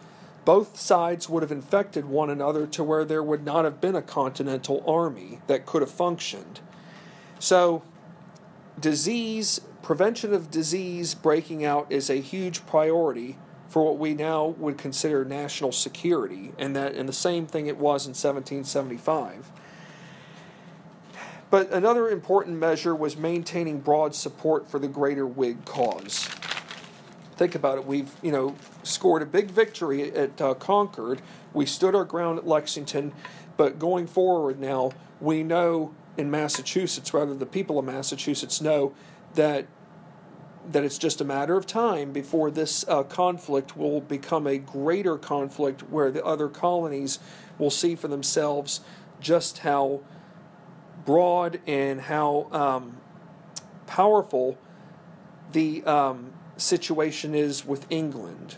both 0.46 0.80
sides 0.80 1.28
would 1.28 1.42
have 1.42 1.52
infected 1.52 2.06
one 2.06 2.30
another 2.30 2.68
to 2.68 2.84
where 2.84 3.04
there 3.04 3.24
would 3.24 3.44
not 3.44 3.66
have 3.66 3.82
been 3.82 3.96
a 3.96 4.02
continental 4.02 4.84
army 4.88 5.40
that 5.48 5.66
could 5.66 5.82
have 5.82 5.92
functioned. 5.92 6.60
So, 7.40 7.82
disease, 8.80 9.62
prevention 9.86 10.34
of 10.34 10.50
disease 10.50 11.14
breaking 11.14 11.64
out 11.64 11.86
is 11.92 12.10
a 12.10 12.16
huge 12.16 12.66
priority 12.66 13.38
for 13.70 13.86
what 13.86 14.00
we 14.00 14.16
now 14.16 14.48
would 14.58 14.80
consider 14.80 15.24
national 15.24 15.72
security, 15.72 16.52
and 16.58 16.76
that 16.76 16.96
and 16.96 17.08
the 17.08 17.14
same 17.14 17.46
thing 17.46 17.68
it 17.68 17.78
was 17.78 18.08
in 18.08 18.10
1775. 18.10 19.52
But 21.52 21.72
another 21.72 22.10
important 22.10 22.58
measure 22.58 22.96
was 22.96 23.16
maintaining 23.16 23.80
broad 23.80 24.16
support 24.16 24.68
for 24.68 24.80
the 24.80 24.88
greater 24.88 25.28
Whig 25.28 25.66
cause. 25.66 26.30
Think 27.36 27.54
about 27.54 27.78
it. 27.78 27.86
We've 27.86 28.12
you 28.24 28.32
know 28.32 28.56
scored 28.82 29.22
a 29.22 29.28
big 29.28 29.52
victory 29.52 30.12
at 30.16 30.42
uh, 30.42 30.56
Concord. 30.56 31.22
We 31.54 31.68
stood 31.68 31.94
our 31.94 32.06
ground 32.06 32.40
at 32.40 32.48
Lexington, 32.48 33.14
but 33.56 33.78
going 33.78 34.08
forward 34.08 34.60
now, 34.60 34.94
we 35.22 35.44
know 35.44 35.94
in 36.18 36.32
Massachusetts, 36.32 37.14
rather 37.14 37.36
the 37.36 37.46
people 37.46 37.78
of 37.78 37.86
Massachusetts 37.86 38.62
know 38.62 38.96
that 39.36 39.68
that 40.72 40.84
it's 40.84 40.98
just 40.98 41.22
a 41.22 41.26
matter 41.26 41.56
of 41.56 41.68
time 41.68 42.12
before 42.12 42.52
this 42.52 42.86
uh, 42.88 43.04
conflict 43.04 43.78
will 43.78 44.02
become 44.02 44.48
a 44.48 44.58
greater 44.58 45.18
conflict 45.18 45.82
where 45.90 46.12
the 46.12 46.24
other 46.24 46.48
colonies 46.48 47.20
will 47.58 47.70
see 47.70 47.96
for 47.96 48.08
themselves 48.08 48.82
just 49.20 49.60
how 49.60 50.02
broad 51.06 51.60
and 51.68 52.02
how 52.02 52.48
um, 52.52 52.98
powerful 53.88 54.58
the 55.52 55.84
um, 55.86 56.32
situation 56.58 57.36
is 57.36 57.66
with 57.66 57.86
England. 57.90 58.56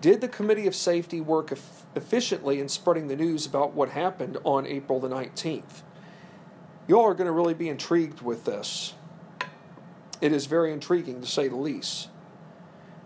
Did 0.00 0.20
the 0.20 0.28
Committee 0.28 0.66
of 0.66 0.74
Safety 0.74 1.20
work 1.20 1.52
e- 1.52 1.56
efficiently 1.96 2.60
in 2.60 2.68
spreading 2.68 3.08
the 3.08 3.16
news 3.16 3.46
about 3.46 3.72
what 3.72 3.90
happened 3.90 4.38
on 4.44 4.66
April 4.66 5.00
the 5.00 5.08
19th? 5.08 5.82
Y'all 6.86 7.04
are 7.04 7.14
going 7.14 7.26
to 7.26 7.32
really 7.32 7.54
be 7.54 7.68
intrigued 7.68 8.20
with 8.20 8.44
this. 8.44 8.94
It 10.24 10.32
is 10.32 10.46
very 10.46 10.72
intriguing 10.72 11.20
to 11.20 11.26
say 11.26 11.48
the 11.48 11.56
least. 11.56 12.08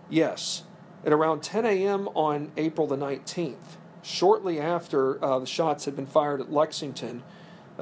Yes, 0.08 0.62
at 1.04 1.12
around 1.12 1.42
10 1.42 1.66
a.m. 1.66 2.06
on 2.14 2.52
April 2.56 2.86
the 2.86 2.96
19th, 2.96 3.76
shortly 4.02 4.60
after 4.60 5.22
uh, 5.24 5.40
the 5.40 5.46
shots 5.46 5.84
had 5.86 5.96
been 5.96 6.06
fired 6.06 6.40
at 6.40 6.52
Lexington, 6.52 7.24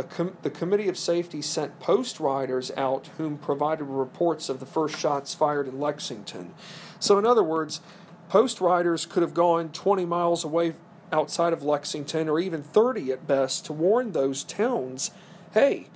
com- 0.08 0.38
the 0.40 0.48
Committee 0.48 0.88
of 0.88 0.96
Safety 0.96 1.42
sent 1.42 1.78
post 1.80 2.18
riders 2.18 2.70
out 2.78 3.10
whom 3.18 3.36
provided 3.36 3.84
reports 3.84 4.48
of 4.48 4.58
the 4.58 4.64
first 4.64 4.98
shots 4.98 5.34
fired 5.34 5.68
in 5.68 5.78
Lexington. 5.78 6.54
So, 6.98 7.18
in 7.18 7.26
other 7.26 7.44
words, 7.44 7.82
Post 8.30 8.62
riders 8.62 9.04
could 9.04 9.22
have 9.22 9.34
gone 9.34 9.68
20 9.68 10.06
miles 10.06 10.44
away 10.44 10.74
outside 11.12 11.52
of 11.52 11.62
Lexington 11.62 12.26
or 12.26 12.40
even 12.40 12.62
30 12.62 13.12
at 13.12 13.26
best 13.26 13.66
to 13.66 13.74
warn 13.74 14.12
those 14.12 14.42
towns 14.42 15.10
hey, 15.52 15.88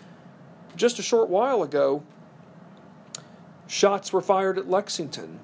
just 0.76 0.98
a 0.98 1.02
short 1.02 1.28
while 1.28 1.62
ago, 1.62 2.02
shots 3.70 4.12
were 4.12 4.20
fired 4.20 4.58
at 4.58 4.68
Lexington. 4.68 5.40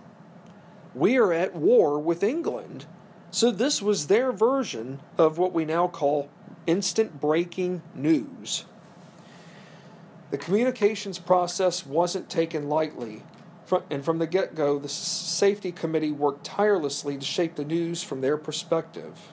We 0.95 1.16
are 1.16 1.33
at 1.33 1.55
war 1.55 1.99
with 1.99 2.22
England. 2.22 2.85
So, 3.31 3.51
this 3.51 3.81
was 3.81 4.07
their 4.07 4.33
version 4.33 5.01
of 5.16 5.39
what 5.39 5.53
we 5.53 5.64
now 5.64 5.89
call 5.89 6.29
instant 6.66 7.20
breaking 7.20 7.83
news. 7.95 8.64
The 10.31 10.39
communications 10.39 11.18
process 11.18 11.87
wasn't 11.87 12.29
taken 12.29 12.68
lightly 12.68 13.22
and 13.91 14.05
from 14.05 14.18
the 14.18 14.27
get 14.27 14.55
go, 14.55 14.79
the 14.79 14.89
safety 14.89 15.72
committee 15.72 16.12
worked 16.12 16.45
tirelessly 16.45 17.16
to 17.16 17.24
shape 17.24 17.57
the 17.57 17.64
news 17.64 18.03
from 18.03 18.20
their 18.20 18.37
perspective. 18.37 19.33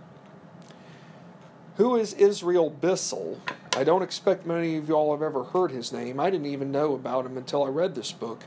Who 1.77 1.95
is 1.95 2.13
Israel 2.13 2.69
Bissell? 2.69 3.39
I 3.75 3.83
don't 3.83 4.03
expect 4.03 4.45
many 4.45 4.77
of 4.77 4.87
y'all 4.87 5.11
have 5.11 5.23
ever 5.23 5.43
heard 5.45 5.71
his 5.71 5.91
name. 5.91 6.19
I 6.19 6.29
didn't 6.29 6.47
even 6.47 6.71
know 6.71 6.93
about 6.93 7.25
him 7.25 7.37
until 7.37 7.63
I 7.63 7.69
read 7.69 7.95
this 7.95 8.11
book. 8.11 8.43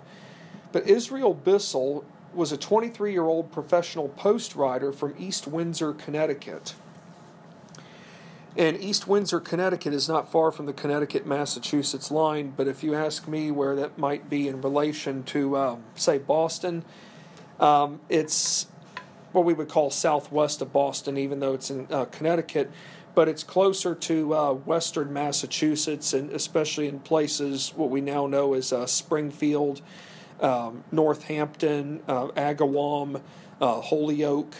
But 0.76 0.86
Israel 0.88 1.32
Bissell 1.32 2.04
was 2.34 2.52
a 2.52 2.58
23 2.58 3.10
year 3.10 3.24
old 3.24 3.50
professional 3.50 4.08
post 4.10 4.54
rider 4.54 4.92
from 4.92 5.14
East 5.18 5.48
Windsor, 5.48 5.94
Connecticut. 5.94 6.74
And 8.58 8.78
East 8.78 9.08
Windsor, 9.08 9.40
Connecticut 9.40 9.94
is 9.94 10.06
not 10.06 10.30
far 10.30 10.50
from 10.50 10.66
the 10.66 10.74
Connecticut 10.74 11.24
Massachusetts 11.24 12.10
line, 12.10 12.52
but 12.54 12.68
if 12.68 12.84
you 12.84 12.94
ask 12.94 13.26
me 13.26 13.50
where 13.50 13.74
that 13.74 13.96
might 13.96 14.28
be 14.28 14.48
in 14.48 14.60
relation 14.60 15.22
to, 15.22 15.56
um, 15.56 15.82
say, 15.94 16.18
Boston, 16.18 16.84
um, 17.58 17.98
it's 18.10 18.66
what 19.32 19.46
we 19.46 19.54
would 19.54 19.70
call 19.70 19.90
southwest 19.90 20.60
of 20.60 20.74
Boston, 20.74 21.16
even 21.16 21.40
though 21.40 21.54
it's 21.54 21.70
in 21.70 21.86
uh, 21.90 22.04
Connecticut, 22.04 22.70
but 23.14 23.28
it's 23.28 23.42
closer 23.42 23.94
to 23.94 24.34
uh, 24.34 24.52
western 24.52 25.10
Massachusetts, 25.10 26.12
and 26.12 26.30
especially 26.32 26.86
in 26.86 27.00
places 27.00 27.72
what 27.74 27.88
we 27.88 28.02
now 28.02 28.26
know 28.26 28.52
as 28.52 28.74
uh, 28.74 28.84
Springfield, 28.84 29.80
um, 30.40 30.84
Northampton, 30.92 32.02
uh, 32.08 32.28
Agawam, 32.28 33.20
uh, 33.60 33.80
Holyoke, 33.80 34.54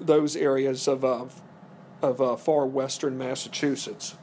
those 0.00 0.36
areas 0.36 0.88
of 0.88 1.04
of 2.02 2.20
uh, 2.20 2.36
far 2.36 2.66
western 2.66 3.16
Massachusetts. 3.16 4.16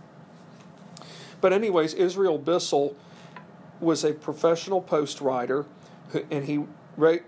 But, 1.41 1.51
anyways, 1.51 1.95
Israel 1.95 2.37
Bissell 2.37 2.95
was 3.79 4.03
a 4.03 4.13
professional 4.13 4.81
post 4.81 5.19
rider, 5.19 5.65
and 6.29 6.45
he 6.45 6.65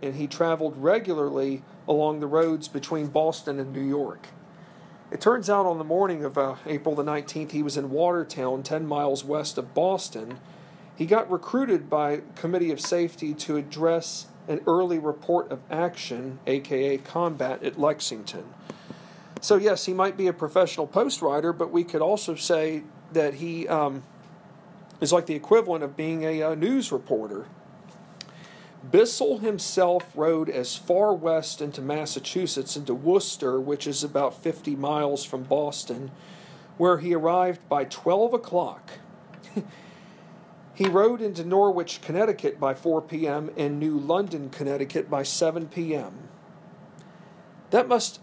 and 0.01 0.15
he 0.15 0.27
traveled 0.27 0.75
regularly 0.77 1.63
along 1.87 2.19
the 2.19 2.27
roads 2.27 2.67
between 2.67 3.07
Boston 3.07 3.59
and 3.59 3.73
New 3.73 3.81
York. 3.81 4.27
It 5.09 5.21
turns 5.21 5.49
out 5.49 5.65
on 5.65 5.77
the 5.77 5.83
morning 5.83 6.23
of 6.23 6.37
uh, 6.37 6.55
April 6.65 6.95
the 6.95 7.03
19th, 7.03 7.51
he 7.51 7.63
was 7.63 7.77
in 7.77 7.89
Watertown, 7.89 8.61
10 8.61 8.85
miles 8.85 9.23
west 9.23 9.57
of 9.57 9.73
Boston. 9.73 10.39
He 10.95 11.05
got 11.05 11.29
recruited 11.29 11.89
by 11.89 12.21
Committee 12.35 12.71
of 12.71 12.79
Safety 12.79 13.33
to 13.35 13.57
address 13.57 14.27
an 14.47 14.61
early 14.67 14.99
report 14.99 15.51
of 15.51 15.59
action, 15.71 16.39
aka 16.45 16.97
combat, 16.97 17.63
at 17.63 17.79
Lexington. 17.79 18.45
So, 19.41 19.55
yes, 19.55 19.85
he 19.85 19.93
might 19.93 20.15
be 20.15 20.27
a 20.27 20.33
professional 20.33 20.87
post 20.87 21.21
rider, 21.21 21.51
but 21.51 21.71
we 21.71 21.83
could 21.83 22.01
also 22.01 22.35
say 22.35 22.83
that 23.11 23.35
he 23.35 23.67
um, 23.67 24.03
is 25.01 25.11
like 25.11 25.25
the 25.25 25.35
equivalent 25.35 25.83
of 25.83 25.97
being 25.97 26.23
a, 26.23 26.41
a 26.41 26.55
news 26.55 26.91
reporter. 26.91 27.45
Bissell 28.89 29.39
himself 29.39 30.11
rode 30.15 30.49
as 30.49 30.75
far 30.75 31.13
west 31.13 31.61
into 31.61 31.81
Massachusetts, 31.81 32.75
into 32.75 32.93
Worcester, 32.93 33.59
which 33.59 33.87
is 33.87 34.03
about 34.03 34.41
50 34.43 34.75
miles 34.75 35.23
from 35.23 35.43
Boston, 35.43 36.11
where 36.77 36.97
he 36.97 37.13
arrived 37.15 37.67
by 37.69 37.85
12 37.85 38.33
o'clock. 38.33 38.91
he 40.73 40.87
rode 40.87 41.21
into 41.21 41.43
Norwich, 41.43 42.01
Connecticut 42.01 42.59
by 42.59 42.73
4 42.73 43.01
p.m. 43.01 43.51
and 43.55 43.79
New 43.79 43.97
London, 43.97 44.49
Connecticut 44.49 45.09
by 45.09 45.23
7 45.23 45.67
p.m. 45.67 46.29
That 47.69 47.87
must, 47.87 48.19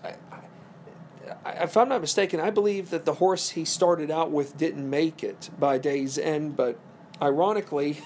if 1.46 1.76
I'm 1.76 1.88
not 1.88 2.00
mistaken, 2.00 2.40
I 2.40 2.50
believe 2.50 2.90
that 2.90 3.04
the 3.04 3.14
horse 3.14 3.50
he 3.50 3.64
started 3.64 4.10
out 4.10 4.30
with 4.30 4.56
didn't 4.56 4.88
make 4.88 5.22
it 5.22 5.50
by 5.58 5.78
day's 5.78 6.18
end, 6.18 6.56
but 6.56 6.78
ironically, 7.22 7.98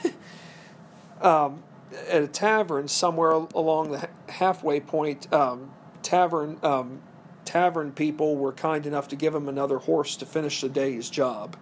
um, 1.23 1.63
at 2.09 2.23
a 2.23 2.29
tavern 2.29 2.89
somewhere 2.89 3.31
along 3.31 3.93
the 3.93 4.09
halfway 4.29 4.81
point, 4.81 5.33
um, 5.33 5.71
tavern 6.03 6.59
um, 6.63 7.01
tavern 7.45 7.93
people 7.93 8.37
were 8.37 8.53
kind 8.53 8.87
enough 8.87 9.09
to 9.09 9.17
give 9.17 9.35
him 9.35 9.49
another 9.49 9.79
horse 9.79 10.17
to 10.17 10.27
finish 10.27 10.61
the 10.61 10.69
day's 10.69 11.11
job. 11.11 11.57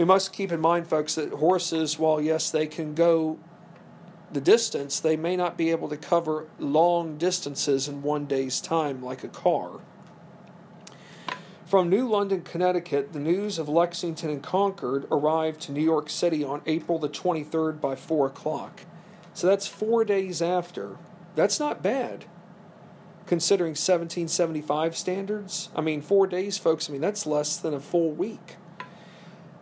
We 0.00 0.06
must 0.06 0.32
keep 0.32 0.50
in 0.50 0.62
mind, 0.62 0.86
folks, 0.86 1.16
that 1.16 1.30
horses, 1.30 1.98
while 1.98 2.22
yes, 2.22 2.50
they 2.50 2.66
can 2.66 2.94
go 2.94 3.38
the 4.32 4.40
distance, 4.40 4.98
they 4.98 5.14
may 5.14 5.36
not 5.36 5.58
be 5.58 5.70
able 5.72 5.90
to 5.90 5.96
cover 5.98 6.46
long 6.58 7.18
distances 7.18 7.86
in 7.86 8.00
one 8.00 8.24
day's 8.24 8.62
time 8.62 9.02
like 9.02 9.24
a 9.24 9.28
car. 9.28 9.72
From 11.66 11.90
New 11.90 12.08
London, 12.08 12.40
Connecticut, 12.40 13.12
the 13.12 13.20
news 13.20 13.58
of 13.58 13.68
Lexington 13.68 14.30
and 14.30 14.42
Concord 14.42 15.06
arrived 15.10 15.60
to 15.60 15.72
New 15.72 15.84
York 15.84 16.08
City 16.08 16.42
on 16.42 16.62
April 16.64 16.98
the 16.98 17.10
23rd 17.10 17.78
by 17.78 17.94
4 17.94 18.28
o'clock. 18.28 18.86
So 19.34 19.48
that's 19.48 19.66
four 19.66 20.06
days 20.06 20.40
after. 20.40 20.96
That's 21.34 21.60
not 21.60 21.82
bad, 21.82 22.24
considering 23.26 23.72
1775 23.72 24.96
standards. 24.96 25.68
I 25.76 25.82
mean, 25.82 26.00
four 26.00 26.26
days, 26.26 26.56
folks, 26.56 26.88
I 26.88 26.92
mean, 26.94 27.02
that's 27.02 27.26
less 27.26 27.58
than 27.58 27.74
a 27.74 27.80
full 27.80 28.12
week. 28.12 28.56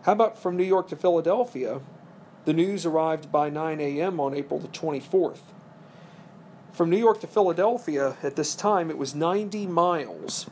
How 0.09 0.13
about 0.13 0.39
from 0.39 0.57
New 0.57 0.63
York 0.63 0.87
to 0.87 0.95
Philadelphia? 0.95 1.81
The 2.45 2.53
news 2.53 2.83
arrived 2.83 3.31
by 3.31 3.51
9 3.51 3.79
a.m. 3.79 4.19
on 4.19 4.33
April 4.33 4.59
the 4.59 4.67
24th. 4.69 5.41
From 6.71 6.89
New 6.89 6.97
York 6.97 7.21
to 7.21 7.27
Philadelphia 7.27 8.17
at 8.23 8.35
this 8.35 8.55
time, 8.55 8.89
it 8.89 8.97
was 8.97 9.13
90 9.13 9.67
miles. 9.67 10.49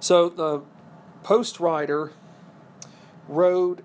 So 0.00 0.28
the 0.28 0.62
post 1.22 1.60
rider 1.60 2.10
rode 3.28 3.84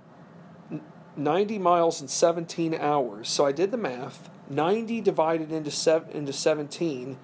90 1.16 1.60
miles 1.60 2.02
in 2.02 2.08
17 2.08 2.74
hours. 2.74 3.30
So 3.30 3.46
I 3.46 3.52
did 3.52 3.70
the 3.70 3.78
math. 3.78 4.28
90 4.50 5.02
divided 5.02 5.52
into 5.52 5.70
seven, 5.70 6.10
into 6.14 6.34
17, 6.34 7.20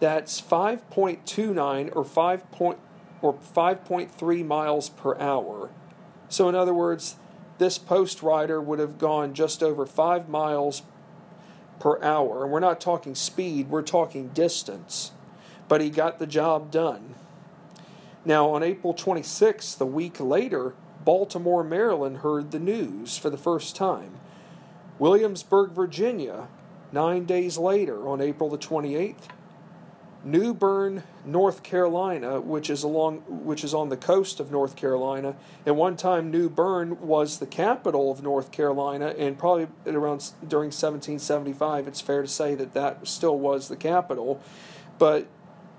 that's 0.00 0.40
5.29 0.40 1.94
or 1.94 2.02
5 2.02 2.50
point, 2.50 2.78
or 3.20 3.34
5.3 3.34 4.46
miles 4.46 4.88
per 4.88 5.18
hour. 5.18 5.68
So 6.34 6.48
in 6.48 6.56
other 6.56 6.74
words, 6.74 7.14
this 7.58 7.78
post 7.78 8.20
rider 8.20 8.60
would 8.60 8.80
have 8.80 8.98
gone 8.98 9.34
just 9.34 9.62
over 9.62 9.86
5 9.86 10.28
miles 10.28 10.82
per 11.78 12.02
hour. 12.02 12.42
And 12.42 12.50
we're 12.50 12.58
not 12.58 12.80
talking 12.80 13.14
speed, 13.14 13.70
we're 13.70 13.82
talking 13.82 14.30
distance. 14.30 15.12
But 15.68 15.80
he 15.80 15.90
got 15.90 16.18
the 16.18 16.26
job 16.26 16.72
done. 16.72 17.14
Now, 18.24 18.48
on 18.48 18.64
April 18.64 18.94
26th, 18.94 19.80
a 19.80 19.86
week 19.86 20.18
later, 20.18 20.74
Baltimore, 21.04 21.62
Maryland 21.62 22.18
heard 22.18 22.50
the 22.50 22.58
news 22.58 23.16
for 23.16 23.30
the 23.30 23.38
first 23.38 23.76
time. 23.76 24.18
Williamsburg, 24.98 25.70
Virginia, 25.70 26.48
nine 26.90 27.26
days 27.26 27.58
later, 27.58 28.08
on 28.08 28.20
April 28.20 28.50
the 28.50 28.58
28th. 28.58 29.28
New 30.24 30.54
Bern, 30.54 31.02
North 31.26 31.62
Carolina, 31.62 32.40
which 32.40 32.70
is 32.70 32.82
along 32.82 33.18
which 33.28 33.62
is 33.62 33.74
on 33.74 33.90
the 33.90 33.96
coast 33.96 34.40
of 34.40 34.50
North 34.50 34.74
Carolina. 34.74 35.36
At 35.66 35.76
one 35.76 35.96
time, 35.96 36.30
New 36.30 36.48
Bern 36.48 37.00
was 37.00 37.38
the 37.38 37.46
capital 37.46 38.10
of 38.10 38.22
North 38.22 38.50
Carolina, 38.50 39.14
and 39.18 39.38
probably 39.38 39.68
around 39.86 40.32
during 40.46 40.68
1775, 40.68 41.86
it's 41.86 42.00
fair 42.00 42.22
to 42.22 42.28
say 42.28 42.54
that 42.54 42.72
that 42.72 43.06
still 43.06 43.38
was 43.38 43.68
the 43.68 43.76
capital. 43.76 44.40
But 44.98 45.26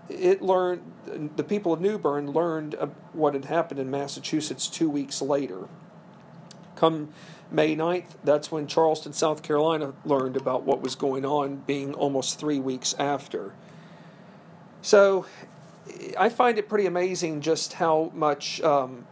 it 0.10 0.42
learned 0.42 0.92
the 1.36 1.44
people 1.44 1.74
of 1.74 1.82
New 1.82 1.98
Bern 1.98 2.32
learned 2.32 2.76
what 3.14 3.34
had 3.34 3.46
happened 3.46 3.80
in 3.80 3.90
Massachusetts 3.90 4.68
two 4.68 4.90
weeks 4.90 5.22
later. 5.22 5.68
Come 6.76 7.10
May 7.52 7.76
9th, 7.76 8.16
that's 8.24 8.52
when 8.52 8.68
Charleston, 8.68 9.14
South 9.14 9.44
Carolina 9.44 9.94
learned 10.04 10.36
about 10.36 10.64
what 10.64 10.82
was 10.82 10.96
going 10.96 11.26
on, 11.26 11.58
being 11.68 11.94
almost 11.94 12.40
three 12.40 12.60
weeks 12.60 12.96
after. 12.98 13.54
So 14.86 15.26
I 16.16 16.30
find 16.30 16.60
it 16.60 16.70
pretty 16.70 16.86
amazing 16.86 17.42
just 17.42 17.74
how 17.74 18.12
much, 18.14 18.62
um, 18.62 19.08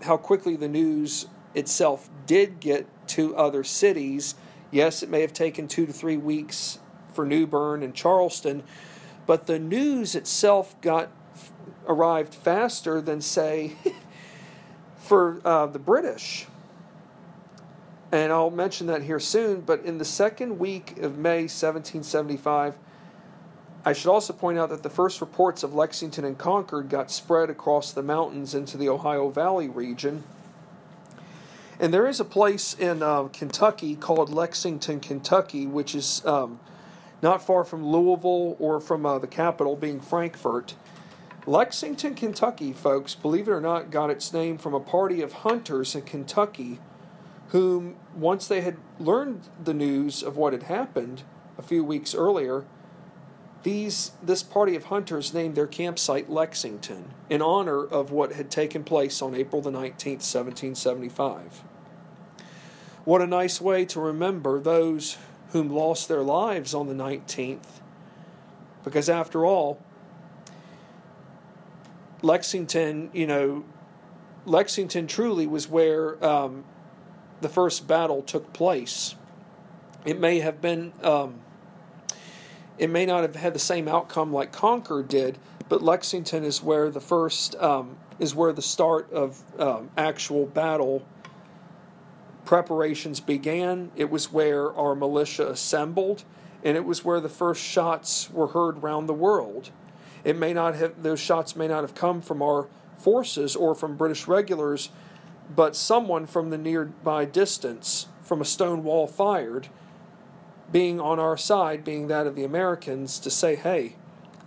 how 0.00 0.16
quickly 0.16 0.56
the 0.56 0.66
news 0.66 1.26
itself 1.54 2.08
did 2.24 2.58
get 2.58 2.86
to 3.08 3.36
other 3.36 3.62
cities. 3.62 4.34
Yes, 4.70 5.02
it 5.02 5.10
may 5.10 5.20
have 5.20 5.34
taken 5.34 5.68
two 5.68 5.84
to 5.84 5.92
three 5.92 6.16
weeks 6.16 6.78
for 7.12 7.26
New 7.26 7.46
Bern 7.46 7.82
and 7.82 7.94
Charleston, 7.94 8.62
but 9.26 9.46
the 9.46 9.58
news 9.58 10.14
itself 10.14 10.80
got 10.80 11.10
arrived 11.86 12.32
faster 12.32 13.02
than, 13.02 13.20
say, 13.20 13.72
for 14.96 15.42
uh, 15.44 15.66
the 15.66 15.78
British. 15.78 16.46
And 18.10 18.32
I'll 18.32 18.48
mention 18.48 18.86
that 18.86 19.02
here 19.02 19.20
soon, 19.20 19.60
but 19.60 19.84
in 19.84 19.98
the 19.98 20.04
second 20.06 20.58
week 20.58 20.96
of 20.96 21.18
May 21.18 21.42
1775, 21.42 22.78
I 23.84 23.92
should 23.94 24.10
also 24.10 24.32
point 24.32 24.58
out 24.58 24.68
that 24.68 24.82
the 24.82 24.90
first 24.90 25.20
reports 25.20 25.62
of 25.62 25.74
Lexington 25.74 26.24
and 26.24 26.36
Concord 26.36 26.88
got 26.88 27.10
spread 27.10 27.48
across 27.48 27.92
the 27.92 28.02
mountains 28.02 28.54
into 28.54 28.76
the 28.76 28.88
Ohio 28.88 29.30
Valley 29.30 29.68
region. 29.68 30.24
And 31.78 31.94
there 31.94 32.06
is 32.06 32.20
a 32.20 32.24
place 32.24 32.74
in 32.74 33.02
uh, 33.02 33.24
Kentucky 33.32 33.96
called 33.96 34.28
Lexington, 34.28 35.00
Kentucky, 35.00 35.66
which 35.66 35.94
is 35.94 36.24
um, 36.26 36.60
not 37.22 37.42
far 37.42 37.64
from 37.64 37.86
Louisville 37.86 38.56
or 38.58 38.80
from 38.80 39.06
uh, 39.06 39.18
the 39.18 39.26
capital, 39.26 39.76
being 39.76 39.98
Frankfort. 39.98 40.74
Lexington, 41.46 42.14
Kentucky, 42.14 42.74
folks, 42.74 43.14
believe 43.14 43.48
it 43.48 43.52
or 43.52 43.62
not, 43.62 43.90
got 43.90 44.10
its 44.10 44.30
name 44.30 44.58
from 44.58 44.74
a 44.74 44.80
party 44.80 45.22
of 45.22 45.32
hunters 45.32 45.94
in 45.94 46.02
Kentucky 46.02 46.78
whom, 47.50 47.96
once 48.14 48.46
they 48.46 48.60
had 48.60 48.76
learned 48.98 49.40
the 49.62 49.74
news 49.74 50.22
of 50.22 50.36
what 50.36 50.52
had 50.52 50.64
happened 50.64 51.22
a 51.58 51.62
few 51.62 51.82
weeks 51.82 52.14
earlier, 52.14 52.64
these 53.62 54.12
this 54.22 54.42
party 54.42 54.74
of 54.74 54.84
hunters 54.84 55.34
named 55.34 55.54
their 55.54 55.66
campsite 55.66 56.30
Lexington 56.30 57.10
in 57.28 57.42
honor 57.42 57.84
of 57.84 58.10
what 58.10 58.32
had 58.32 58.50
taken 58.50 58.84
place 58.84 59.20
on 59.20 59.34
April 59.34 59.60
the 59.60 59.70
19th, 59.70 60.24
1775. 60.24 61.62
What 63.04 63.20
a 63.22 63.26
nice 63.26 63.60
way 63.60 63.84
to 63.86 64.00
remember 64.00 64.60
those 64.60 65.18
whom 65.52 65.68
lost 65.70 66.08
their 66.08 66.22
lives 66.22 66.74
on 66.74 66.86
the 66.86 66.94
19th. 66.94 67.80
Because 68.84 69.08
after 69.08 69.44
all, 69.44 69.80
Lexington, 72.22 73.10
you 73.12 73.26
know, 73.26 73.64
Lexington 74.46 75.06
truly 75.06 75.46
was 75.46 75.68
where 75.68 76.22
um, 76.24 76.64
the 77.40 77.48
first 77.48 77.86
battle 77.86 78.22
took 78.22 78.52
place. 78.52 79.14
It 80.04 80.18
may 80.18 80.40
have 80.40 80.60
been, 80.60 80.92
um, 81.02 81.40
it 82.80 82.88
may 82.88 83.04
not 83.04 83.20
have 83.20 83.36
had 83.36 83.52
the 83.52 83.58
same 83.58 83.86
outcome 83.86 84.32
like 84.32 84.52
Concord 84.52 85.06
did, 85.06 85.36
but 85.68 85.82
Lexington 85.82 86.44
is 86.44 86.62
where 86.62 86.90
the 86.90 87.00
first, 87.00 87.54
um, 87.56 87.94
is 88.18 88.34
where 88.34 88.54
the 88.54 88.62
start 88.62 89.12
of 89.12 89.38
um, 89.60 89.90
actual 89.98 90.46
battle 90.46 91.04
preparations 92.46 93.20
began. 93.20 93.92
It 93.96 94.10
was 94.10 94.32
where 94.32 94.74
our 94.74 94.94
militia 94.94 95.50
assembled, 95.50 96.24
and 96.64 96.74
it 96.74 96.86
was 96.86 97.04
where 97.04 97.20
the 97.20 97.28
first 97.28 97.62
shots 97.62 98.30
were 98.30 98.48
heard 98.48 98.82
round 98.82 99.10
the 99.10 99.14
world. 99.14 99.70
It 100.24 100.38
may 100.38 100.54
not 100.54 100.74
have 100.76 101.02
those 101.02 101.20
shots 101.20 101.54
may 101.54 101.68
not 101.68 101.82
have 101.82 101.94
come 101.94 102.22
from 102.22 102.40
our 102.40 102.66
forces 102.96 103.56
or 103.56 103.74
from 103.74 103.98
British 103.98 104.26
regulars, 104.26 104.88
but 105.54 105.76
someone 105.76 106.24
from 106.24 106.48
the 106.48 106.58
nearby 106.58 107.26
distance, 107.26 108.06
from 108.22 108.40
a 108.40 108.46
stone 108.46 108.82
wall 108.84 109.06
fired, 109.06 109.68
being 110.72 111.00
on 111.00 111.18
our 111.18 111.36
side, 111.36 111.84
being 111.84 112.08
that 112.08 112.26
of 112.26 112.36
the 112.36 112.44
Americans, 112.44 113.18
to 113.20 113.30
say, 113.30 113.56
"Hey, 113.56 113.96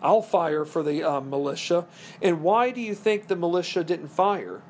I'll 0.02 0.22
fire 0.22 0.66
for 0.66 0.84
the 0.84 1.04
uh, 1.04 1.22
militia." 1.22 1.86
And 2.22 2.42
why 2.42 2.72
do 2.72 2.82
you 2.82 2.96
think 2.96 3.28
the 3.28 3.36
militia 3.36 3.84
didn't 3.84 4.10
fire? 4.10 4.62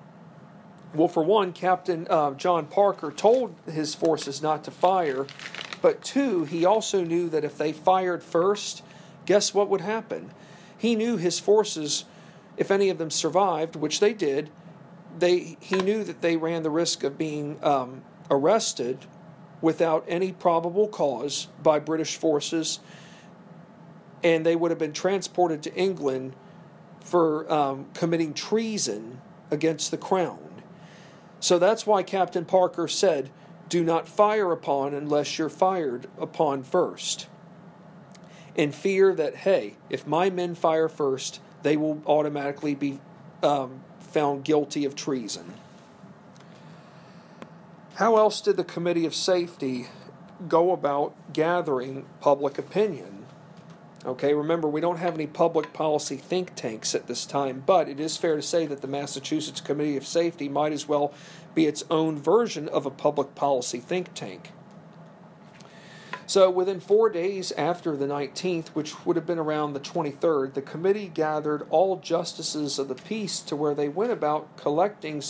Well, 0.93 1.07
for 1.07 1.23
one, 1.23 1.53
Captain 1.53 2.05
uh, 2.09 2.31
John 2.31 2.67
Parker 2.67 3.11
told 3.11 3.55
his 3.65 3.95
forces 3.95 4.43
not 4.43 4.63
to 4.65 4.71
fire, 4.71 5.25
but 5.81 6.03
two, 6.03 6.45
he 6.45 6.65
also 6.65 7.03
knew 7.03 7.29
that 7.29 7.43
if 7.43 7.57
they 7.57 7.73
fired 7.73 8.23
first, 8.23 8.83
guess 9.25 9.53
what 9.53 9.69
would 9.69 9.81
happen? 9.81 10.31
He 10.77 10.95
knew 10.95 11.17
his 11.17 11.39
forces, 11.39 12.05
if 12.57 12.69
any 12.69 12.89
of 12.89 12.99
them 12.99 13.09
survived, 13.09 13.75
which 13.75 13.99
they 13.99 14.13
did, 14.13 14.51
they 15.17 15.57
he 15.59 15.77
knew 15.77 16.03
that 16.03 16.21
they 16.21 16.37
ran 16.37 16.63
the 16.63 16.69
risk 16.69 17.03
of 17.03 17.17
being 17.17 17.57
um, 17.63 18.03
arrested 18.29 18.99
without 19.63 20.03
any 20.09 20.33
probable 20.33 20.89
cause 20.89 21.47
by 21.63 21.79
British 21.79 22.17
forces, 22.17 22.81
and 24.21 24.45
they 24.45 24.57
would 24.57 24.69
have 24.69 24.77
been 24.77 24.91
transported 24.91 25.63
to 25.63 25.73
England 25.73 26.35
for 26.99 27.51
um, 27.51 27.85
committing 27.93 28.33
treason 28.33 29.21
against 29.49 29.89
the 29.89 29.97
crown. 29.97 30.61
So 31.39 31.57
that's 31.59 31.87
why 31.87 32.03
Captain 32.03 32.43
Parker 32.43 32.89
said, 32.89 33.29
Do 33.69 33.85
not 33.85 34.05
fire 34.05 34.51
upon 34.51 34.93
unless 34.93 35.37
you're 35.37 35.47
fired 35.47 36.07
upon 36.19 36.63
first. 36.63 37.27
In 38.55 38.73
fear 38.73 39.15
that, 39.15 39.37
hey, 39.37 39.77
if 39.89 40.05
my 40.05 40.29
men 40.29 40.55
fire 40.55 40.89
first, 40.89 41.39
they 41.63 41.77
will 41.77 42.01
automatically 42.05 42.75
be 42.75 42.99
um, 43.41 43.79
found 44.01 44.43
guilty 44.43 44.83
of 44.83 44.93
treason. 44.93 45.53
How 47.97 48.17
else 48.17 48.41
did 48.41 48.57
the 48.57 48.63
Committee 48.63 49.05
of 49.05 49.13
Safety 49.13 49.85
go 50.47 50.71
about 50.71 51.13
gathering 51.31 52.07
public 52.21 52.57
opinion? 52.57 53.27
Okay, 54.03 54.33
remember, 54.33 54.67
we 54.67 54.81
don't 54.81 54.97
have 54.97 55.13
any 55.13 55.27
public 55.27 55.73
policy 55.73 56.17
think 56.17 56.55
tanks 56.55 56.95
at 56.95 57.05
this 57.05 57.23
time, 57.23 57.61
but 57.63 57.87
it 57.87 57.99
is 57.99 58.17
fair 58.17 58.35
to 58.35 58.41
say 58.41 58.65
that 58.65 58.81
the 58.81 58.87
Massachusetts 58.87 59.61
Committee 59.61 59.95
of 59.95 60.07
Safety 60.07 60.49
might 60.49 60.73
as 60.73 60.87
well 60.87 61.13
be 61.53 61.67
its 61.67 61.83
own 61.91 62.17
version 62.17 62.67
of 62.67 62.87
a 62.87 62.89
public 62.89 63.35
policy 63.35 63.79
think 63.79 64.15
tank. 64.15 64.49
So, 66.25 66.49
within 66.49 66.79
four 66.79 67.11
days 67.11 67.51
after 67.51 67.95
the 67.95 68.07
19th, 68.07 68.69
which 68.69 69.05
would 69.05 69.17
have 69.17 69.27
been 69.27 69.37
around 69.37 69.73
the 69.73 69.79
23rd, 69.79 70.55
the 70.55 70.63
committee 70.63 71.11
gathered 71.13 71.67
all 71.69 71.97
justices 71.97 72.79
of 72.79 72.87
the 72.87 72.95
peace 72.95 73.39
to 73.41 73.55
where 73.55 73.75
they 73.75 73.87
went 73.87 74.11
about 74.11 74.57
collecting 74.57 75.21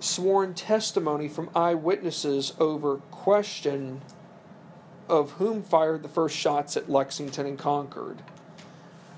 sworn 0.00 0.54
testimony 0.54 1.28
from 1.28 1.50
eyewitnesses 1.54 2.54
over 2.58 2.96
question 3.10 4.00
of 5.08 5.32
whom 5.32 5.62
fired 5.62 6.02
the 6.02 6.08
first 6.08 6.36
shots 6.36 6.76
at 6.76 6.90
Lexington 6.90 7.46
and 7.46 7.58
Concord. 7.58 8.22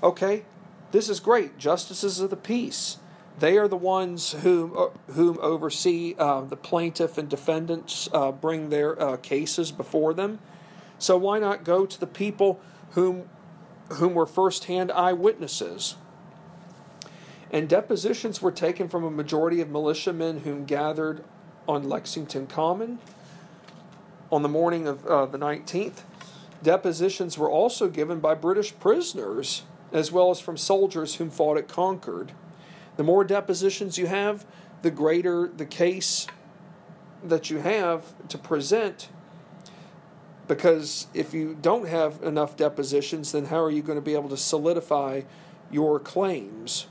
Okay, 0.01 0.43
this 0.91 1.09
is 1.09 1.19
great. 1.19 1.57
Justices 1.57 2.19
of 2.19 2.29
the 2.29 2.35
peace. 2.35 2.97
They 3.39 3.57
are 3.57 3.67
the 3.67 3.77
ones 3.77 4.33
whom, 4.33 4.75
uh, 4.77 4.87
whom 5.13 5.37
oversee 5.41 6.15
uh, 6.17 6.41
the 6.41 6.55
plaintiff 6.57 7.17
and 7.17 7.29
defendants 7.29 8.09
uh, 8.13 8.31
bring 8.31 8.69
their 8.69 8.99
uh, 9.01 9.17
cases 9.17 9.71
before 9.71 10.13
them. 10.13 10.39
So 10.99 11.17
why 11.17 11.39
not 11.39 11.63
go 11.63 11.85
to 11.85 11.99
the 11.99 12.07
people 12.07 12.59
whom, 12.91 13.29
whom 13.93 14.13
were 14.13 14.25
firsthand 14.25 14.91
eyewitnesses? 14.91 15.95
And 17.51 17.67
depositions 17.67 18.41
were 18.41 18.51
taken 18.51 18.87
from 18.87 19.03
a 19.03 19.11
majority 19.11 19.59
of 19.59 19.69
militiamen 19.69 20.39
whom 20.39 20.63
gathered 20.63 21.23
on 21.67 21.87
Lexington 21.87 22.47
Common 22.47 22.99
on 24.31 24.41
the 24.41 24.49
morning 24.49 24.87
of 24.87 25.05
uh, 25.05 25.25
the 25.25 25.37
19th. 25.37 26.03
Depositions 26.63 27.37
were 27.37 27.49
also 27.49 27.89
given 27.89 28.21
by 28.21 28.35
British 28.35 28.77
prisoners, 28.79 29.63
as 29.91 30.11
well 30.13 30.31
as 30.31 30.39
from 30.39 30.55
soldiers 30.55 31.15
whom 31.15 31.29
fought 31.29 31.57
at 31.57 31.67
Concord. 31.67 32.31
The 32.95 33.03
more 33.03 33.25
depositions 33.25 33.97
you 33.97 34.07
have, 34.07 34.45
the 34.81 34.91
greater 34.91 35.47
the 35.49 35.65
case 35.65 36.27
that 37.23 37.49
you 37.49 37.59
have 37.59 38.13
to 38.29 38.37
present. 38.37 39.09
Because 40.47 41.07
if 41.13 41.33
you 41.33 41.57
don't 41.61 41.87
have 41.87 42.21
enough 42.23 42.55
depositions, 42.55 43.33
then 43.33 43.45
how 43.45 43.61
are 43.61 43.71
you 43.71 43.81
going 43.81 43.97
to 43.97 44.01
be 44.01 44.13
able 44.13 44.29
to 44.29 44.37
solidify 44.37 45.21
your 45.69 45.99
claims? 45.99 46.87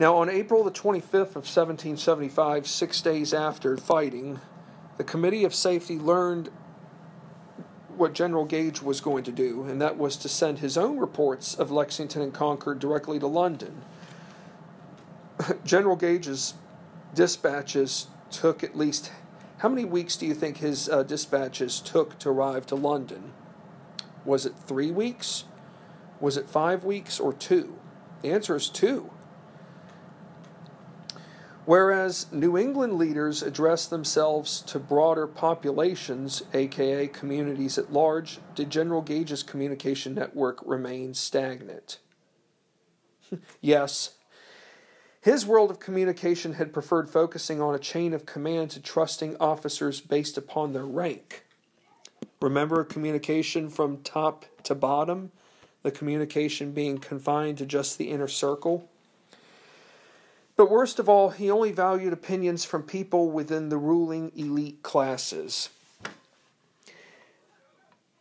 Now, 0.00 0.16
on 0.16 0.30
April 0.30 0.64
the 0.64 0.70
25th 0.70 1.36
of 1.36 1.44
1775, 1.44 2.66
six 2.66 3.02
days 3.02 3.34
after 3.34 3.76
fighting, 3.76 4.40
the 4.96 5.04
Committee 5.04 5.44
of 5.44 5.54
Safety 5.54 5.98
learned 5.98 6.48
what 7.98 8.14
General 8.14 8.46
Gage 8.46 8.80
was 8.80 9.02
going 9.02 9.24
to 9.24 9.30
do, 9.30 9.64
and 9.64 9.78
that 9.82 9.98
was 9.98 10.16
to 10.16 10.28
send 10.30 10.60
his 10.60 10.78
own 10.78 10.96
reports 10.96 11.54
of 11.54 11.70
Lexington 11.70 12.22
and 12.22 12.32
Concord 12.32 12.78
directly 12.78 13.18
to 13.18 13.26
London. 13.26 13.82
General 15.66 15.96
Gage's 15.96 16.54
dispatches 17.14 18.06
took 18.30 18.64
at 18.64 18.74
least 18.74 19.12
how 19.58 19.68
many 19.68 19.84
weeks 19.84 20.16
do 20.16 20.24
you 20.24 20.32
think 20.32 20.56
his 20.56 20.88
uh, 20.88 21.02
dispatches 21.02 21.78
took 21.78 22.18
to 22.20 22.30
arrive 22.30 22.64
to 22.68 22.74
London? 22.74 23.32
Was 24.24 24.46
it 24.46 24.54
three 24.66 24.90
weeks? 24.90 25.44
Was 26.20 26.38
it 26.38 26.48
five 26.48 26.84
weeks 26.84 27.20
or 27.20 27.34
two? 27.34 27.76
The 28.22 28.30
answer 28.30 28.56
is 28.56 28.70
two. 28.70 29.10
Whereas 31.70 32.26
New 32.32 32.58
England 32.58 32.94
leaders 32.94 33.44
addressed 33.44 33.90
themselves 33.90 34.60
to 34.62 34.80
broader 34.80 35.28
populations, 35.28 36.42
aka 36.52 37.06
communities 37.06 37.78
at 37.78 37.92
large, 37.92 38.40
did 38.56 38.70
General 38.70 39.02
Gage's 39.02 39.44
communication 39.44 40.12
network 40.12 40.58
remain 40.66 41.14
stagnant? 41.14 42.00
yes, 43.60 44.16
his 45.20 45.46
world 45.46 45.70
of 45.70 45.78
communication 45.78 46.54
had 46.54 46.72
preferred 46.72 47.08
focusing 47.08 47.62
on 47.62 47.76
a 47.76 47.78
chain 47.78 48.14
of 48.14 48.26
command 48.26 48.72
to 48.72 48.80
trusting 48.80 49.36
officers 49.36 50.00
based 50.00 50.36
upon 50.36 50.72
their 50.72 50.86
rank. 50.86 51.44
Remember 52.42 52.82
communication 52.82 53.70
from 53.70 53.98
top 53.98 54.44
to 54.64 54.74
bottom, 54.74 55.30
the 55.84 55.92
communication 55.92 56.72
being 56.72 56.98
confined 56.98 57.58
to 57.58 57.64
just 57.64 57.96
the 57.96 58.10
inner 58.10 58.26
circle? 58.26 58.88
But 60.60 60.68
worst 60.68 60.98
of 60.98 61.08
all, 61.08 61.30
he 61.30 61.50
only 61.50 61.72
valued 61.72 62.12
opinions 62.12 62.66
from 62.66 62.82
people 62.82 63.30
within 63.30 63.70
the 63.70 63.78
ruling 63.78 64.30
elite 64.36 64.82
classes. 64.82 65.70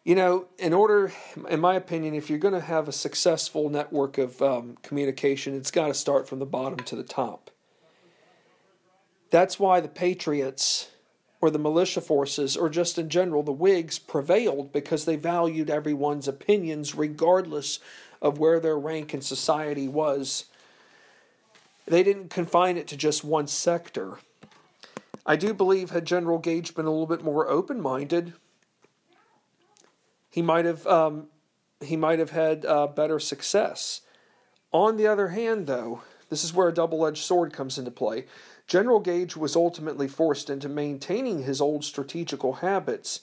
You 0.05 0.15
know, 0.15 0.45
in 0.57 0.71
order, 0.71 1.11
in 1.49 1.59
my 1.59 1.75
opinion, 1.75 2.13
if 2.13 2.29
you're 2.29 2.39
going 2.39 2.53
to 2.53 2.61
have 2.61 2.87
a 2.87 2.93
successful 2.93 3.69
network 3.69 4.17
of 4.17 4.41
um, 4.41 4.77
communication, 4.83 5.53
it's 5.53 5.69
got 5.69 5.87
to 5.87 5.93
start 5.93 6.29
from 6.29 6.39
the 6.39 6.45
bottom 6.45 6.79
to 6.79 6.95
the 6.95 7.03
top. 7.03 7.51
That's 9.31 9.59
why 9.59 9.81
the 9.81 9.89
Patriots 9.89 10.91
or 11.41 11.49
the 11.49 11.59
militia 11.59 11.99
forces, 11.99 12.55
or 12.55 12.69
just 12.69 12.97
in 12.97 13.09
general, 13.09 13.43
the 13.43 13.51
Whigs 13.51 13.99
prevailed 13.99 14.71
because 14.71 15.03
they 15.03 15.17
valued 15.17 15.69
everyone's 15.69 16.29
opinions 16.29 16.95
regardless 16.95 17.79
of 18.21 18.37
where 18.37 18.61
their 18.61 18.79
rank 18.79 19.13
in 19.13 19.19
society 19.19 19.89
was. 19.89 20.45
They 21.89 22.03
didn't 22.03 22.29
confine 22.29 22.77
it 22.77 22.87
to 22.89 22.97
just 22.97 23.23
one 23.23 23.47
sector. 23.47 24.19
I 25.25 25.35
do 25.35 25.53
believe 25.53 25.89
had 25.89 26.05
General 26.05 26.37
Gage 26.37 26.75
been 26.75 26.85
a 26.85 26.91
little 26.91 27.07
bit 27.07 27.23
more 27.23 27.49
open 27.49 27.81
minded, 27.81 28.33
he 30.29 30.41
might 30.43 30.65
have 30.65 30.85
um, 30.85 31.27
he 31.81 31.97
might 31.97 32.19
have 32.19 32.29
had 32.29 32.65
uh, 32.65 32.87
better 32.87 33.19
success. 33.19 34.01
On 34.71 34.97
the 34.97 35.07
other 35.07 35.29
hand, 35.29 35.65
though, 35.65 36.03
this 36.29 36.43
is 36.43 36.53
where 36.53 36.67
a 36.67 36.73
double-edged 36.73 37.23
sword 37.23 37.51
comes 37.53 37.79
into 37.79 37.89
play. 37.89 38.25
General 38.67 38.99
Gage 38.99 39.35
was 39.35 39.55
ultimately 39.55 40.07
forced 40.07 40.49
into 40.49 40.69
maintaining 40.69 41.43
his 41.43 41.59
old 41.59 41.83
strategical 41.83 42.53
habits, 42.53 43.21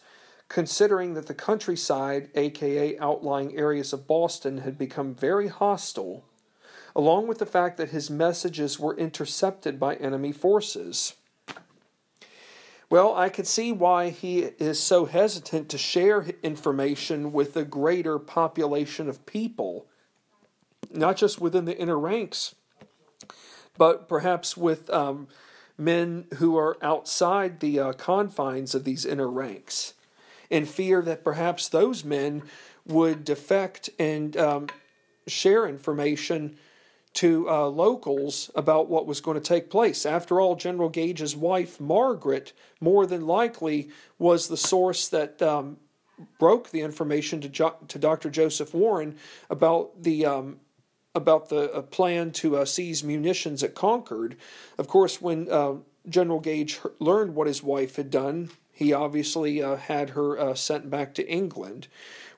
considering 0.49 1.14
that 1.14 1.27
the 1.27 1.35
countryside, 1.35 2.31
aka 2.35 2.99
outlying 2.99 3.57
areas 3.57 3.93
of 3.93 4.09
Boston, 4.09 4.59
had 4.59 4.77
become 4.77 5.14
very 5.14 5.47
hostile, 5.47 6.25
along 6.97 7.26
with 7.26 7.38
the 7.38 7.47
fact 7.47 7.76
that 7.76 7.90
his 7.90 8.09
messages 8.09 8.80
were 8.80 8.97
intercepted 8.97 9.78
by 9.78 9.94
enemy 9.97 10.32
forces. 10.32 11.12
Well, 12.88 13.14
I 13.14 13.28
could 13.28 13.47
see 13.47 13.70
why 13.70 14.09
he 14.09 14.38
is 14.40 14.80
so 14.80 15.05
hesitant 15.05 15.68
to 15.68 15.78
share 15.78 16.24
information 16.42 17.32
with 17.32 17.55
a 17.55 17.64
greater 17.64 18.18
population 18.18 19.11
of 19.11 19.26
people, 19.26 19.86
not 20.90 21.18
just 21.18 21.38
within 21.38 21.66
the 21.66 21.76
inner 21.76 21.99
ranks, 21.99 22.55
but 23.76 24.09
perhaps 24.09 24.57
with 24.57 24.88
um, 24.88 25.28
men 25.76 26.24
who 26.36 26.57
are 26.57 26.78
outside 26.80 27.61
the 27.61 27.78
uh, 27.78 27.92
confines 27.92 28.74
of 28.74 28.84
these 28.84 29.05
inner 29.05 29.28
ranks, 29.28 29.92
in 30.49 30.64
fear 30.64 31.03
that 31.03 31.22
perhaps 31.22 31.68
those 31.68 32.05
men 32.05 32.42
would 32.86 33.22
defect 33.22 33.90
and 33.99 34.34
um, 34.38 34.68
share 35.26 35.66
information 35.66 36.57
to 37.17 37.49
uh, 37.49 37.67
locals 37.67 38.51
about 38.55 38.89
what 38.89 39.07
was 39.07 39.23
going 39.23 39.37
to 39.37 39.43
take 39.43 39.71
place. 39.71 40.05
After 40.05 40.41
all, 40.41 40.55
General 40.55 40.91
Gage's 40.91 41.35
wife, 41.35 41.81
Margaret, 41.81 42.53
more 42.81 43.07
than 43.07 43.27
likely 43.27 43.89
was 44.19 44.49
the 44.49 44.57
source 44.57 45.09
that 45.09 45.41
um, 45.41 45.79
broke 46.39 46.71
the 46.71 46.83
information 46.83 47.41
to, 47.41 47.49
jo- 47.49 47.77
to 47.89 47.99
Dr. 47.99 48.29
Joseph 48.29 48.75
Warren 48.75 49.17
about 49.51 50.03
the 50.03 50.27
um, 50.27 50.61
about 51.14 51.49
the 51.49 51.73
uh, 51.73 51.81
plan 51.81 52.31
to 52.31 52.59
uh, 52.59 52.64
seize 52.67 53.03
munitions 53.03 53.62
at 53.62 53.75
Concord. 53.75 54.37
Of 54.77 54.87
course, 54.87 55.19
when 55.19 55.51
uh, 55.51 55.77
General 56.07 56.41
Gage 56.41 56.79
learned 56.99 57.35
what 57.35 57.47
his 57.47 57.62
wife 57.62 57.97
had 57.97 58.11
done, 58.11 58.51
he 58.71 58.93
obviously 58.93 59.62
uh, 59.62 59.77
had 59.77 60.11
her 60.11 60.39
uh, 60.39 60.55
sent 60.55 60.91
back 60.91 61.14
to 61.14 61.27
England. 61.27 61.89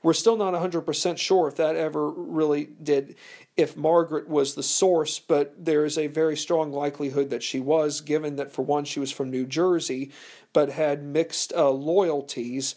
We're 0.02 0.12
still 0.12 0.36
not 0.36 0.54
100% 0.54 1.18
sure 1.18 1.48
if 1.48 1.56
that 1.56 1.76
ever 1.76 2.10
really 2.10 2.68
did, 2.82 3.16
if 3.56 3.76
Margaret 3.76 4.28
was 4.28 4.54
the 4.54 4.62
source, 4.62 5.18
but 5.18 5.52
there 5.64 5.84
is 5.84 5.98
a 5.98 6.06
very 6.06 6.36
strong 6.36 6.72
likelihood 6.72 7.30
that 7.30 7.42
she 7.42 7.58
was, 7.58 8.00
given 8.00 8.36
that, 8.36 8.52
for 8.52 8.64
one, 8.64 8.84
she 8.84 9.00
was 9.00 9.10
from 9.10 9.30
New 9.30 9.44
Jersey, 9.44 10.12
but 10.52 10.70
had 10.70 11.02
mixed 11.02 11.52
uh, 11.52 11.70
loyalties. 11.70 12.76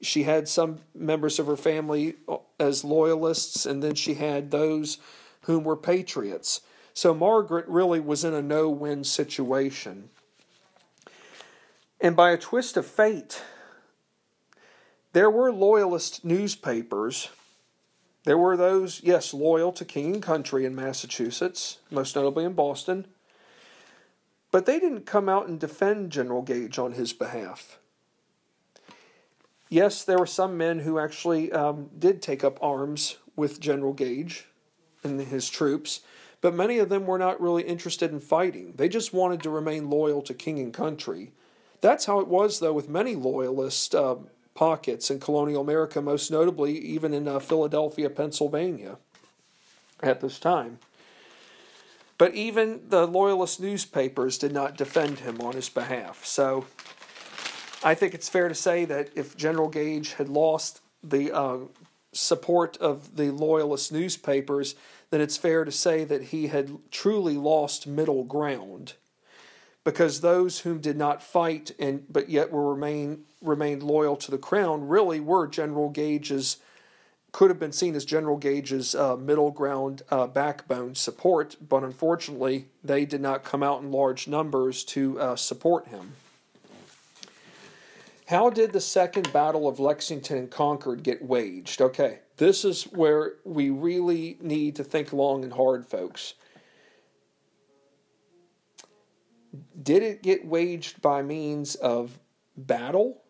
She 0.00 0.22
had 0.22 0.48
some 0.48 0.78
members 0.94 1.38
of 1.38 1.46
her 1.46 1.56
family 1.56 2.14
uh, 2.26 2.38
as 2.58 2.84
loyalists, 2.84 3.66
and 3.66 3.82
then 3.82 3.94
she 3.94 4.14
had 4.14 4.50
those 4.50 4.98
whom 5.42 5.64
were 5.64 5.76
patriots. 5.76 6.62
So 6.94 7.14
Margaret 7.14 7.66
really 7.68 8.00
was 8.00 8.24
in 8.24 8.34
a 8.34 8.42
no 8.42 8.70
win 8.70 9.04
situation. 9.04 10.08
And 12.00 12.16
by 12.16 12.32
a 12.32 12.38
twist 12.38 12.76
of 12.76 12.86
fate, 12.86 13.42
there 15.12 15.30
were 15.30 15.52
loyalist 15.52 16.24
newspapers. 16.24 17.28
There 18.24 18.38
were 18.38 18.56
those, 18.56 19.02
yes, 19.02 19.34
loyal 19.34 19.72
to 19.72 19.84
king 19.84 20.14
and 20.14 20.22
country 20.22 20.64
in 20.64 20.74
Massachusetts, 20.74 21.78
most 21.90 22.14
notably 22.14 22.44
in 22.44 22.52
Boston. 22.52 23.06
But 24.50 24.66
they 24.66 24.78
didn't 24.78 25.06
come 25.06 25.28
out 25.28 25.48
and 25.48 25.58
defend 25.58 26.12
General 26.12 26.42
Gage 26.42 26.78
on 26.78 26.92
his 26.92 27.12
behalf. 27.12 27.78
Yes, 29.68 30.04
there 30.04 30.18
were 30.18 30.26
some 30.26 30.58
men 30.58 30.80
who 30.80 30.98
actually 30.98 31.50
um, 31.50 31.88
did 31.98 32.20
take 32.20 32.44
up 32.44 32.58
arms 32.62 33.16
with 33.34 33.58
General 33.58 33.94
Gage 33.94 34.46
and 35.02 35.18
his 35.18 35.48
troops, 35.48 36.00
but 36.42 36.54
many 36.54 36.78
of 36.78 36.90
them 36.90 37.06
were 37.06 37.18
not 37.18 37.40
really 37.40 37.62
interested 37.62 38.12
in 38.12 38.20
fighting. 38.20 38.74
They 38.76 38.88
just 38.88 39.14
wanted 39.14 39.42
to 39.42 39.50
remain 39.50 39.88
loyal 39.88 40.20
to 40.22 40.34
king 40.34 40.58
and 40.58 40.74
country. 40.74 41.32
That's 41.80 42.04
how 42.04 42.20
it 42.20 42.28
was, 42.28 42.60
though, 42.60 42.74
with 42.74 42.88
many 42.88 43.14
loyalist 43.14 43.94
uh, 43.94 44.16
pockets 44.54 45.10
in 45.10 45.20
colonial 45.20 45.62
America, 45.62 46.00
most 46.00 46.30
notably 46.30 46.78
even 46.78 47.14
in 47.14 47.26
uh, 47.26 47.38
Philadelphia, 47.38 48.10
Pennsylvania, 48.10 48.96
at 50.02 50.20
this 50.20 50.38
time. 50.38 50.78
But 52.18 52.34
even 52.34 52.82
the 52.88 53.06
loyalist 53.06 53.60
newspapers 53.60 54.38
did 54.38 54.52
not 54.52 54.76
defend 54.76 55.20
him 55.20 55.40
on 55.40 55.54
his 55.54 55.68
behalf. 55.68 56.24
So 56.24 56.66
I 57.82 57.94
think 57.94 58.14
it's 58.14 58.28
fair 58.28 58.48
to 58.48 58.54
say 58.54 58.84
that 58.84 59.10
if 59.16 59.36
General 59.36 59.68
Gage 59.68 60.14
had 60.14 60.28
lost 60.28 60.80
the 61.02 61.32
uh, 61.32 61.58
support 62.12 62.76
of 62.76 63.16
the 63.16 63.30
loyalist 63.30 63.92
newspapers, 63.92 64.76
then 65.10 65.20
it's 65.20 65.36
fair 65.36 65.64
to 65.64 65.72
say 65.72 66.04
that 66.04 66.24
he 66.24 66.46
had 66.46 66.78
truly 66.90 67.36
lost 67.36 67.86
middle 67.86 68.24
ground 68.24 68.94
because 69.84 70.20
those 70.20 70.60
whom 70.60 70.78
did 70.78 70.96
not 70.96 71.22
fight 71.22 71.72
and 71.78 72.04
but 72.08 72.28
yet 72.28 72.50
were 72.52 72.72
remain 72.72 73.24
remained 73.42 73.82
loyal 73.82 74.16
to 74.16 74.30
the 74.30 74.38
crown 74.38 74.88
really 74.88 75.20
were 75.20 75.46
General 75.46 75.90
Gage's 75.90 76.58
could 77.32 77.48
have 77.48 77.58
been 77.58 77.72
seen 77.72 77.94
as 77.96 78.04
General 78.04 78.36
Gage's 78.36 78.94
uh, 78.94 79.16
middle 79.16 79.50
ground 79.50 80.02
uh, 80.10 80.26
backbone 80.26 80.94
support, 80.94 81.56
but 81.66 81.82
unfortunately 81.82 82.66
they 82.84 83.06
did 83.06 83.22
not 83.22 83.42
come 83.42 83.62
out 83.62 83.80
in 83.80 83.90
large 83.90 84.28
numbers 84.28 84.84
to 84.84 85.18
uh, 85.18 85.34
support 85.34 85.88
him. 85.88 86.12
How 88.26 88.50
did 88.50 88.72
the 88.72 88.80
Second 88.80 89.32
Battle 89.32 89.66
of 89.66 89.80
Lexington 89.80 90.38
and 90.38 90.50
Concord 90.50 91.02
get 91.02 91.22
waged? 91.22 91.80
Okay, 91.80 92.20
this 92.36 92.64
is 92.64 92.84
where 92.84 93.34
we 93.44 93.70
really 93.70 94.36
need 94.40 94.76
to 94.76 94.84
think 94.84 95.12
long 95.12 95.42
and 95.42 95.52
hard, 95.52 95.86
folks. 95.86 96.34
Did 99.82 100.02
it 100.02 100.22
get 100.22 100.46
waged 100.46 101.02
by 101.02 101.22
means 101.22 101.74
of 101.74 102.18
battle, 102.56 103.21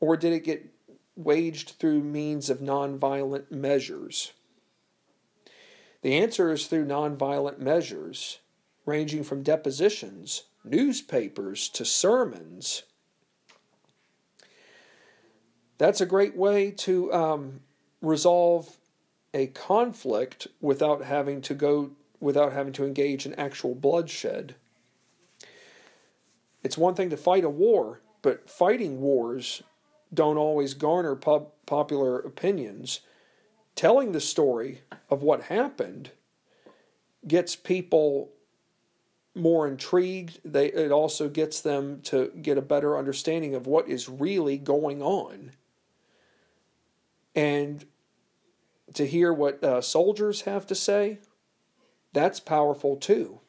or 0.00 0.16
did 0.16 0.32
it 0.32 0.44
get 0.44 0.68
waged 1.16 1.70
through 1.78 2.00
means 2.00 2.48
of 2.50 2.58
nonviolent 2.58 3.50
measures? 3.50 4.32
The 6.02 6.16
answer 6.16 6.52
is 6.52 6.66
through 6.66 6.86
nonviolent 6.86 7.58
measures, 7.58 8.38
ranging 8.86 9.24
from 9.24 9.42
depositions, 9.42 10.44
newspapers, 10.64 11.68
to 11.70 11.84
sermons. 11.84 12.84
That's 15.78 16.00
a 16.00 16.06
great 16.06 16.36
way 16.36 16.70
to 16.72 17.12
um, 17.12 17.60
resolve 18.00 18.76
a 19.34 19.48
conflict 19.48 20.46
without 20.60 21.04
having 21.04 21.40
to 21.42 21.54
go 21.54 21.90
without 22.20 22.52
having 22.52 22.72
to 22.72 22.84
engage 22.84 23.26
in 23.26 23.34
actual 23.34 23.74
bloodshed. 23.76 24.56
It's 26.64 26.76
one 26.76 26.96
thing 26.96 27.10
to 27.10 27.16
fight 27.16 27.44
a 27.44 27.48
war, 27.48 28.00
but 28.22 28.50
fighting 28.50 29.00
wars 29.00 29.62
don't 30.12 30.36
always 30.36 30.74
garner 30.74 31.14
popular 31.14 32.18
opinions. 32.18 33.00
Telling 33.74 34.12
the 34.12 34.20
story 34.20 34.82
of 35.10 35.22
what 35.22 35.42
happened 35.44 36.10
gets 37.26 37.54
people 37.54 38.30
more 39.34 39.68
intrigued. 39.68 40.40
They, 40.44 40.66
it 40.66 40.90
also 40.90 41.28
gets 41.28 41.60
them 41.60 42.00
to 42.02 42.32
get 42.42 42.58
a 42.58 42.62
better 42.62 42.98
understanding 42.98 43.54
of 43.54 43.66
what 43.66 43.88
is 43.88 44.08
really 44.08 44.58
going 44.58 45.02
on. 45.02 45.52
And 47.34 47.84
to 48.94 49.06
hear 49.06 49.32
what 49.32 49.62
uh, 49.62 49.80
soldiers 49.80 50.42
have 50.42 50.66
to 50.66 50.74
say, 50.74 51.18
that's 52.12 52.40
powerful 52.40 52.96
too. 52.96 53.40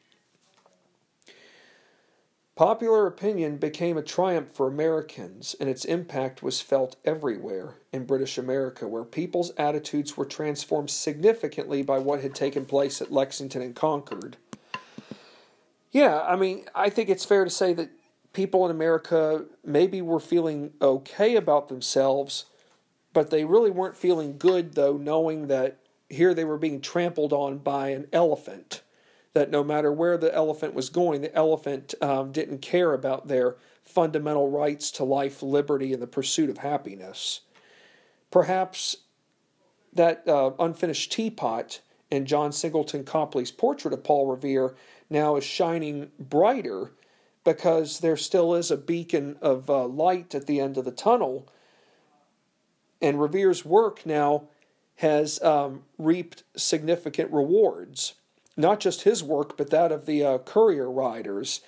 Popular 2.60 3.06
opinion 3.06 3.56
became 3.56 3.96
a 3.96 4.02
triumph 4.02 4.48
for 4.52 4.66
Americans, 4.66 5.56
and 5.58 5.66
its 5.66 5.86
impact 5.86 6.42
was 6.42 6.60
felt 6.60 6.96
everywhere 7.06 7.76
in 7.90 8.04
British 8.04 8.36
America, 8.36 8.86
where 8.86 9.02
people's 9.02 9.50
attitudes 9.56 10.14
were 10.14 10.26
transformed 10.26 10.90
significantly 10.90 11.80
by 11.80 11.98
what 11.98 12.20
had 12.20 12.34
taken 12.34 12.66
place 12.66 13.00
at 13.00 13.10
Lexington 13.10 13.62
and 13.62 13.74
Concord. 13.74 14.36
Yeah, 15.90 16.20
I 16.20 16.36
mean, 16.36 16.66
I 16.74 16.90
think 16.90 17.08
it's 17.08 17.24
fair 17.24 17.44
to 17.44 17.50
say 17.50 17.72
that 17.72 17.92
people 18.34 18.66
in 18.66 18.70
America 18.70 19.46
maybe 19.64 20.02
were 20.02 20.20
feeling 20.20 20.74
okay 20.82 21.36
about 21.36 21.70
themselves, 21.70 22.44
but 23.14 23.30
they 23.30 23.46
really 23.46 23.70
weren't 23.70 23.96
feeling 23.96 24.36
good, 24.36 24.74
though, 24.74 24.98
knowing 24.98 25.46
that 25.46 25.78
here 26.10 26.34
they 26.34 26.44
were 26.44 26.58
being 26.58 26.82
trampled 26.82 27.32
on 27.32 27.56
by 27.56 27.88
an 27.88 28.06
elephant 28.12 28.82
that 29.32 29.50
no 29.50 29.62
matter 29.62 29.92
where 29.92 30.16
the 30.16 30.34
elephant 30.34 30.74
was 30.74 30.88
going, 30.88 31.20
the 31.20 31.34
elephant 31.34 31.94
um, 32.00 32.32
didn't 32.32 32.58
care 32.58 32.92
about 32.92 33.28
their 33.28 33.56
fundamental 33.84 34.50
rights 34.50 34.90
to 34.92 35.04
life, 35.04 35.42
liberty, 35.42 35.92
and 35.92 36.02
the 36.02 36.06
pursuit 36.06 36.50
of 36.50 36.58
happiness. 36.58 37.40
Perhaps 38.30 38.96
that 39.92 40.26
uh, 40.28 40.52
unfinished 40.58 41.12
teapot 41.12 41.80
in 42.10 42.26
John 42.26 42.52
Singleton 42.52 43.04
Copley's 43.04 43.50
portrait 43.50 43.94
of 43.94 44.04
Paul 44.04 44.26
Revere 44.26 44.74
now 45.08 45.36
is 45.36 45.44
shining 45.44 46.10
brighter 46.18 46.92
because 47.44 48.00
there 48.00 48.16
still 48.16 48.54
is 48.54 48.70
a 48.70 48.76
beacon 48.76 49.36
of 49.40 49.70
uh, 49.70 49.86
light 49.86 50.34
at 50.34 50.46
the 50.46 50.60
end 50.60 50.76
of 50.76 50.84
the 50.84 50.92
tunnel. 50.92 51.48
And 53.00 53.20
Revere's 53.20 53.64
work 53.64 54.04
now 54.04 54.48
has 54.96 55.42
um, 55.42 55.82
reaped 55.98 56.42
significant 56.56 57.32
rewards 57.32 58.14
not 58.56 58.80
just 58.80 59.02
his 59.02 59.22
work, 59.22 59.56
but 59.56 59.70
that 59.70 59.92
of 59.92 60.06
the 60.06 60.24
uh, 60.24 60.38
courier 60.38 60.90
riders 60.90 61.60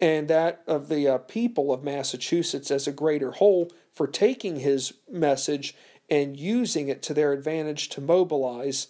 and 0.00 0.28
that 0.28 0.62
of 0.66 0.88
the 0.88 1.08
uh, 1.08 1.18
people 1.18 1.72
of 1.72 1.82
Massachusetts 1.82 2.70
as 2.70 2.86
a 2.86 2.92
greater 2.92 3.32
whole 3.32 3.70
for 3.92 4.06
taking 4.06 4.56
his 4.60 4.94
message 5.10 5.74
and 6.10 6.36
using 6.36 6.88
it 6.88 7.02
to 7.02 7.14
their 7.14 7.32
advantage 7.32 7.88
to 7.88 8.00
mobilize 8.00 8.88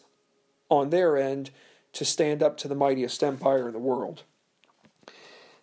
on 0.68 0.90
their 0.90 1.16
end 1.16 1.50
to 1.92 2.04
stand 2.04 2.42
up 2.42 2.56
to 2.58 2.68
the 2.68 2.74
mightiest 2.74 3.22
empire 3.22 3.68
in 3.68 3.72
the 3.72 3.78
world. 3.78 4.24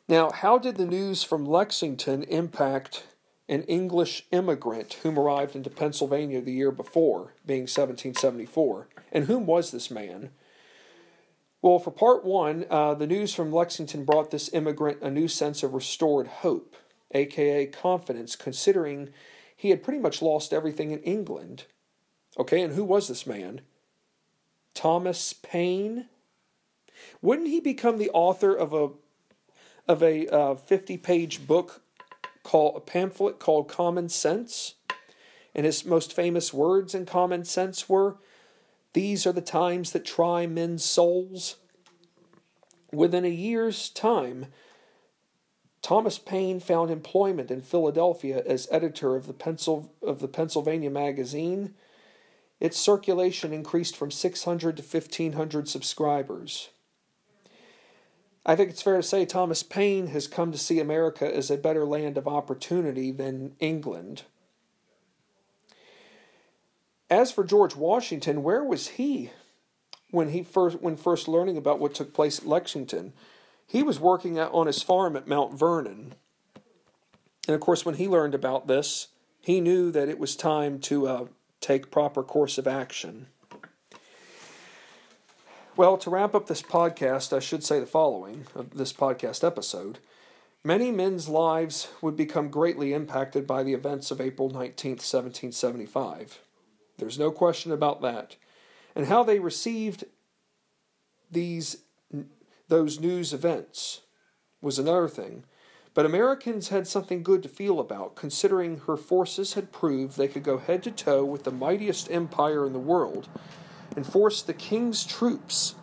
Now, 0.08 0.32
how 0.32 0.58
did 0.58 0.76
the 0.76 0.86
news 0.86 1.24
from 1.24 1.46
Lexington 1.46 2.24
impact 2.24 3.06
an 3.48 3.64
English 3.64 4.26
immigrant 4.32 4.94
whom 5.04 5.20
arrived 5.20 5.56
into 5.56 5.70
Pennsylvania 5.70 6.42
the 6.42 6.52
year 6.52 6.72
before, 6.72 7.34
being 7.46 7.64
1774? 7.64 8.88
And 9.12 9.26
whom 9.26 9.46
was 9.46 9.72
this 9.72 9.92
man? 9.92 10.32
Well, 11.64 11.80
for 11.80 11.92
part 11.92 12.26
one, 12.26 12.66
uh, 12.70 12.94
the 12.94 13.08
news 13.08 13.34
from 13.34 13.54
Lexington 13.54 14.04
brought 14.04 14.32
this 14.32 14.54
immigrant 14.54 15.02
a 15.02 15.10
new 15.10 15.30
sense 15.30 15.64
of 15.64 15.74
restored 15.74 16.28
hope, 16.28 16.76
aka 17.12 17.66
confidence, 17.68 18.36
considering 18.36 19.14
he 19.56 19.70
had 19.70 19.82
pretty 19.82 20.00
much 20.00 20.22
lost 20.22 20.52
everything 20.52 20.92
in 20.92 21.00
England. 21.04 21.64
Okay, 22.38 22.62
and 22.62 22.74
who 22.74 22.84
was 22.84 23.08
this 23.08 23.26
man? 23.26 23.62
Thomas 24.74 25.32
Paine. 25.32 26.10
Wouldn't 27.22 27.48
he 27.48 27.62
become 27.62 27.98
the 27.98 28.12
author 28.12 28.54
of 28.54 28.74
a 28.74 28.90
of 29.88 30.04
a 30.04 30.28
uh, 30.28 30.56
fifty-page 30.56 31.48
book 31.48 31.82
called 32.44 32.76
a 32.76 32.82
pamphlet 32.82 33.40
called 33.40 33.70
Common 33.70 34.10
Sense? 34.10 34.76
And 35.56 35.66
his 35.66 35.86
most 35.86 36.12
famous 36.12 36.54
words 36.54 36.94
in 36.94 37.06
Common 37.06 37.46
Sense 37.46 37.88
were 37.88 38.18
these 38.94 39.26
are 39.26 39.32
the 39.32 39.42
times 39.42 39.92
that 39.92 40.06
try 40.06 40.46
men's 40.48 40.86
souls. 40.86 41.58
Within 42.92 43.26
a 43.26 43.30
year's 43.30 43.90
time, 43.90 44.48
Thomas 45.82 46.18
Paine 46.18 46.60
found 46.60 46.90
employment 46.90 47.52
in 47.52 47.62
Philadelphia 47.62 48.42
as 48.46 48.68
editor 48.72 49.16
of 49.16 49.28
the, 49.28 49.34
Pencil, 49.34 49.92
of 50.02 50.20
the 50.20 50.28
Pennsylvania 50.28 50.90
Magazine. 50.90 51.74
Its 52.60 52.78
circulation 52.78 53.52
increased 53.52 53.98
from 53.98 54.10
600 54.10 54.78
to 54.78 54.84
1,500 54.84 55.68
subscribers. 55.68 56.70
I 58.46 58.56
think 58.56 58.70
it's 58.70 58.82
fair 58.82 58.98
to 58.98 59.04
say 59.04 59.26
Thomas 59.26 59.64
Paine 59.64 60.08
has 60.08 60.28
come 60.28 60.52
to 60.52 60.58
see 60.58 60.80
America 60.80 61.34
as 61.34 61.50
a 61.50 61.58
better 61.58 61.86
land 61.86 62.18
of 62.18 62.28
opportunity 62.28 63.12
than 63.12 63.56
England. 63.60 64.24
As 67.14 67.32
for 67.32 67.44
George 67.44 67.76
Washington, 67.76 68.42
where 68.42 68.64
was 68.64 68.88
he 68.88 69.30
when 70.10 70.30
he 70.30 70.42
first 70.42 70.82
when 70.82 70.98
first 70.98 71.28
learning 71.28 71.58
about 71.58 71.78
what 71.78 71.94
took 71.94 72.12
place 72.12 72.40
at 72.40 72.48
Lexington? 72.48 73.14
He 73.68 73.84
was 73.84 74.00
working 74.00 74.40
on 74.40 74.66
his 74.66 74.82
farm 74.82 75.16
at 75.16 75.28
Mount 75.28 75.54
Vernon. 75.54 76.16
And 77.48 77.54
of 77.54 77.62
course, 77.62 77.86
when 77.86 77.96
he 77.96 78.08
learned 78.08 78.34
about 78.34 78.66
this, 78.66 79.10
he 79.40 79.62
knew 79.62 79.92
that 79.92 80.10
it 80.10 80.18
was 80.18 80.36
time 80.36 80.80
to 80.80 81.08
uh, 81.08 81.26
take 81.62 81.92
proper 81.92 82.24
course 82.24 82.58
of 82.58 82.66
action. 82.66 83.28
Well, 85.78 85.98
to 86.00 86.10
wrap 86.10 86.34
up 86.34 86.48
this 86.48 86.64
podcast, 86.64 87.32
I 87.32 87.42
should 87.42 87.64
say 87.64 87.80
the 87.80 87.86
following 87.86 88.48
of 88.56 88.72
this 88.72 88.92
podcast 88.92 89.46
episode. 89.46 90.00
Many 90.64 90.90
men's 90.90 91.30
lives 91.30 91.90
would 92.02 92.16
become 92.16 92.50
greatly 92.50 92.92
impacted 92.92 93.46
by 93.46 93.62
the 93.62 93.74
events 93.76 94.10
of 94.10 94.20
April 94.20 94.50
19th, 94.50 95.04
1775. 95.06 96.40
There's 96.98 97.20
no 97.20 97.32
question 97.32 97.72
about 97.72 98.02
that. 98.02 98.36
And 98.96 99.08
how 99.08 99.24
they 99.24 99.40
received 99.40 100.06
these 101.32 101.78
those 102.70 103.00
news 103.00 103.34
events 103.34 104.02
was 104.62 104.80
another 104.80 105.08
thing. 105.08 105.44
But 105.94 106.06
Americans 106.06 106.70
had 106.70 106.88
something 106.88 107.22
good 107.22 107.44
to 107.44 107.50
feel 107.50 107.80
about, 107.80 108.16
considering 108.16 108.82
her 108.88 108.98
forces 108.98 109.54
had 109.54 109.72
proved 109.72 110.18
they 110.18 110.28
could 110.28 110.44
go 110.44 110.58
head 110.58 110.82
to 110.84 110.92
toe 110.92 111.24
with 111.24 111.44
the 111.44 111.52
mightiest 111.52 112.10
empire 112.10 112.66
in 112.66 112.74
the 112.74 112.80
world 112.80 113.28
and 113.96 114.06
force 114.06 114.42
the 114.42 114.54
king's 114.54 115.06
troops 115.06 115.76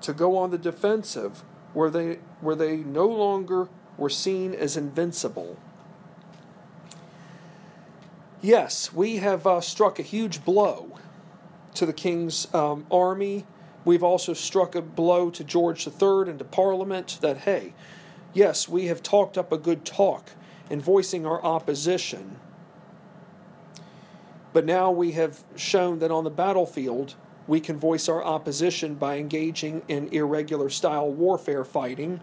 to 0.00 0.14
go 0.14 0.38
on 0.38 0.50
the 0.50 0.58
defensive 0.58 1.42
where 1.74 1.90
they 1.90 2.18
where 2.40 2.54
they 2.54 2.78
no 2.78 3.06
longer 3.06 3.68
were 3.98 4.08
seen 4.08 4.54
as 4.54 4.76
invincible. 4.76 5.58
Yes, 8.42 8.92
we 8.92 9.16
have 9.16 9.46
uh, 9.46 9.60
struck 9.60 9.98
a 9.98 10.02
huge 10.02 10.44
blow 10.44 10.98
to 11.74 11.86
the 11.86 11.92
king's 11.92 12.52
um, 12.54 12.86
army. 12.90 13.46
We've 13.84 14.02
also 14.02 14.34
struck 14.34 14.74
a 14.74 14.82
blow 14.82 15.30
to 15.30 15.44
George 15.44 15.86
III 15.86 16.28
and 16.28 16.38
to 16.38 16.44
Parliament 16.44 17.18
that, 17.20 17.38
hey, 17.38 17.72
Yes, 18.36 18.68
we 18.68 18.88
have 18.88 19.02
talked 19.02 19.38
up 19.38 19.50
a 19.50 19.56
good 19.56 19.86
talk 19.86 20.32
in 20.68 20.78
voicing 20.78 21.24
our 21.24 21.42
opposition. 21.42 22.38
But 24.52 24.66
now 24.66 24.90
we 24.90 25.12
have 25.12 25.42
shown 25.56 26.00
that 26.00 26.10
on 26.10 26.24
the 26.24 26.30
battlefield, 26.30 27.14
we 27.46 27.60
can 27.60 27.78
voice 27.78 28.10
our 28.10 28.22
opposition 28.22 28.96
by 28.96 29.16
engaging 29.16 29.80
in 29.88 30.08
irregular 30.08 30.68
style 30.68 31.10
warfare 31.10 31.64
fighting, 31.64 32.20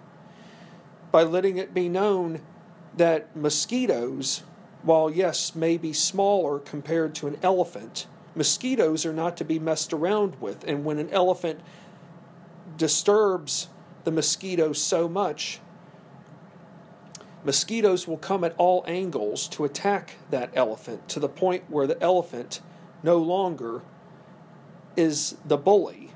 by 1.11 1.23
letting 1.23 1.57
it 1.57 1.73
be 1.73 1.89
known 1.89 2.41
that 2.95 3.35
mosquitoes, 3.35 4.43
while 4.83 5.09
yes, 5.09 5.55
may 5.55 5.77
be 5.77 5.93
smaller 5.93 6.59
compared 6.59 7.15
to 7.15 7.27
an 7.27 7.37
elephant, 7.41 8.05
mosquitoes 8.35 9.05
are 9.05 9.13
not 9.13 9.37
to 9.37 9.45
be 9.45 9.57
messed 9.57 9.93
around 9.93 10.39
with. 10.41 10.63
And 10.67 10.85
when 10.85 10.99
an 10.99 11.09
elephant 11.11 11.61
disturbs 12.77 13.69
the 14.03 14.11
mosquito 14.11 14.73
so 14.73 15.07
much, 15.07 15.59
mosquitoes 17.43 18.07
will 18.07 18.17
come 18.17 18.43
at 18.43 18.53
all 18.57 18.83
angles 18.85 19.47
to 19.49 19.63
attack 19.63 20.15
that 20.29 20.51
elephant 20.53 21.07
to 21.09 21.19
the 21.19 21.29
point 21.29 21.63
where 21.69 21.87
the 21.87 22.01
elephant 22.01 22.61
no 23.01 23.17
longer 23.17 23.81
is 24.95 25.35
the 25.45 25.57
bully. 25.57 26.11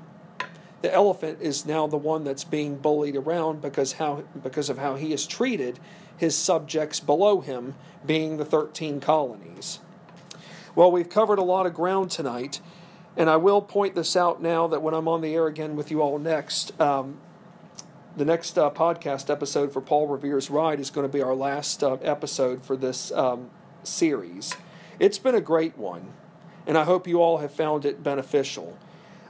The 0.82 0.94
elephant 0.94 1.38
is 1.40 1.66
now 1.66 1.86
the 1.86 1.96
one 1.96 2.22
that's 2.22 2.44
being 2.44 2.76
bullied 2.76 3.16
around 3.16 3.60
because 3.60 3.94
how 3.94 4.22
because 4.42 4.70
of 4.70 4.78
how 4.78 4.94
he 4.94 5.12
is 5.12 5.26
treated 5.26 5.80
his 6.18 6.36
subjects 6.36 7.00
below 7.00 7.40
him 7.40 7.74
being 8.04 8.36
the 8.36 8.44
13 8.44 9.00
colonies. 9.00 9.80
Well, 10.74 10.92
we've 10.92 11.08
covered 11.08 11.38
a 11.38 11.44
lot 11.44 11.66
of 11.66 11.74
ground 11.74 12.10
tonight, 12.10 12.60
and 13.16 13.30
I 13.30 13.36
will 13.36 13.62
point 13.62 13.94
this 13.94 14.14
out 14.16 14.42
now 14.42 14.66
that 14.68 14.82
when 14.82 14.94
I'm 14.94 15.08
on 15.08 15.22
the 15.22 15.34
air 15.34 15.46
again 15.46 15.74
with 15.74 15.90
you 15.90 16.02
all 16.02 16.18
next, 16.18 16.78
um, 16.80 17.18
the 18.16 18.24
next 18.24 18.58
uh, 18.58 18.70
podcast 18.70 19.30
episode 19.30 19.72
for 19.72 19.80
Paul 19.80 20.08
Revere's 20.08 20.50
Ride 20.50 20.80
is 20.80 20.90
going 20.90 21.06
to 21.06 21.12
be 21.12 21.22
our 21.22 21.34
last 21.34 21.82
uh, 21.82 21.94
episode 22.02 22.64
for 22.64 22.76
this 22.76 23.12
um, 23.12 23.50
series. 23.82 24.54
It's 24.98 25.18
been 25.18 25.34
a 25.34 25.40
great 25.40 25.78
one, 25.78 26.12
and 26.66 26.76
I 26.76 26.84
hope 26.84 27.06
you 27.06 27.22
all 27.22 27.38
have 27.38 27.52
found 27.52 27.84
it 27.84 28.02
beneficial. 28.02 28.76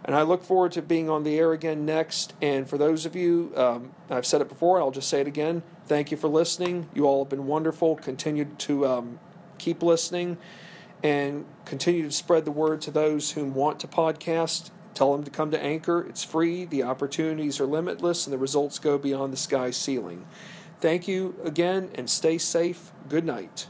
And 0.04 0.14
I 0.14 0.22
look 0.22 0.42
forward 0.42 0.72
to 0.72 0.82
being 0.82 1.10
on 1.10 1.24
the 1.24 1.38
air 1.38 1.52
again 1.52 1.84
next. 1.84 2.34
And 2.40 2.68
for 2.68 2.78
those 2.78 3.04
of 3.04 3.16
you, 3.16 3.52
um, 3.56 3.92
I've 4.08 4.26
said 4.26 4.40
it 4.40 4.48
before, 4.48 4.80
I'll 4.80 4.90
just 4.90 5.08
say 5.08 5.20
it 5.20 5.26
again. 5.26 5.62
Thank 5.86 6.10
you 6.10 6.16
for 6.16 6.28
listening. 6.28 6.88
You 6.94 7.06
all 7.06 7.24
have 7.24 7.30
been 7.30 7.46
wonderful. 7.46 7.96
Continue 7.96 8.44
to 8.44 8.86
um, 8.86 9.20
keep 9.58 9.82
listening 9.82 10.38
and 11.02 11.44
continue 11.64 12.02
to 12.02 12.10
spread 12.10 12.44
the 12.44 12.50
word 12.50 12.80
to 12.82 12.90
those 12.90 13.32
who 13.32 13.44
want 13.44 13.80
to 13.80 13.86
podcast. 13.88 14.70
Tell 14.94 15.12
them 15.12 15.24
to 15.24 15.30
come 15.30 15.50
to 15.52 15.62
Anchor. 15.62 16.04
It's 16.08 16.24
free, 16.24 16.64
the 16.64 16.82
opportunities 16.82 17.60
are 17.60 17.66
limitless, 17.66 18.26
and 18.26 18.34
the 18.34 18.38
results 18.38 18.78
go 18.78 18.98
beyond 18.98 19.32
the 19.32 19.36
sky 19.36 19.70
ceiling. 19.70 20.26
Thank 20.80 21.06
you 21.06 21.36
again, 21.44 21.90
and 21.94 22.10
stay 22.10 22.38
safe. 22.38 22.90
Good 23.08 23.24
night. 23.24 23.68